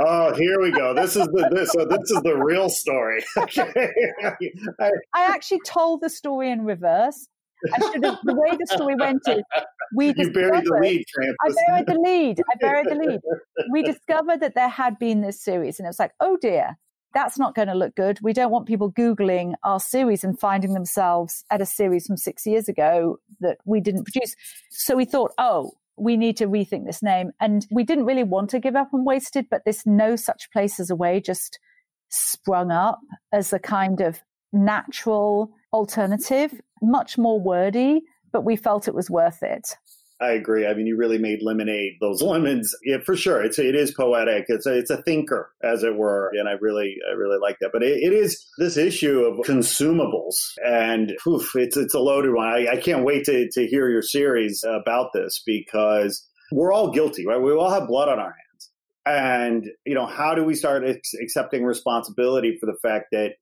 Oh, 0.00 0.34
here 0.34 0.60
we 0.60 0.72
go. 0.72 0.94
This 0.94 1.16
is 1.16 1.26
the 1.28 1.48
this 1.54 1.70
so 1.70 1.84
this 1.84 2.10
is 2.10 2.20
the 2.22 2.36
real 2.36 2.68
story. 2.68 3.24
I, 3.36 4.90
I 5.14 5.24
actually 5.26 5.60
told 5.64 6.00
the 6.00 6.10
story 6.10 6.50
in 6.50 6.64
reverse. 6.64 7.28
I 7.72 7.92
should 7.92 8.04
have, 8.04 8.18
the 8.24 8.34
way 8.34 8.56
the 8.56 8.66
story 8.66 8.94
went 8.98 9.22
is 9.28 9.42
we 9.94 10.08
you 10.16 10.32
buried 10.32 10.64
the 10.64 10.78
lead, 10.80 11.04
Frances. 11.14 11.36
I 11.40 11.66
buried 11.66 11.86
the 11.86 11.98
lead. 11.98 12.40
I 12.40 12.56
buried 12.60 12.86
the 12.88 12.94
lead. 12.94 13.20
We 13.70 13.82
discovered 13.92 14.40
that 14.40 14.54
there 14.54 14.68
had 14.68 14.98
been 14.98 15.20
this 15.20 15.42
series, 15.42 15.78
and 15.78 15.86
it 15.86 15.88
was 15.88 15.98
like, 15.98 16.12
oh 16.20 16.36
dear, 16.40 16.76
that's 17.14 17.38
not 17.38 17.54
going 17.54 17.68
to 17.68 17.74
look 17.74 17.94
good. 17.94 18.18
We 18.22 18.32
don't 18.32 18.50
want 18.50 18.66
people 18.66 18.92
Googling 18.92 19.54
our 19.62 19.80
series 19.80 20.24
and 20.24 20.38
finding 20.38 20.74
themselves 20.74 21.44
at 21.50 21.62
a 21.62 21.66
series 21.66 22.06
from 22.06 22.16
six 22.16 22.44
years 22.44 22.68
ago 22.68 23.18
that 23.40 23.58
we 23.64 23.80
didn't 23.80 24.04
produce. 24.04 24.34
So 24.70 24.96
we 24.96 25.04
thought, 25.04 25.32
oh, 25.38 25.72
we 25.96 26.16
need 26.16 26.36
to 26.38 26.48
rethink 26.48 26.86
this 26.86 27.02
name. 27.02 27.30
And 27.40 27.66
we 27.70 27.84
didn't 27.84 28.06
really 28.06 28.24
want 28.24 28.50
to 28.50 28.58
give 28.58 28.74
up 28.74 28.92
on 28.92 29.04
Wasted, 29.04 29.46
but 29.48 29.64
this 29.64 29.86
No 29.86 30.16
Such 30.16 30.50
Place 30.52 30.80
as 30.80 30.90
Away 30.90 31.20
just 31.20 31.58
sprung 32.08 32.70
up 32.70 32.98
as 33.32 33.52
a 33.52 33.58
kind 33.58 34.00
of 34.00 34.20
natural 34.54 35.50
alternative, 35.72 36.60
much 36.80 37.18
more 37.18 37.40
wordy, 37.40 38.02
but 38.32 38.44
we 38.44 38.56
felt 38.56 38.88
it 38.88 38.94
was 38.94 39.10
worth 39.10 39.42
it. 39.42 39.76
I 40.20 40.32
agree. 40.32 40.66
I 40.66 40.74
mean, 40.74 40.86
you 40.86 40.96
really 40.96 41.18
made 41.18 41.40
lemonade 41.42 41.94
those 42.00 42.22
lemons. 42.22 42.74
Yeah, 42.84 42.98
for 43.04 43.16
sure. 43.16 43.42
It's 43.42 43.58
it 43.58 43.74
is 43.74 43.90
poetic. 43.90 44.46
It's 44.48 44.66
a, 44.66 44.78
it's 44.78 44.90
a 44.90 45.02
thinker, 45.02 45.50
as 45.62 45.82
it 45.82 45.96
were, 45.96 46.30
and 46.34 46.48
I 46.48 46.52
really 46.60 46.96
I 47.08 47.14
really 47.14 47.38
like 47.40 47.58
that. 47.60 47.70
But 47.72 47.82
it, 47.82 48.02
it 48.02 48.12
is 48.12 48.44
this 48.58 48.76
issue 48.76 49.20
of 49.20 49.46
consumables, 49.46 50.34
and 50.64 51.12
oof, 51.26 51.54
it's 51.56 51.76
it's 51.76 51.94
a 51.94 52.00
loaded 52.00 52.32
one. 52.32 52.48
I, 52.48 52.68
I 52.72 52.76
can't 52.76 53.04
wait 53.04 53.24
to 53.24 53.48
to 53.50 53.66
hear 53.66 53.88
your 53.90 54.02
series 54.02 54.64
about 54.64 55.10
this 55.12 55.42
because 55.44 56.26
we're 56.52 56.72
all 56.72 56.90
guilty, 56.90 57.26
right? 57.26 57.40
We 57.40 57.52
all 57.52 57.70
have 57.70 57.88
blood 57.88 58.08
on 58.08 58.18
our 58.20 58.34
hands, 58.34 58.70
and 59.04 59.66
you 59.84 59.94
know, 59.94 60.06
how 60.06 60.34
do 60.34 60.44
we 60.44 60.54
start 60.54 60.84
ex- 60.86 61.14
accepting 61.20 61.64
responsibility 61.64 62.56
for 62.60 62.66
the 62.66 62.78
fact 62.82 63.06
that 63.12 63.32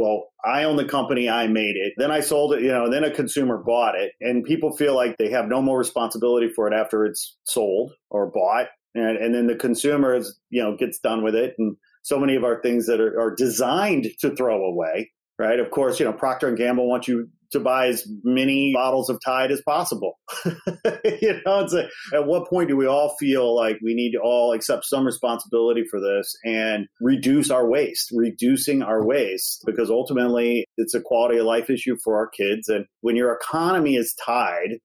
well, 0.00 0.28
I 0.42 0.64
own 0.64 0.76
the 0.76 0.86
company, 0.86 1.28
I 1.28 1.46
made 1.46 1.76
it. 1.76 1.92
Then 1.98 2.10
I 2.10 2.20
sold 2.20 2.54
it, 2.54 2.62
you 2.62 2.72
know, 2.72 2.88
then 2.88 3.04
a 3.04 3.10
consumer 3.10 3.58
bought 3.58 3.96
it. 3.96 4.12
And 4.22 4.42
people 4.42 4.74
feel 4.74 4.94
like 4.96 5.18
they 5.18 5.28
have 5.28 5.46
no 5.46 5.60
more 5.60 5.76
responsibility 5.76 6.48
for 6.48 6.66
it 6.66 6.72
after 6.72 7.04
it's 7.04 7.36
sold 7.44 7.92
or 8.08 8.30
bought. 8.30 8.68
And, 8.94 9.18
and 9.18 9.34
then 9.34 9.46
the 9.46 9.56
consumer 9.56 10.14
is, 10.14 10.40
you 10.48 10.62
know, 10.62 10.74
gets 10.74 11.00
done 11.00 11.22
with 11.22 11.34
it. 11.34 11.54
And 11.58 11.76
so 12.00 12.18
many 12.18 12.34
of 12.34 12.44
our 12.44 12.62
things 12.62 12.86
that 12.86 12.98
are, 12.98 13.20
are 13.20 13.34
designed 13.34 14.08
to 14.20 14.34
throw 14.34 14.64
away, 14.64 15.10
right? 15.38 15.60
Of 15.60 15.70
course, 15.70 16.00
you 16.00 16.06
know, 16.06 16.14
Procter 16.14 16.48
and 16.48 16.56
Gamble 16.56 16.88
wants 16.88 17.06
you 17.06 17.28
to 17.52 17.60
buy 17.60 17.88
as 17.88 18.06
many 18.22 18.72
bottles 18.72 19.10
of 19.10 19.18
Tide 19.24 19.50
as 19.50 19.62
possible. 19.62 20.18
you 20.44 21.40
know, 21.44 21.64
it's 21.64 21.74
at 21.74 22.26
what 22.26 22.48
point 22.48 22.68
do 22.68 22.76
we 22.76 22.86
all 22.86 23.16
feel 23.18 23.54
like 23.54 23.78
we 23.82 23.94
need 23.94 24.12
to 24.12 24.20
all 24.20 24.52
accept 24.52 24.84
some 24.84 25.04
responsibility 25.04 25.84
for 25.90 26.00
this 26.00 26.34
and 26.44 26.86
reduce 27.00 27.50
our 27.50 27.68
waste, 27.68 28.10
reducing 28.12 28.82
our 28.82 29.04
waste, 29.04 29.62
because 29.66 29.90
ultimately 29.90 30.64
it's 30.76 30.94
a 30.94 31.00
quality 31.00 31.38
of 31.38 31.46
life 31.46 31.70
issue 31.70 31.96
for 32.02 32.16
our 32.16 32.28
kids. 32.28 32.68
And 32.68 32.86
when 33.00 33.16
your 33.16 33.32
economy 33.32 33.96
is 33.96 34.14
tied 34.24 34.78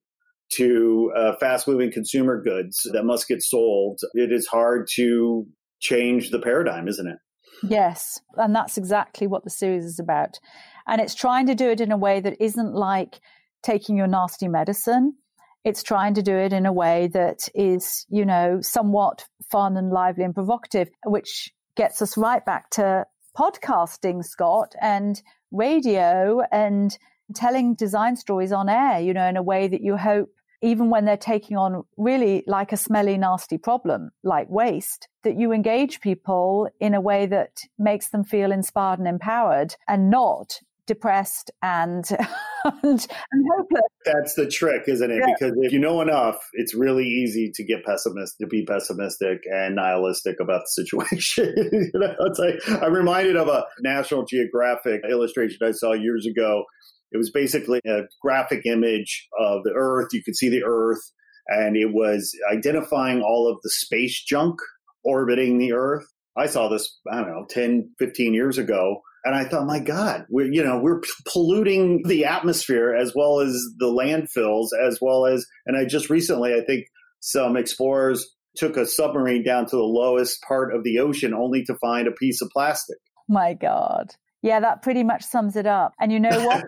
to 0.54 1.12
uh, 1.16 1.36
fast 1.40 1.68
moving 1.68 1.92
consumer 1.92 2.42
goods 2.42 2.88
that 2.94 3.04
must 3.04 3.28
get 3.28 3.42
sold, 3.42 4.00
it 4.14 4.32
is 4.32 4.48
hard 4.48 4.88
to 4.96 5.46
change 5.80 6.30
the 6.32 6.40
paradigm, 6.40 6.88
isn't 6.88 7.08
it? 7.08 7.18
Yes. 7.64 8.20
And 8.36 8.56
that's 8.56 8.78
exactly 8.78 9.28
what 9.28 9.44
the 9.44 9.50
series 9.50 9.86
is 9.86 10.00
about. 10.00 10.40
And 10.88 11.02
it's 11.02 11.16
trying 11.16 11.48
to 11.48 11.56
do 11.56 11.70
it 11.70 11.82
in 11.82 11.92
a 11.92 11.98
way 11.98 12.20
that 12.20 12.42
isn't 12.44 12.74
like 12.74 13.20
taking 13.64 13.98
your 13.98 14.08
nasty 14.08 14.48
medicine. 14.48 15.16
It's 15.64 15.82
trying 15.82 16.14
to 16.14 16.22
do 16.22 16.38
it 16.38 16.54
in 16.54 16.66
a 16.66 16.74
way 16.74 17.08
that 17.14 17.50
is, 17.56 18.06
you 18.10 18.26
know, 18.26 18.60
somewhat 18.62 19.26
fun 19.50 19.78
and 19.78 19.92
lively 19.92 20.24
and 20.24 20.34
provocative, 20.34 20.90
which 21.06 21.52
gets 21.76 22.02
us 22.02 22.18
right 22.18 22.46
back 22.46 22.70
to 22.72 23.06
podcasting, 23.38 24.24
Scott, 24.24 24.74
and 24.80 25.22
radio 25.52 26.42
and 26.52 26.98
telling 27.34 27.74
design 27.74 28.16
stories 28.16 28.52
on 28.52 28.70
air, 28.70 29.00
you 29.00 29.14
know, 29.14 29.28
in 29.28 29.38
a 29.38 29.44
way 29.44 29.68
that 29.68 29.82
you 29.82 29.98
hope 29.98 30.30
even 30.62 30.90
when 30.90 31.06
they're 31.06 31.18
taking 31.18 31.58
on 31.58 31.84
really 31.98 32.44
like 32.48 32.72
a 32.72 32.78
smelly, 32.78 33.18
nasty 33.18 33.58
problem 33.58 34.12
like 34.24 34.50
waste, 34.50 35.08
that 35.24 35.38
you 35.38 35.52
engage 35.52 36.02
people 36.02 36.70
in 36.80 36.94
a 36.94 37.02
way 37.02 37.26
that 37.26 37.60
makes 37.78 38.10
them 38.10 38.24
feel 38.24 38.52
inspired 38.52 39.00
and 39.00 39.08
empowered 39.08 39.76
and 39.88 40.10
not 40.10 40.60
depressed 40.88 41.52
and 41.62 42.06
and, 42.66 42.78
and, 42.84 43.46
hopeless. 43.56 43.82
That's 44.06 44.36
the 44.36 44.48
trick, 44.48 44.84
isn't 44.88 45.10
it? 45.10 45.20
Yeah. 45.20 45.34
Because 45.38 45.58
if 45.62 45.72
you 45.72 45.80
know 45.80 46.02
enough, 46.02 46.38
it's 46.54 46.74
really 46.74 47.06
easy 47.06 47.52
to 47.54 47.64
get 47.64 47.84
pessimistic, 47.86 48.38
to 48.40 48.48
be 48.48 48.66
pessimistic 48.66 49.40
and 49.52 49.76
nihilistic 49.76 50.38
about 50.40 50.62
the 50.62 50.68
situation. 50.84 51.54
you 51.72 51.92
know, 51.94 52.16
it's 52.20 52.40
like 52.40 52.82
I'm 52.82 52.94
reminded 52.94 53.36
of 53.36 53.48
a 53.48 53.66
National 53.82 54.26
Geographic 54.26 55.02
illustration 55.10 55.60
I 55.64 55.72
saw 55.72 55.94
years 55.94 56.26
ago. 56.26 56.64
It 57.12 57.18
was 57.18 57.32
basically 57.32 57.80
a 57.86 58.02
graphic 58.22 58.66
image 58.66 59.28
of 59.40 59.64
the 59.64 59.74
Earth. 59.76 60.10
You 60.12 60.24
could 60.24 60.36
see 60.36 60.50
the 60.50 60.64
Earth, 60.66 61.02
and 61.48 61.78
it 61.78 61.94
was 61.94 62.36
identifying 62.52 63.22
all 63.22 63.50
of 63.50 63.60
the 63.64 63.70
space 63.70 64.24
junk 64.24 64.56
orbiting 65.04 65.58
the 65.58 65.74
Earth. 65.74 66.06
I 66.38 66.48
saw 66.48 66.68
this, 66.68 67.00
I 67.10 67.22
don't 67.22 67.30
know, 67.30 67.46
10, 67.50 67.92
15 68.00 68.34
years 68.34 68.58
ago 68.58 69.02
and 69.26 69.34
I 69.34 69.44
thought, 69.44 69.66
my 69.66 69.80
God, 69.80 70.26
we're, 70.30 70.52
you 70.52 70.64
know, 70.64 70.80
we're 70.80 71.02
polluting 71.28 72.04
the 72.06 72.26
atmosphere 72.26 72.94
as 72.94 73.14
well 73.16 73.40
as 73.40 73.52
the 73.78 73.88
landfills, 73.88 74.68
as 74.80 75.00
well 75.02 75.26
as, 75.26 75.46
and 75.66 75.76
I 75.76 75.86
just 75.86 76.10
recently, 76.10 76.54
I 76.54 76.64
think 76.64 76.86
some 77.20 77.58
explorers 77.58 78.26
took 78.56 78.78
a 78.78 78.86
submarine 78.86 79.44
down 79.44 79.66
to 79.66 79.76
the 79.76 79.84
lowest 79.84 80.42
part 80.48 80.74
of 80.74 80.84
the 80.84 81.00
ocean 81.00 81.34
only 81.34 81.64
to 81.66 81.76
find 81.76 82.08
a 82.08 82.12
piece 82.12 82.42
of 82.42 82.50
plastic. 82.52 82.98
My 83.28 83.54
God. 83.54 84.12
Yeah, 84.44 84.60
that 84.60 84.84
pretty 84.84 85.04
much 85.04 85.24
sums 85.24 85.56
it 85.56 85.66
up. 85.66 85.94
And 86.00 86.12
you 86.12 86.20
know 86.20 86.46
what? 86.46 86.64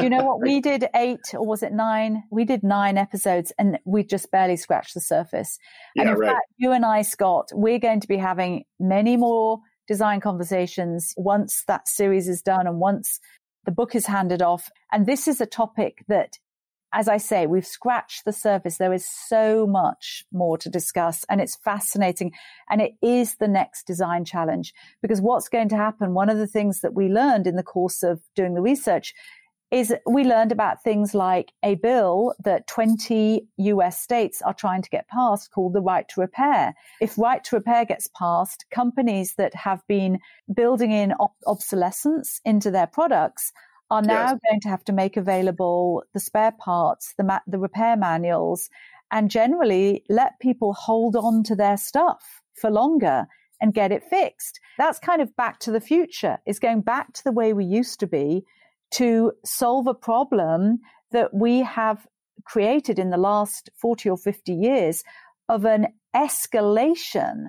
you 0.00 0.10
know 0.10 0.24
what? 0.24 0.40
We 0.42 0.60
did 0.60 0.88
eight, 0.96 1.20
or 1.32 1.46
was 1.46 1.62
it 1.62 1.72
nine? 1.72 2.24
We 2.32 2.44
did 2.44 2.64
nine 2.64 2.98
episodes 2.98 3.52
and 3.56 3.78
we 3.84 4.02
just 4.02 4.32
barely 4.32 4.56
scratched 4.56 4.94
the 4.94 5.00
surface. 5.00 5.56
And 5.94 6.06
yeah, 6.06 6.12
in 6.14 6.18
right. 6.18 6.30
fact, 6.30 6.46
you 6.56 6.72
and 6.72 6.84
I, 6.84 7.02
Scott, 7.02 7.50
we're 7.52 7.78
going 7.78 8.00
to 8.00 8.08
be 8.08 8.16
having 8.16 8.64
many 8.80 9.16
more 9.16 9.60
design 9.90 10.20
conversations 10.20 11.12
once 11.16 11.64
that 11.66 11.88
series 11.88 12.28
is 12.28 12.42
done 12.42 12.64
and 12.68 12.78
once 12.78 13.18
the 13.64 13.72
book 13.72 13.96
is 13.96 14.06
handed 14.06 14.40
off. 14.40 14.70
And 14.92 15.04
this 15.04 15.26
is 15.26 15.40
a 15.40 15.46
topic 15.46 16.04
that, 16.06 16.38
as 16.94 17.08
I 17.08 17.16
say, 17.16 17.48
we've 17.48 17.66
scratched 17.66 18.24
the 18.24 18.32
surface. 18.32 18.78
There 18.78 18.92
is 18.92 19.04
so 19.04 19.66
much 19.66 20.24
more 20.32 20.56
to 20.58 20.70
discuss 20.70 21.24
and 21.28 21.40
it's 21.40 21.56
fascinating. 21.56 22.30
And 22.70 22.80
it 22.80 22.92
is 23.02 23.34
the 23.38 23.48
next 23.48 23.84
design 23.84 24.24
challenge 24.24 24.72
because 25.02 25.20
what's 25.20 25.48
going 25.48 25.70
to 25.70 25.76
happen? 25.76 26.14
One 26.14 26.30
of 26.30 26.38
the 26.38 26.46
things 26.46 26.82
that 26.82 26.94
we 26.94 27.08
learned 27.08 27.48
in 27.48 27.56
the 27.56 27.64
course 27.64 28.04
of 28.04 28.20
doing 28.36 28.54
the 28.54 28.62
research 28.62 29.12
is 29.70 29.94
we 30.04 30.24
learned 30.24 30.50
about 30.50 30.82
things 30.82 31.14
like 31.14 31.52
a 31.62 31.76
bill 31.76 32.34
that 32.44 32.66
20 32.66 33.46
US 33.56 34.00
states 34.00 34.42
are 34.42 34.54
trying 34.54 34.82
to 34.82 34.90
get 34.90 35.06
passed 35.08 35.52
called 35.52 35.74
the 35.74 35.80
right 35.80 36.08
to 36.08 36.20
repair. 36.20 36.74
If 37.00 37.16
right 37.16 37.42
to 37.44 37.56
repair 37.56 37.84
gets 37.84 38.08
passed, 38.08 38.64
companies 38.70 39.34
that 39.36 39.54
have 39.54 39.86
been 39.86 40.18
building 40.52 40.90
in 40.90 41.14
obsolescence 41.46 42.40
into 42.44 42.70
their 42.70 42.88
products 42.88 43.52
are 43.90 44.02
now 44.02 44.30
yes. 44.30 44.38
going 44.48 44.60
to 44.60 44.68
have 44.68 44.84
to 44.84 44.92
make 44.92 45.16
available 45.16 46.02
the 46.14 46.20
spare 46.20 46.52
parts, 46.52 47.14
the, 47.16 47.24
ma- 47.24 47.40
the 47.46 47.58
repair 47.58 47.96
manuals, 47.96 48.70
and 49.10 49.30
generally 49.30 50.04
let 50.08 50.38
people 50.40 50.72
hold 50.72 51.16
on 51.16 51.42
to 51.44 51.56
their 51.56 51.76
stuff 51.76 52.42
for 52.54 52.70
longer 52.70 53.26
and 53.60 53.74
get 53.74 53.92
it 53.92 54.02
fixed. 54.08 54.60
That's 54.78 54.98
kind 54.98 55.20
of 55.20 55.34
back 55.36 55.58
to 55.60 55.70
the 55.70 55.80
future. 55.80 56.38
It's 56.46 56.58
going 56.58 56.80
back 56.80 57.12
to 57.14 57.24
the 57.24 57.32
way 57.32 57.52
we 57.52 57.64
used 57.64 58.00
to 58.00 58.06
be 58.06 58.44
to 58.92 59.32
solve 59.44 59.86
a 59.86 59.94
problem 59.94 60.80
that 61.12 61.32
we 61.34 61.60
have 61.60 62.06
created 62.44 62.98
in 62.98 63.10
the 63.10 63.16
last 63.16 63.70
40 63.80 64.10
or 64.10 64.16
50 64.16 64.52
years 64.52 65.02
of 65.48 65.64
an 65.64 65.88
escalation 66.14 67.46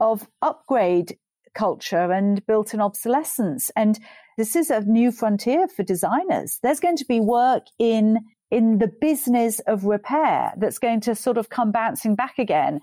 of 0.00 0.28
upgrade 0.42 1.16
culture 1.54 2.12
and 2.12 2.44
built 2.46 2.74
in 2.74 2.80
obsolescence. 2.80 3.70
And 3.76 3.98
this 4.36 4.56
is 4.56 4.70
a 4.70 4.80
new 4.80 5.12
frontier 5.12 5.68
for 5.68 5.82
designers. 5.82 6.58
There's 6.62 6.80
going 6.80 6.96
to 6.96 7.04
be 7.06 7.20
work 7.20 7.66
in 7.78 8.18
in 8.50 8.78
the 8.78 8.92
business 9.00 9.58
of 9.60 9.84
repair 9.84 10.52
that's 10.58 10.78
going 10.78 11.00
to 11.00 11.14
sort 11.14 11.38
of 11.38 11.48
come 11.48 11.72
bouncing 11.72 12.14
back 12.14 12.38
again 12.38 12.78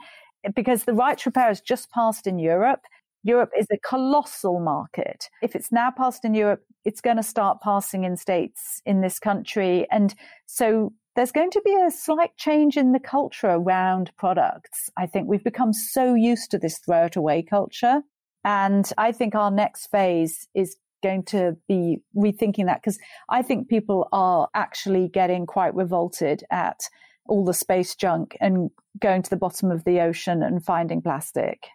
because 0.54 0.84
the 0.84 0.94
right 0.94 1.18
to 1.18 1.30
repair 1.30 1.48
has 1.48 1.62
just 1.62 1.90
passed 1.92 2.28
in 2.28 2.40
Europe. 2.40 2.82
Europe 3.24 3.52
is 3.58 3.68
a 3.72 3.78
colossal 3.78 4.60
market. 4.60 5.30
If 5.42 5.56
it's 5.56 5.72
now 5.72 5.92
passed 5.92 6.26
in 6.26 6.34
Europe, 6.34 6.64
it's 6.86 7.02
going 7.02 7.18
to 7.18 7.24
start 7.24 7.62
passing 7.62 8.04
in 8.04 8.18
states 8.18 8.82
in 8.86 9.02
this 9.02 9.20
country. 9.20 9.88
And 9.92 10.16
so 10.48 10.94
there's 11.16 11.32
going 11.32 11.52
to 11.52 11.62
be 11.64 11.76
a 11.76 11.92
slight 11.92 12.36
change 12.38 12.78
in 12.78 12.94
the 12.94 13.00
culture 13.00 13.50
around 13.50 14.12
products. 14.18 14.90
I 14.98 15.06
think 15.06 15.28
we've 15.28 15.44
become 15.44 15.74
so 15.74 16.14
used 16.14 16.52
to 16.52 16.58
this 16.58 16.80
throw 16.80 17.06
it 17.06 17.16
away 17.16 17.44
culture. 17.44 18.02
And 18.44 18.92
I 18.98 19.12
think 19.12 19.36
our 19.36 19.52
next 19.52 19.88
phase 19.88 20.48
is 20.56 20.78
going 21.04 21.24
to 21.24 21.58
be 21.68 21.98
rethinking 22.16 22.66
that 22.66 22.82
because 22.82 23.00
I 23.30 23.42
think 23.42 23.68
people 23.68 24.08
are 24.12 24.50
actually 24.54 25.10
getting 25.10 25.46
quite 25.46 25.76
revolted 25.76 26.44
at 26.52 26.80
all 27.28 27.46
the 27.46 27.54
space 27.54 27.96
junk 27.96 28.38
and 28.40 28.70
going 29.00 29.22
to 29.24 29.30
the 29.30 29.38
bottom 29.38 29.72
of 29.72 29.84
the 29.84 30.00
ocean 30.02 30.44
and 30.44 30.64
finding 30.64 31.02
plastic. 31.02 31.68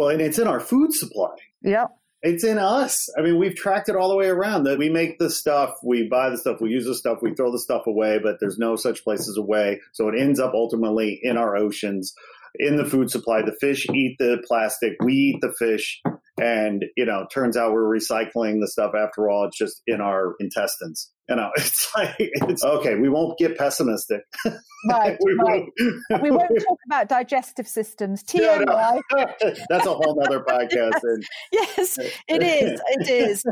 Well, 0.00 0.08
and 0.08 0.22
it's 0.22 0.38
in 0.38 0.48
our 0.48 0.60
food 0.60 0.94
supply. 0.94 1.34
Yep. 1.60 1.90
It's 2.22 2.42
in 2.42 2.56
us. 2.56 3.10
I 3.18 3.20
mean, 3.20 3.38
we've 3.38 3.54
tracked 3.54 3.90
it 3.90 3.96
all 3.96 4.08
the 4.08 4.16
way 4.16 4.28
around 4.28 4.64
that 4.64 4.78
we 4.78 4.88
make 4.88 5.18
the 5.18 5.28
stuff, 5.28 5.74
we 5.84 6.08
buy 6.08 6.30
the 6.30 6.38
stuff, 6.38 6.56
we 6.58 6.70
use 6.70 6.86
the 6.86 6.94
stuff, 6.94 7.18
we 7.20 7.34
throw 7.34 7.52
the 7.52 7.58
stuff 7.58 7.86
away, 7.86 8.18
but 8.18 8.36
there's 8.40 8.56
no 8.56 8.76
such 8.76 9.04
place 9.04 9.28
as 9.28 9.36
away. 9.36 9.78
So 9.92 10.08
it 10.08 10.18
ends 10.18 10.40
up 10.40 10.54
ultimately 10.54 11.20
in 11.22 11.36
our 11.36 11.54
oceans, 11.54 12.14
in 12.54 12.78
the 12.78 12.86
food 12.86 13.10
supply. 13.10 13.42
The 13.42 13.54
fish 13.60 13.86
eat 13.90 14.16
the 14.18 14.42
plastic, 14.48 14.94
we 15.04 15.12
eat 15.12 15.42
the 15.42 15.52
fish. 15.58 16.00
And, 16.40 16.86
you 16.96 17.04
know, 17.04 17.26
turns 17.30 17.58
out 17.58 17.74
we're 17.74 17.82
recycling 17.82 18.60
the 18.62 18.68
stuff 18.68 18.92
after 18.98 19.28
all. 19.28 19.48
It's 19.48 19.58
just 19.58 19.82
in 19.86 20.00
our 20.00 20.34
intestines. 20.40 21.10
You 21.30 21.36
know, 21.36 21.50
it's 21.56 21.88
like, 21.96 22.16
it's 22.18 22.64
okay, 22.64 22.96
we 22.96 23.08
won't 23.08 23.38
get 23.38 23.56
pessimistic. 23.56 24.22
Right, 24.88 25.16
we, 25.24 25.34
right. 25.34 25.64
Won't. 26.10 26.22
we 26.22 26.30
won't 26.30 26.50
talk 26.68 26.78
about 26.86 27.08
digestive 27.08 27.68
systems. 27.68 28.24
TMI. 28.24 28.66
No, 28.66 28.96
no. 29.12 29.26
That's 29.68 29.86
a 29.86 29.94
whole 29.94 30.20
other 30.24 30.40
podcast. 30.40 30.98
And, 31.02 31.24
yes, 31.52 31.98
it 32.28 32.42
is. 32.42 32.80
It 32.88 33.08
is. 33.08 33.44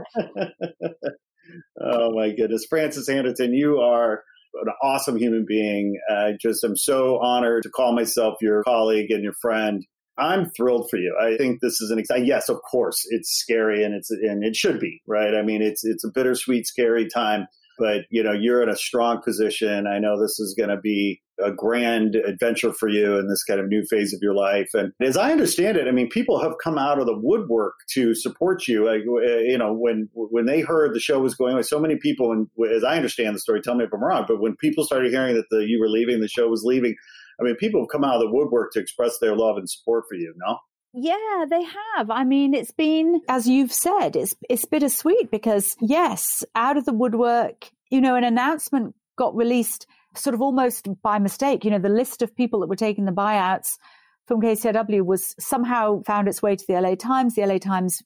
oh, 1.80 2.12
my 2.12 2.30
goodness. 2.30 2.66
Frances 2.68 3.08
Anderton, 3.08 3.54
you 3.54 3.78
are 3.78 4.24
an 4.54 4.72
awesome 4.82 5.16
human 5.16 5.44
being. 5.46 6.00
I 6.10 6.32
just 6.40 6.64
am 6.64 6.76
so 6.76 7.18
honored 7.18 7.62
to 7.64 7.70
call 7.70 7.94
myself 7.94 8.36
your 8.40 8.64
colleague 8.64 9.10
and 9.10 9.22
your 9.22 9.34
friend. 9.40 9.86
I'm 10.16 10.50
thrilled 10.50 10.88
for 10.90 10.96
you. 10.96 11.16
I 11.20 11.36
think 11.36 11.60
this 11.60 11.80
is 11.80 11.92
an 11.92 11.98
exciting. 12.00 12.26
Yes, 12.26 12.48
of 12.48 12.58
course, 12.68 13.06
it's 13.10 13.30
scary 13.30 13.84
and 13.84 13.94
it's 13.94 14.10
and 14.10 14.42
it 14.42 14.56
should 14.56 14.80
be 14.80 15.00
right. 15.06 15.32
I 15.32 15.42
mean, 15.42 15.62
it's 15.62 15.84
it's 15.84 16.02
a 16.02 16.10
bittersweet, 16.12 16.66
scary 16.66 17.06
time. 17.08 17.46
But 17.78 18.02
you 18.10 18.22
know, 18.22 18.32
you're 18.32 18.62
in 18.62 18.68
a 18.68 18.76
strong 18.76 19.20
position. 19.22 19.86
I 19.86 19.98
know 19.98 20.20
this 20.20 20.38
is 20.38 20.54
going 20.56 20.70
to 20.70 20.76
be 20.76 21.20
a 21.42 21.52
grand 21.52 22.16
adventure 22.16 22.72
for 22.72 22.88
you 22.88 23.16
in 23.16 23.28
this 23.28 23.44
kind 23.44 23.60
of 23.60 23.68
new 23.68 23.84
phase 23.88 24.12
of 24.12 24.18
your 24.20 24.34
life. 24.34 24.68
And 24.74 24.92
as 25.00 25.16
I 25.16 25.30
understand 25.30 25.76
it, 25.76 25.86
I 25.86 25.92
mean, 25.92 26.08
people 26.08 26.40
have 26.40 26.54
come 26.62 26.78
out 26.78 26.98
of 26.98 27.06
the 27.06 27.16
woodwork 27.16 27.74
to 27.92 28.14
support 28.14 28.66
you. 28.66 28.86
Like, 28.86 29.02
uh, 29.06 29.38
you 29.38 29.58
know, 29.58 29.72
when 29.72 30.08
when 30.12 30.46
they 30.46 30.60
heard 30.60 30.94
the 30.94 31.00
show 31.00 31.20
was 31.20 31.34
going 31.34 31.54
on, 31.54 31.62
so 31.62 31.78
many 31.78 31.96
people, 31.96 32.32
and 32.32 32.48
as 32.74 32.84
I 32.84 32.96
understand 32.96 33.34
the 33.34 33.40
story, 33.40 33.60
tell 33.60 33.76
me 33.76 33.84
if 33.84 33.92
I'm 33.92 34.02
wrong, 34.02 34.24
but 34.26 34.40
when 34.40 34.56
people 34.56 34.84
started 34.84 35.12
hearing 35.12 35.34
that 35.36 35.46
the, 35.50 35.64
you 35.66 35.78
were 35.80 35.88
leaving, 35.88 36.20
the 36.20 36.28
show 36.28 36.48
was 36.48 36.64
leaving, 36.64 36.94
I 37.40 37.44
mean, 37.44 37.56
people 37.56 37.82
have 37.82 37.88
come 37.88 38.04
out 38.04 38.16
of 38.16 38.22
the 38.22 38.30
woodwork 38.30 38.72
to 38.72 38.80
express 38.80 39.18
their 39.20 39.36
love 39.36 39.56
and 39.56 39.70
support 39.70 40.04
for 40.08 40.16
you. 40.16 40.34
No. 40.36 40.58
Yeah, 41.00 41.44
they 41.48 41.62
have. 41.62 42.10
I 42.10 42.24
mean, 42.24 42.54
it's 42.54 42.72
been, 42.72 43.20
as 43.28 43.46
you've 43.46 43.72
said, 43.72 44.16
it's 44.16 44.34
it's 44.50 44.64
bittersweet 44.64 45.30
because 45.30 45.76
yes, 45.80 46.42
out 46.56 46.76
of 46.76 46.86
the 46.86 46.92
woodwork, 46.92 47.70
you 47.88 48.00
know, 48.00 48.16
an 48.16 48.24
announcement 48.24 48.96
got 49.16 49.36
released 49.36 49.86
sort 50.16 50.34
of 50.34 50.42
almost 50.42 50.88
by 51.02 51.20
mistake. 51.20 51.64
You 51.64 51.70
know, 51.70 51.78
the 51.78 51.88
list 51.88 52.20
of 52.20 52.34
people 52.34 52.60
that 52.60 52.68
were 52.68 52.74
taking 52.74 53.04
the 53.04 53.12
buyouts 53.12 53.78
from 54.26 54.40
KCRW 54.40 55.06
was 55.06 55.36
somehow 55.38 56.02
found 56.02 56.26
its 56.26 56.42
way 56.42 56.56
to 56.56 56.64
the 56.66 56.80
LA 56.80 56.96
Times. 56.96 57.36
The 57.36 57.46
LA 57.46 57.58
Times 57.58 58.02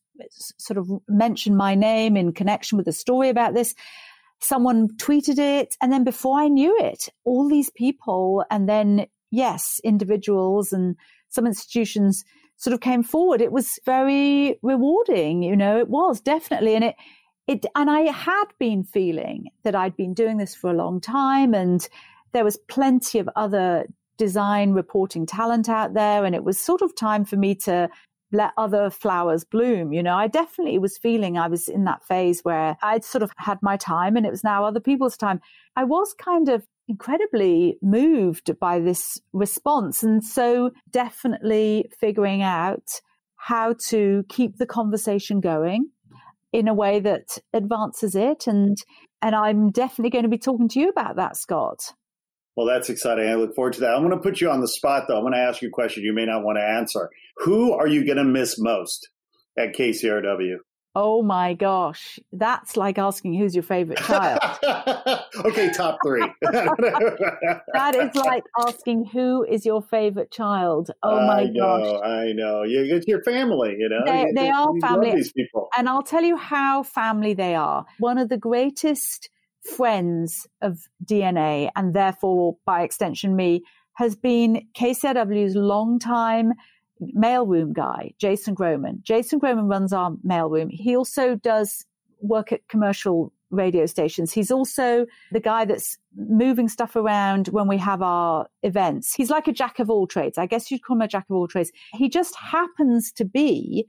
sort 0.59 0.76
of 0.76 0.90
mentioned 1.09 1.57
my 1.57 1.74
name 1.74 2.14
in 2.14 2.32
connection 2.32 2.76
with 2.76 2.84
the 2.84 2.93
story 2.93 3.30
about 3.30 3.55
this. 3.55 3.74
Someone 4.38 4.88
tweeted 4.99 5.38
it. 5.38 5.76
And 5.80 5.90
then 5.90 6.05
before 6.05 6.38
I 6.38 6.49
knew 6.49 6.76
it, 6.78 7.09
all 7.24 7.49
these 7.49 7.70
people 7.70 8.45
and 8.51 8.68
then, 8.68 9.07
yes, 9.30 9.80
individuals 9.82 10.74
and 10.74 10.97
some 11.30 11.47
institutions 11.47 12.22
sort 12.62 12.74
of 12.74 12.80
came 12.80 13.02
forward. 13.02 13.40
It 13.40 13.50
was 13.50 13.80
very 13.84 14.56
rewarding, 14.62 15.42
you 15.42 15.56
know, 15.56 15.78
it 15.78 15.88
was 15.88 16.20
definitely. 16.20 16.76
And 16.76 16.84
it, 16.84 16.94
it, 17.48 17.66
and 17.74 17.90
I 17.90 18.02
had 18.02 18.44
been 18.60 18.84
feeling 18.84 19.46
that 19.64 19.74
I'd 19.74 19.96
been 19.96 20.14
doing 20.14 20.36
this 20.36 20.54
for 20.54 20.70
a 20.70 20.74
long 20.74 21.00
time 21.00 21.54
and 21.54 21.86
there 22.32 22.44
was 22.44 22.56
plenty 22.68 23.18
of 23.18 23.28
other 23.34 23.86
design 24.16 24.74
reporting 24.74 25.26
talent 25.26 25.68
out 25.68 25.94
there. 25.94 26.24
And 26.24 26.36
it 26.36 26.44
was 26.44 26.60
sort 26.60 26.82
of 26.82 26.94
time 26.94 27.24
for 27.24 27.36
me 27.36 27.56
to 27.56 27.90
let 28.30 28.52
other 28.56 28.90
flowers 28.90 29.42
bloom. 29.42 29.92
You 29.92 30.04
know, 30.04 30.14
I 30.14 30.28
definitely 30.28 30.78
was 30.78 30.96
feeling 30.96 31.36
I 31.36 31.48
was 31.48 31.68
in 31.68 31.82
that 31.86 32.04
phase 32.04 32.42
where 32.42 32.76
I'd 32.80 33.04
sort 33.04 33.24
of 33.24 33.32
had 33.38 33.58
my 33.60 33.76
time 33.76 34.16
and 34.16 34.24
it 34.24 34.30
was 34.30 34.44
now 34.44 34.64
other 34.64 34.80
people's 34.80 35.16
time. 35.16 35.40
I 35.74 35.82
was 35.82 36.14
kind 36.14 36.48
of 36.48 36.64
incredibly 36.89 37.78
moved 37.83 38.59
by 38.59 38.78
this 38.78 39.18
response. 39.33 40.03
And 40.03 40.24
so 40.24 40.70
definitely 40.91 41.91
figuring 42.01 42.43
out 42.43 42.89
how 43.37 43.74
to 43.89 44.24
keep 44.28 44.57
the 44.57 44.66
conversation 44.66 45.41
going 45.41 45.91
in 46.53 46.68
a 46.68 46.74
way 46.74 47.01
that 47.01 47.39
advances 47.53 48.14
it. 48.14 48.47
And, 48.47 48.76
and 49.20 49.35
I'm 49.35 49.70
definitely 49.70 50.11
going 50.11 50.24
to 50.24 50.28
be 50.28 50.39
talking 50.39 50.68
to 50.68 50.80
you 50.80 50.89
about 50.89 51.16
that, 51.16 51.37
Scott. 51.37 51.93
Well, 52.55 52.66
that's 52.66 52.91
exciting. 52.91 53.28
I 53.28 53.35
look 53.35 53.55
forward 53.55 53.72
to 53.74 53.80
that. 53.80 53.95
I'm 53.95 54.07
going 54.07 54.11
to 54.11 54.22
put 54.22 54.41
you 54.41 54.51
on 54.51 54.61
the 54.61 54.68
spot, 54.68 55.05
though. 55.09 55.16
I'm 55.16 55.22
going 55.22 55.33
to 55.33 55.39
ask 55.39 55.62
you 55.62 55.68
a 55.68 55.72
question 55.72 56.05
you 56.05 56.12
may 56.12 56.26
not 56.26 56.45
want 56.45 56.59
to 56.59 56.62
answer. 56.62 57.09
Who 57.39 57.72
are 57.72 57.87
you 57.87 58.05
going 58.05 58.18
to 58.18 58.24
miss 58.24 58.59
most 58.59 59.09
at 59.57 59.74
KCRW? 59.74 60.57
Oh 60.95 61.22
my 61.22 61.55
gosh, 61.55 62.18
that's 62.32 62.76
like 62.76 62.99
asking 62.99 63.34
who's 63.34 63.55
your 63.55 63.62
favorite 63.62 63.99
child. 64.01 64.40
okay, 65.47 65.70
top 65.72 66.01
three. 66.05 66.30
that 66.43 67.95
is 67.95 68.14
like 68.14 68.43
asking 68.59 69.07
who 69.07 69.43
is 69.43 69.64
your 69.64 69.80
favorite 69.80 70.30
child. 70.30 70.90
Oh 71.03 71.18
my 71.26 71.43
I 71.43 71.45
know, 71.45 72.01
gosh, 72.03 72.03
I 72.05 72.32
know. 72.32 72.62
You, 72.64 72.95
it's 72.95 73.07
your 73.07 73.22
family, 73.22 73.76
you 73.78 73.88
know. 73.88 74.05
They, 74.05 74.20
you, 74.20 74.32
they 74.34 74.51
are 74.51 74.70
family. 74.82 75.14
These 75.14 75.32
people, 75.32 75.68
and 75.76 75.88
I'll 75.88 76.03
tell 76.03 76.24
you 76.24 76.36
how 76.36 76.82
family 76.82 77.32
they 77.32 77.55
are. 77.55 77.86
One 77.99 78.18
of 78.18 78.28
the 78.28 78.36
greatest 78.36 79.30
friends 79.62 80.47
of 80.61 80.78
DNA, 81.03 81.70
and 81.74 81.95
therefore 81.95 82.57
by 82.66 82.82
extension 82.82 83.34
me, 83.34 83.62
has 83.95 84.14
been 84.14 84.66
KCRW's 84.74 85.57
longtime 85.57 86.53
mailroom 87.16 87.72
guy, 87.72 88.12
Jason 88.18 88.55
Groman. 88.55 89.00
Jason 89.03 89.38
Groman 89.38 89.68
runs 89.68 89.92
our 89.92 90.12
mailroom. 90.26 90.70
He 90.70 90.96
also 90.96 91.36
does 91.36 91.84
work 92.20 92.53
at 92.53 92.66
commercial 92.68 93.32
radio 93.50 93.86
stations. 93.86 94.32
He's 94.32 94.50
also 94.50 95.07
the 95.30 95.40
guy 95.40 95.64
that's 95.64 95.98
moving 96.16 96.68
stuff 96.68 96.96
around 96.96 97.48
when 97.48 97.68
we 97.68 97.76
have 97.78 98.03
our 98.03 98.46
events. 98.62 99.14
He's 99.14 99.30
like 99.30 99.46
a 99.46 99.53
jack 99.53 99.78
of 99.78 99.90
all 99.90 100.07
trades. 100.07 100.38
I 100.38 100.46
guess 100.46 100.70
you'd 100.70 100.82
call 100.82 100.96
him 100.96 101.03
a 101.03 101.09
jack 101.09 101.26
of 101.28 101.36
all 101.36 101.46
trades. 101.46 101.70
He 101.92 102.09
just 102.09 102.34
happens 102.34 103.12
to 103.12 103.24
be 103.24 103.86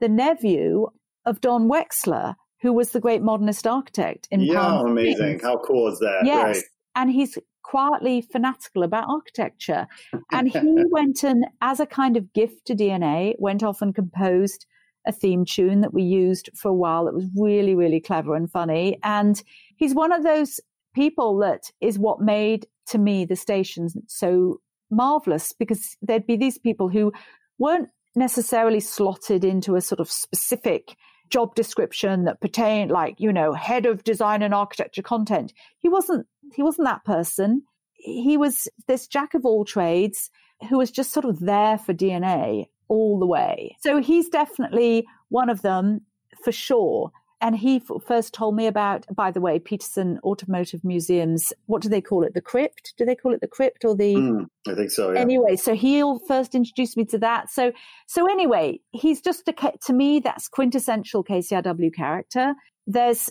the 0.00 0.08
nephew 0.08 0.88
of 1.24 1.40
Don 1.40 1.68
Wexler, 1.68 2.34
who 2.60 2.72
was 2.72 2.90
the 2.90 3.00
great 3.00 3.22
modernist 3.22 3.66
architect 3.66 4.28
in 4.30 4.40
yeah, 4.40 4.60
Palm 4.60 4.88
amazing. 4.88 5.40
How 5.40 5.58
cool 5.58 5.90
is 5.90 5.98
that? 6.00 6.22
Yes. 6.24 6.56
Right. 6.56 6.64
And 6.94 7.10
he's 7.10 7.38
quietly 7.68 8.22
fanatical 8.22 8.82
about 8.82 9.08
architecture. 9.08 9.86
And 10.32 10.48
he 10.48 10.60
went 10.90 11.22
and, 11.22 11.44
as 11.60 11.80
a 11.80 11.86
kind 11.86 12.16
of 12.16 12.32
gift 12.32 12.66
to 12.66 12.74
DNA, 12.74 13.34
went 13.38 13.62
off 13.62 13.82
and 13.82 13.94
composed 13.94 14.64
a 15.06 15.12
theme 15.12 15.44
tune 15.44 15.82
that 15.82 15.92
we 15.92 16.02
used 16.02 16.48
for 16.54 16.70
a 16.70 16.74
while 16.74 17.04
that 17.04 17.14
was 17.14 17.26
really, 17.36 17.74
really 17.74 18.00
clever 18.00 18.34
and 18.34 18.50
funny. 18.50 18.98
And 19.02 19.42
he's 19.76 19.94
one 19.94 20.12
of 20.12 20.22
those 20.22 20.60
people 20.94 21.38
that 21.38 21.70
is 21.80 21.98
what 21.98 22.20
made 22.20 22.66
to 22.86 22.98
me 22.98 23.26
the 23.26 23.36
stations 23.36 23.96
so 24.06 24.60
marvelous 24.90 25.52
because 25.52 25.96
there'd 26.00 26.26
be 26.26 26.36
these 26.36 26.58
people 26.58 26.88
who 26.88 27.12
weren't 27.58 27.90
necessarily 28.16 28.80
slotted 28.80 29.44
into 29.44 29.76
a 29.76 29.80
sort 29.82 30.00
of 30.00 30.10
specific 30.10 30.96
job 31.30 31.54
description 31.54 32.24
that 32.24 32.40
pertained 32.40 32.90
like 32.90 33.14
you 33.18 33.32
know 33.32 33.52
head 33.52 33.86
of 33.86 34.04
design 34.04 34.42
and 34.42 34.54
architecture 34.54 35.02
content. 35.02 35.52
He 35.78 35.88
wasn't 35.88 36.26
he 36.54 36.62
wasn't 36.62 36.86
that 36.88 37.04
person. 37.04 37.62
He 37.94 38.36
was 38.36 38.68
this 38.86 39.06
jack 39.06 39.34
of 39.34 39.44
all 39.44 39.64
trades 39.64 40.30
who 40.68 40.78
was 40.78 40.90
just 40.90 41.12
sort 41.12 41.24
of 41.24 41.40
there 41.40 41.78
for 41.78 41.92
dna 41.94 42.66
all 42.88 43.18
the 43.18 43.26
way. 43.26 43.76
So 43.80 44.00
he's 44.00 44.28
definitely 44.28 45.06
one 45.28 45.50
of 45.50 45.62
them 45.62 46.00
for 46.42 46.52
sure 46.52 47.12
and 47.40 47.56
he 47.56 47.76
f- 47.76 48.02
first 48.04 48.34
told 48.34 48.56
me 48.56 48.66
about, 48.66 49.06
by 49.14 49.30
the 49.30 49.40
way, 49.40 49.58
Petersen 49.58 50.18
Automotive 50.24 50.82
Museum's, 50.84 51.52
what 51.66 51.82
do 51.82 51.88
they 51.88 52.00
call 52.00 52.24
it? 52.24 52.34
The 52.34 52.40
crypt? 52.40 52.94
Do 52.96 53.04
they 53.04 53.14
call 53.14 53.32
it 53.32 53.40
the 53.40 53.48
crypt 53.48 53.84
or 53.84 53.94
the? 53.94 54.14
Mm, 54.14 54.46
I 54.66 54.74
think 54.74 54.90
so. 54.90 55.12
Yeah. 55.12 55.20
Anyway, 55.20 55.56
so 55.56 55.74
he'll 55.74 56.18
first 56.26 56.54
introduce 56.54 56.96
me 56.96 57.04
to 57.06 57.18
that. 57.18 57.50
So, 57.50 57.72
so 58.06 58.30
anyway, 58.30 58.80
he's 58.90 59.20
just 59.20 59.48
a, 59.48 59.54
to 59.86 59.92
me, 59.92 60.20
that's 60.20 60.48
quintessential 60.48 61.22
KCRW 61.22 61.94
character. 61.94 62.54
There's 62.86 63.30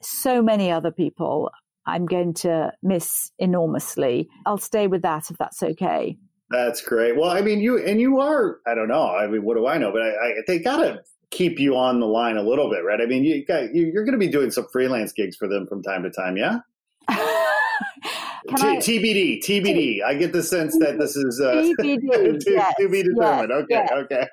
so 0.00 0.42
many 0.42 0.70
other 0.70 0.92
people 0.92 1.50
I'm 1.86 2.06
going 2.06 2.34
to 2.34 2.72
miss 2.82 3.32
enormously. 3.38 4.28
I'll 4.46 4.58
stay 4.58 4.86
with 4.86 5.02
that 5.02 5.30
if 5.30 5.38
that's 5.38 5.62
okay. 5.62 6.18
That's 6.50 6.82
great. 6.82 7.16
Well, 7.16 7.30
I 7.30 7.42
mean, 7.42 7.60
you 7.60 7.78
and 7.78 8.00
you 8.00 8.20
are. 8.20 8.58
I 8.66 8.74
don't 8.74 8.88
know. 8.88 9.06
I 9.06 9.26
mean, 9.28 9.44
what 9.44 9.56
do 9.56 9.66
I 9.66 9.78
know? 9.78 9.92
But 9.92 10.02
I, 10.02 10.08
I 10.08 10.32
they 10.46 10.58
gotta 10.58 11.02
keep 11.30 11.58
you 11.58 11.76
on 11.76 12.00
the 12.00 12.06
line 12.06 12.36
a 12.36 12.42
little 12.42 12.70
bit, 12.70 12.84
right? 12.84 13.00
I 13.00 13.06
mean, 13.06 13.24
you 13.24 13.44
got, 13.44 13.74
you're 13.74 14.04
going 14.04 14.12
to 14.12 14.18
be 14.18 14.28
doing 14.28 14.50
some 14.50 14.66
freelance 14.72 15.12
gigs 15.12 15.36
for 15.36 15.48
them 15.48 15.66
from 15.66 15.82
time 15.82 16.02
to 16.02 16.10
time, 16.10 16.36
yeah? 16.36 16.58
T- 18.48 18.54
I, 18.66 18.76
TBD, 18.76 19.42
TBD. 19.44 20.02
I 20.02 20.14
get 20.14 20.32
the 20.32 20.42
sense 20.42 20.76
that 20.78 20.98
this 20.98 21.14
is 21.14 21.40
uh, 21.40 21.62
TBD, 21.78 22.40
to, 22.40 22.50
yes, 22.50 22.74
to, 22.80 22.88
be 22.88 23.02
determined. 23.02 23.66
Yes, 23.68 23.90
okay, 23.92 24.26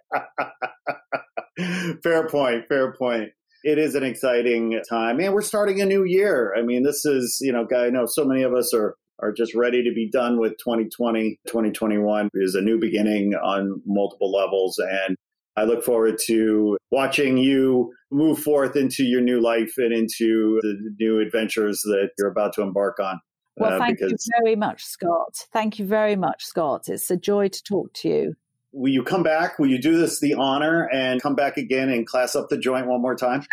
okay. 1.59 1.95
fair 2.03 2.27
point. 2.27 2.67
Fair 2.67 2.93
point. 2.93 3.31
It 3.63 3.77
is 3.77 3.95
an 3.95 4.03
exciting 4.03 4.81
time, 4.89 5.19
and 5.19 5.33
we're 5.33 5.41
starting 5.41 5.81
a 5.81 5.85
new 5.85 6.05
year. 6.05 6.55
I 6.57 6.61
mean, 6.61 6.83
this 6.83 7.05
is 7.05 7.39
you 7.41 7.51
know, 7.51 7.65
guy, 7.65 7.87
I 7.87 7.89
know 7.89 8.05
so 8.05 8.23
many 8.23 8.43
of 8.43 8.53
us 8.53 8.73
are 8.73 8.95
are 9.19 9.33
just 9.33 9.53
ready 9.55 9.83
to 9.83 9.91
be 9.93 10.09
done 10.09 10.39
with 10.39 10.53
2020. 10.59 11.39
2021 11.47 12.29
is 12.35 12.55
a 12.55 12.61
new 12.61 12.79
beginning 12.79 13.33
on 13.35 13.81
multiple 13.85 14.31
levels, 14.31 14.79
and 14.79 15.17
I 15.58 15.64
look 15.64 15.84
forward 15.84 16.20
to 16.28 16.78
watching 16.91 17.38
you 17.38 17.91
move 18.12 18.39
forth 18.39 18.76
into 18.76 19.03
your 19.03 19.22
new 19.22 19.41
life 19.41 19.74
and 19.78 19.91
into 19.91 20.60
the 20.62 20.93
new 20.99 21.20
adventures 21.20 21.82
that 21.82 22.12
you're 22.18 22.30
about 22.30 22.53
to 22.53 22.62
embark 22.62 22.99
on. 22.99 23.20
Well, 23.58 23.74
uh, 23.74 23.80
thank 23.80 23.97
because... 23.97 24.28
you 24.28 24.43
very 24.43 24.55
much, 24.55 24.84
Scott. 24.84 25.36
Thank 25.51 25.80
you 25.80 25.86
very 25.86 26.16
much, 26.16 26.45
Scott. 26.45 26.88
It's 26.88 27.10
a 27.10 27.18
joy 27.18 27.47
to 27.47 27.64
talk 27.64 27.91
to 27.95 28.10
you. 28.10 28.36
Will 28.72 28.91
you 28.91 29.01
come 29.01 29.24
back? 29.24 29.58
Will 29.58 29.68
you 29.68 29.82
do 29.82 29.97
this 29.97 30.20
the 30.20 30.36
honor 30.36 30.88
and 30.93 31.20
come 31.22 31.34
back 31.34 31.58
again 31.58 31.89
and 31.89 32.05
class 32.05 32.36
up 32.36 32.49
the 32.49 32.58
joint 32.58 32.86
one 32.86 33.01
more 33.01 33.16
time? 33.16 33.43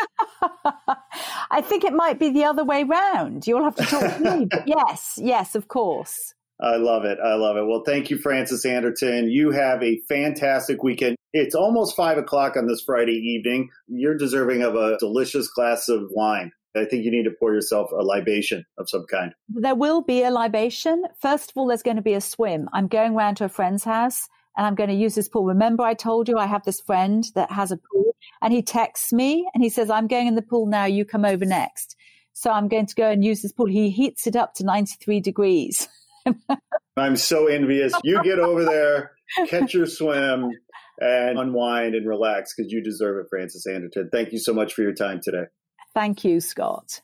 I 1.51 1.63
think 1.63 1.85
it 1.85 1.95
might 1.95 2.19
be 2.19 2.31
the 2.31 2.45
other 2.45 2.65
way 2.65 2.85
round. 2.85 3.47
You'll 3.47 3.65
have 3.65 3.77
to 3.77 3.85
talk 3.85 4.17
to 4.17 4.21
me. 4.21 4.47
But 4.51 4.65
yes, 4.67 5.15
yes, 5.17 5.55
of 5.55 5.69
course. 5.69 6.34
I 6.61 6.77
love 6.77 7.05
it. 7.05 7.19
I 7.23 7.35
love 7.35 7.57
it. 7.57 7.67
Well, 7.67 7.83
thank 7.85 8.11
you, 8.11 8.19
Frances 8.19 8.65
Anderton. 8.65 9.29
You 9.29 9.51
have 9.51 9.83
a 9.83 10.01
fantastic 10.09 10.83
weekend. 10.83 11.17
It's 11.33 11.55
almost 11.55 11.97
five 11.97 12.17
o'clock 12.17 12.57
on 12.57 12.69
this 12.69 12.83
Friday 12.85 13.13
evening. 13.13 13.71
You're 13.89 14.17
deserving 14.17 14.63
of 14.63 14.77
a 14.77 14.97
delicious 14.99 15.49
glass 15.49 15.89
of 15.89 16.05
wine. 16.11 16.53
I 16.77 16.85
think 16.85 17.05
you 17.05 17.11
need 17.11 17.25
to 17.25 17.35
pour 17.39 17.53
yourself 17.53 17.91
a 17.93 18.03
libation 18.03 18.65
of 18.79 18.89
some 18.89 19.07
kind. 19.11 19.33
There 19.49 19.75
will 19.75 20.03
be 20.03 20.23
a 20.23 20.31
libation. 20.31 21.05
First 21.21 21.51
of 21.51 21.57
all, 21.57 21.67
there's 21.67 21.83
going 21.83 21.97
to 21.97 22.03
be 22.03 22.15
a 22.15 22.21
swim. 22.21 22.69
I'm 22.73 22.89
going 22.89 23.15
round 23.15 23.37
to 23.39 23.45
a 23.45 23.49
friend's 23.49 23.85
house 23.85 24.29
and 24.57 24.67
I'm 24.67 24.75
going 24.75 24.91
to 24.91 24.97
use 24.97 25.15
this 25.15 25.29
pool. 25.29 25.45
Remember, 25.45 25.85
I 25.85 25.95
told 25.95 26.29
you 26.29 26.39
I 26.39 26.47
have 26.47 26.65
this 26.65 26.81
friend 26.81 27.25
that 27.35 27.51
has 27.53 27.71
a 27.71 27.77
pool 27.77 28.17
and 28.43 28.53
he 28.53 28.63
texts 28.63 29.13
me 29.13 29.49
and 29.55 29.63
he 29.63 29.71
says, 29.71 29.89
I'm 29.89 30.09
going 30.09 30.27
in 30.27 30.35
the 30.35 30.43
pool 30.43 30.67
now. 30.67 30.85
You 30.85 31.05
come 31.05 31.25
over 31.25 31.45
next. 31.45 31.97
So 32.33 32.51
I'm 32.51 32.67
going 32.69 32.87
to 32.87 32.95
go 32.95 33.09
and 33.09 33.25
use 33.25 33.43
this 33.43 33.53
pool. 33.53 33.67
He 33.67 33.91
heats 33.91 34.27
it 34.27 34.35
up 34.35 34.55
to 34.55 34.65
93 34.65 35.21
degrees. 35.21 35.89
I'm 36.97 37.17
so 37.17 37.47
envious. 37.47 37.93
You 38.05 38.23
get 38.23 38.39
over 38.39 38.65
there, 38.65 39.13
catch 39.49 39.75
your 39.75 39.87
swim, 39.87 40.51
and 40.99 41.39
unwind 41.39 41.95
and 41.95 42.07
relax 42.07 42.55
because 42.55 42.73
you 42.73 42.83
deserve 42.83 43.19
it, 43.19 43.27
Frances 43.29 43.67
Anderton. 43.67 44.11
Thank 44.13 44.33
you 44.33 44.39
so 44.39 44.53
much 44.53 44.75
for 44.75 44.83
your 44.83 44.95
time 44.95 45.21
today. 45.23 45.45
Thank 45.95 46.25
you, 46.25 46.41
Scott. 46.41 47.01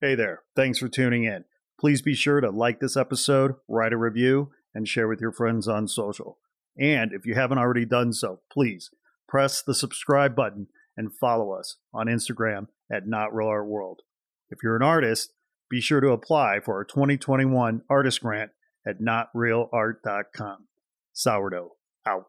Hey 0.00 0.14
there. 0.14 0.42
Thanks 0.56 0.78
for 0.78 0.88
tuning 0.88 1.24
in. 1.24 1.44
Please 1.78 2.02
be 2.02 2.14
sure 2.14 2.40
to 2.40 2.50
like 2.50 2.80
this 2.80 2.96
episode, 2.96 3.54
write 3.68 3.92
a 3.92 3.96
review, 3.96 4.50
and 4.74 4.86
share 4.86 5.08
with 5.08 5.20
your 5.20 5.32
friends 5.32 5.68
on 5.68 5.88
social. 5.88 6.38
And 6.78 7.12
if 7.12 7.26
you 7.26 7.34
haven't 7.34 7.58
already 7.58 7.84
done 7.84 8.12
so, 8.12 8.40
please 8.50 8.90
press 9.28 9.62
the 9.62 9.74
subscribe 9.74 10.34
button 10.34 10.68
and 10.96 11.12
follow 11.12 11.52
us 11.52 11.76
on 11.92 12.06
Instagram 12.06 12.68
at 12.90 13.06
Not 13.06 13.34
Real 13.34 13.48
Art 13.48 13.66
World. 13.66 14.02
If 14.50 14.58
you're 14.62 14.76
an 14.76 14.82
artist, 14.82 15.32
be 15.72 15.80
sure 15.80 16.02
to 16.02 16.10
apply 16.10 16.60
for 16.60 16.74
our 16.74 16.84
2021 16.84 17.80
artist 17.88 18.20
grant 18.20 18.50
at 18.86 19.00
notrealart.com. 19.00 20.66
Sourdough 21.14 21.70
out. 22.06 22.26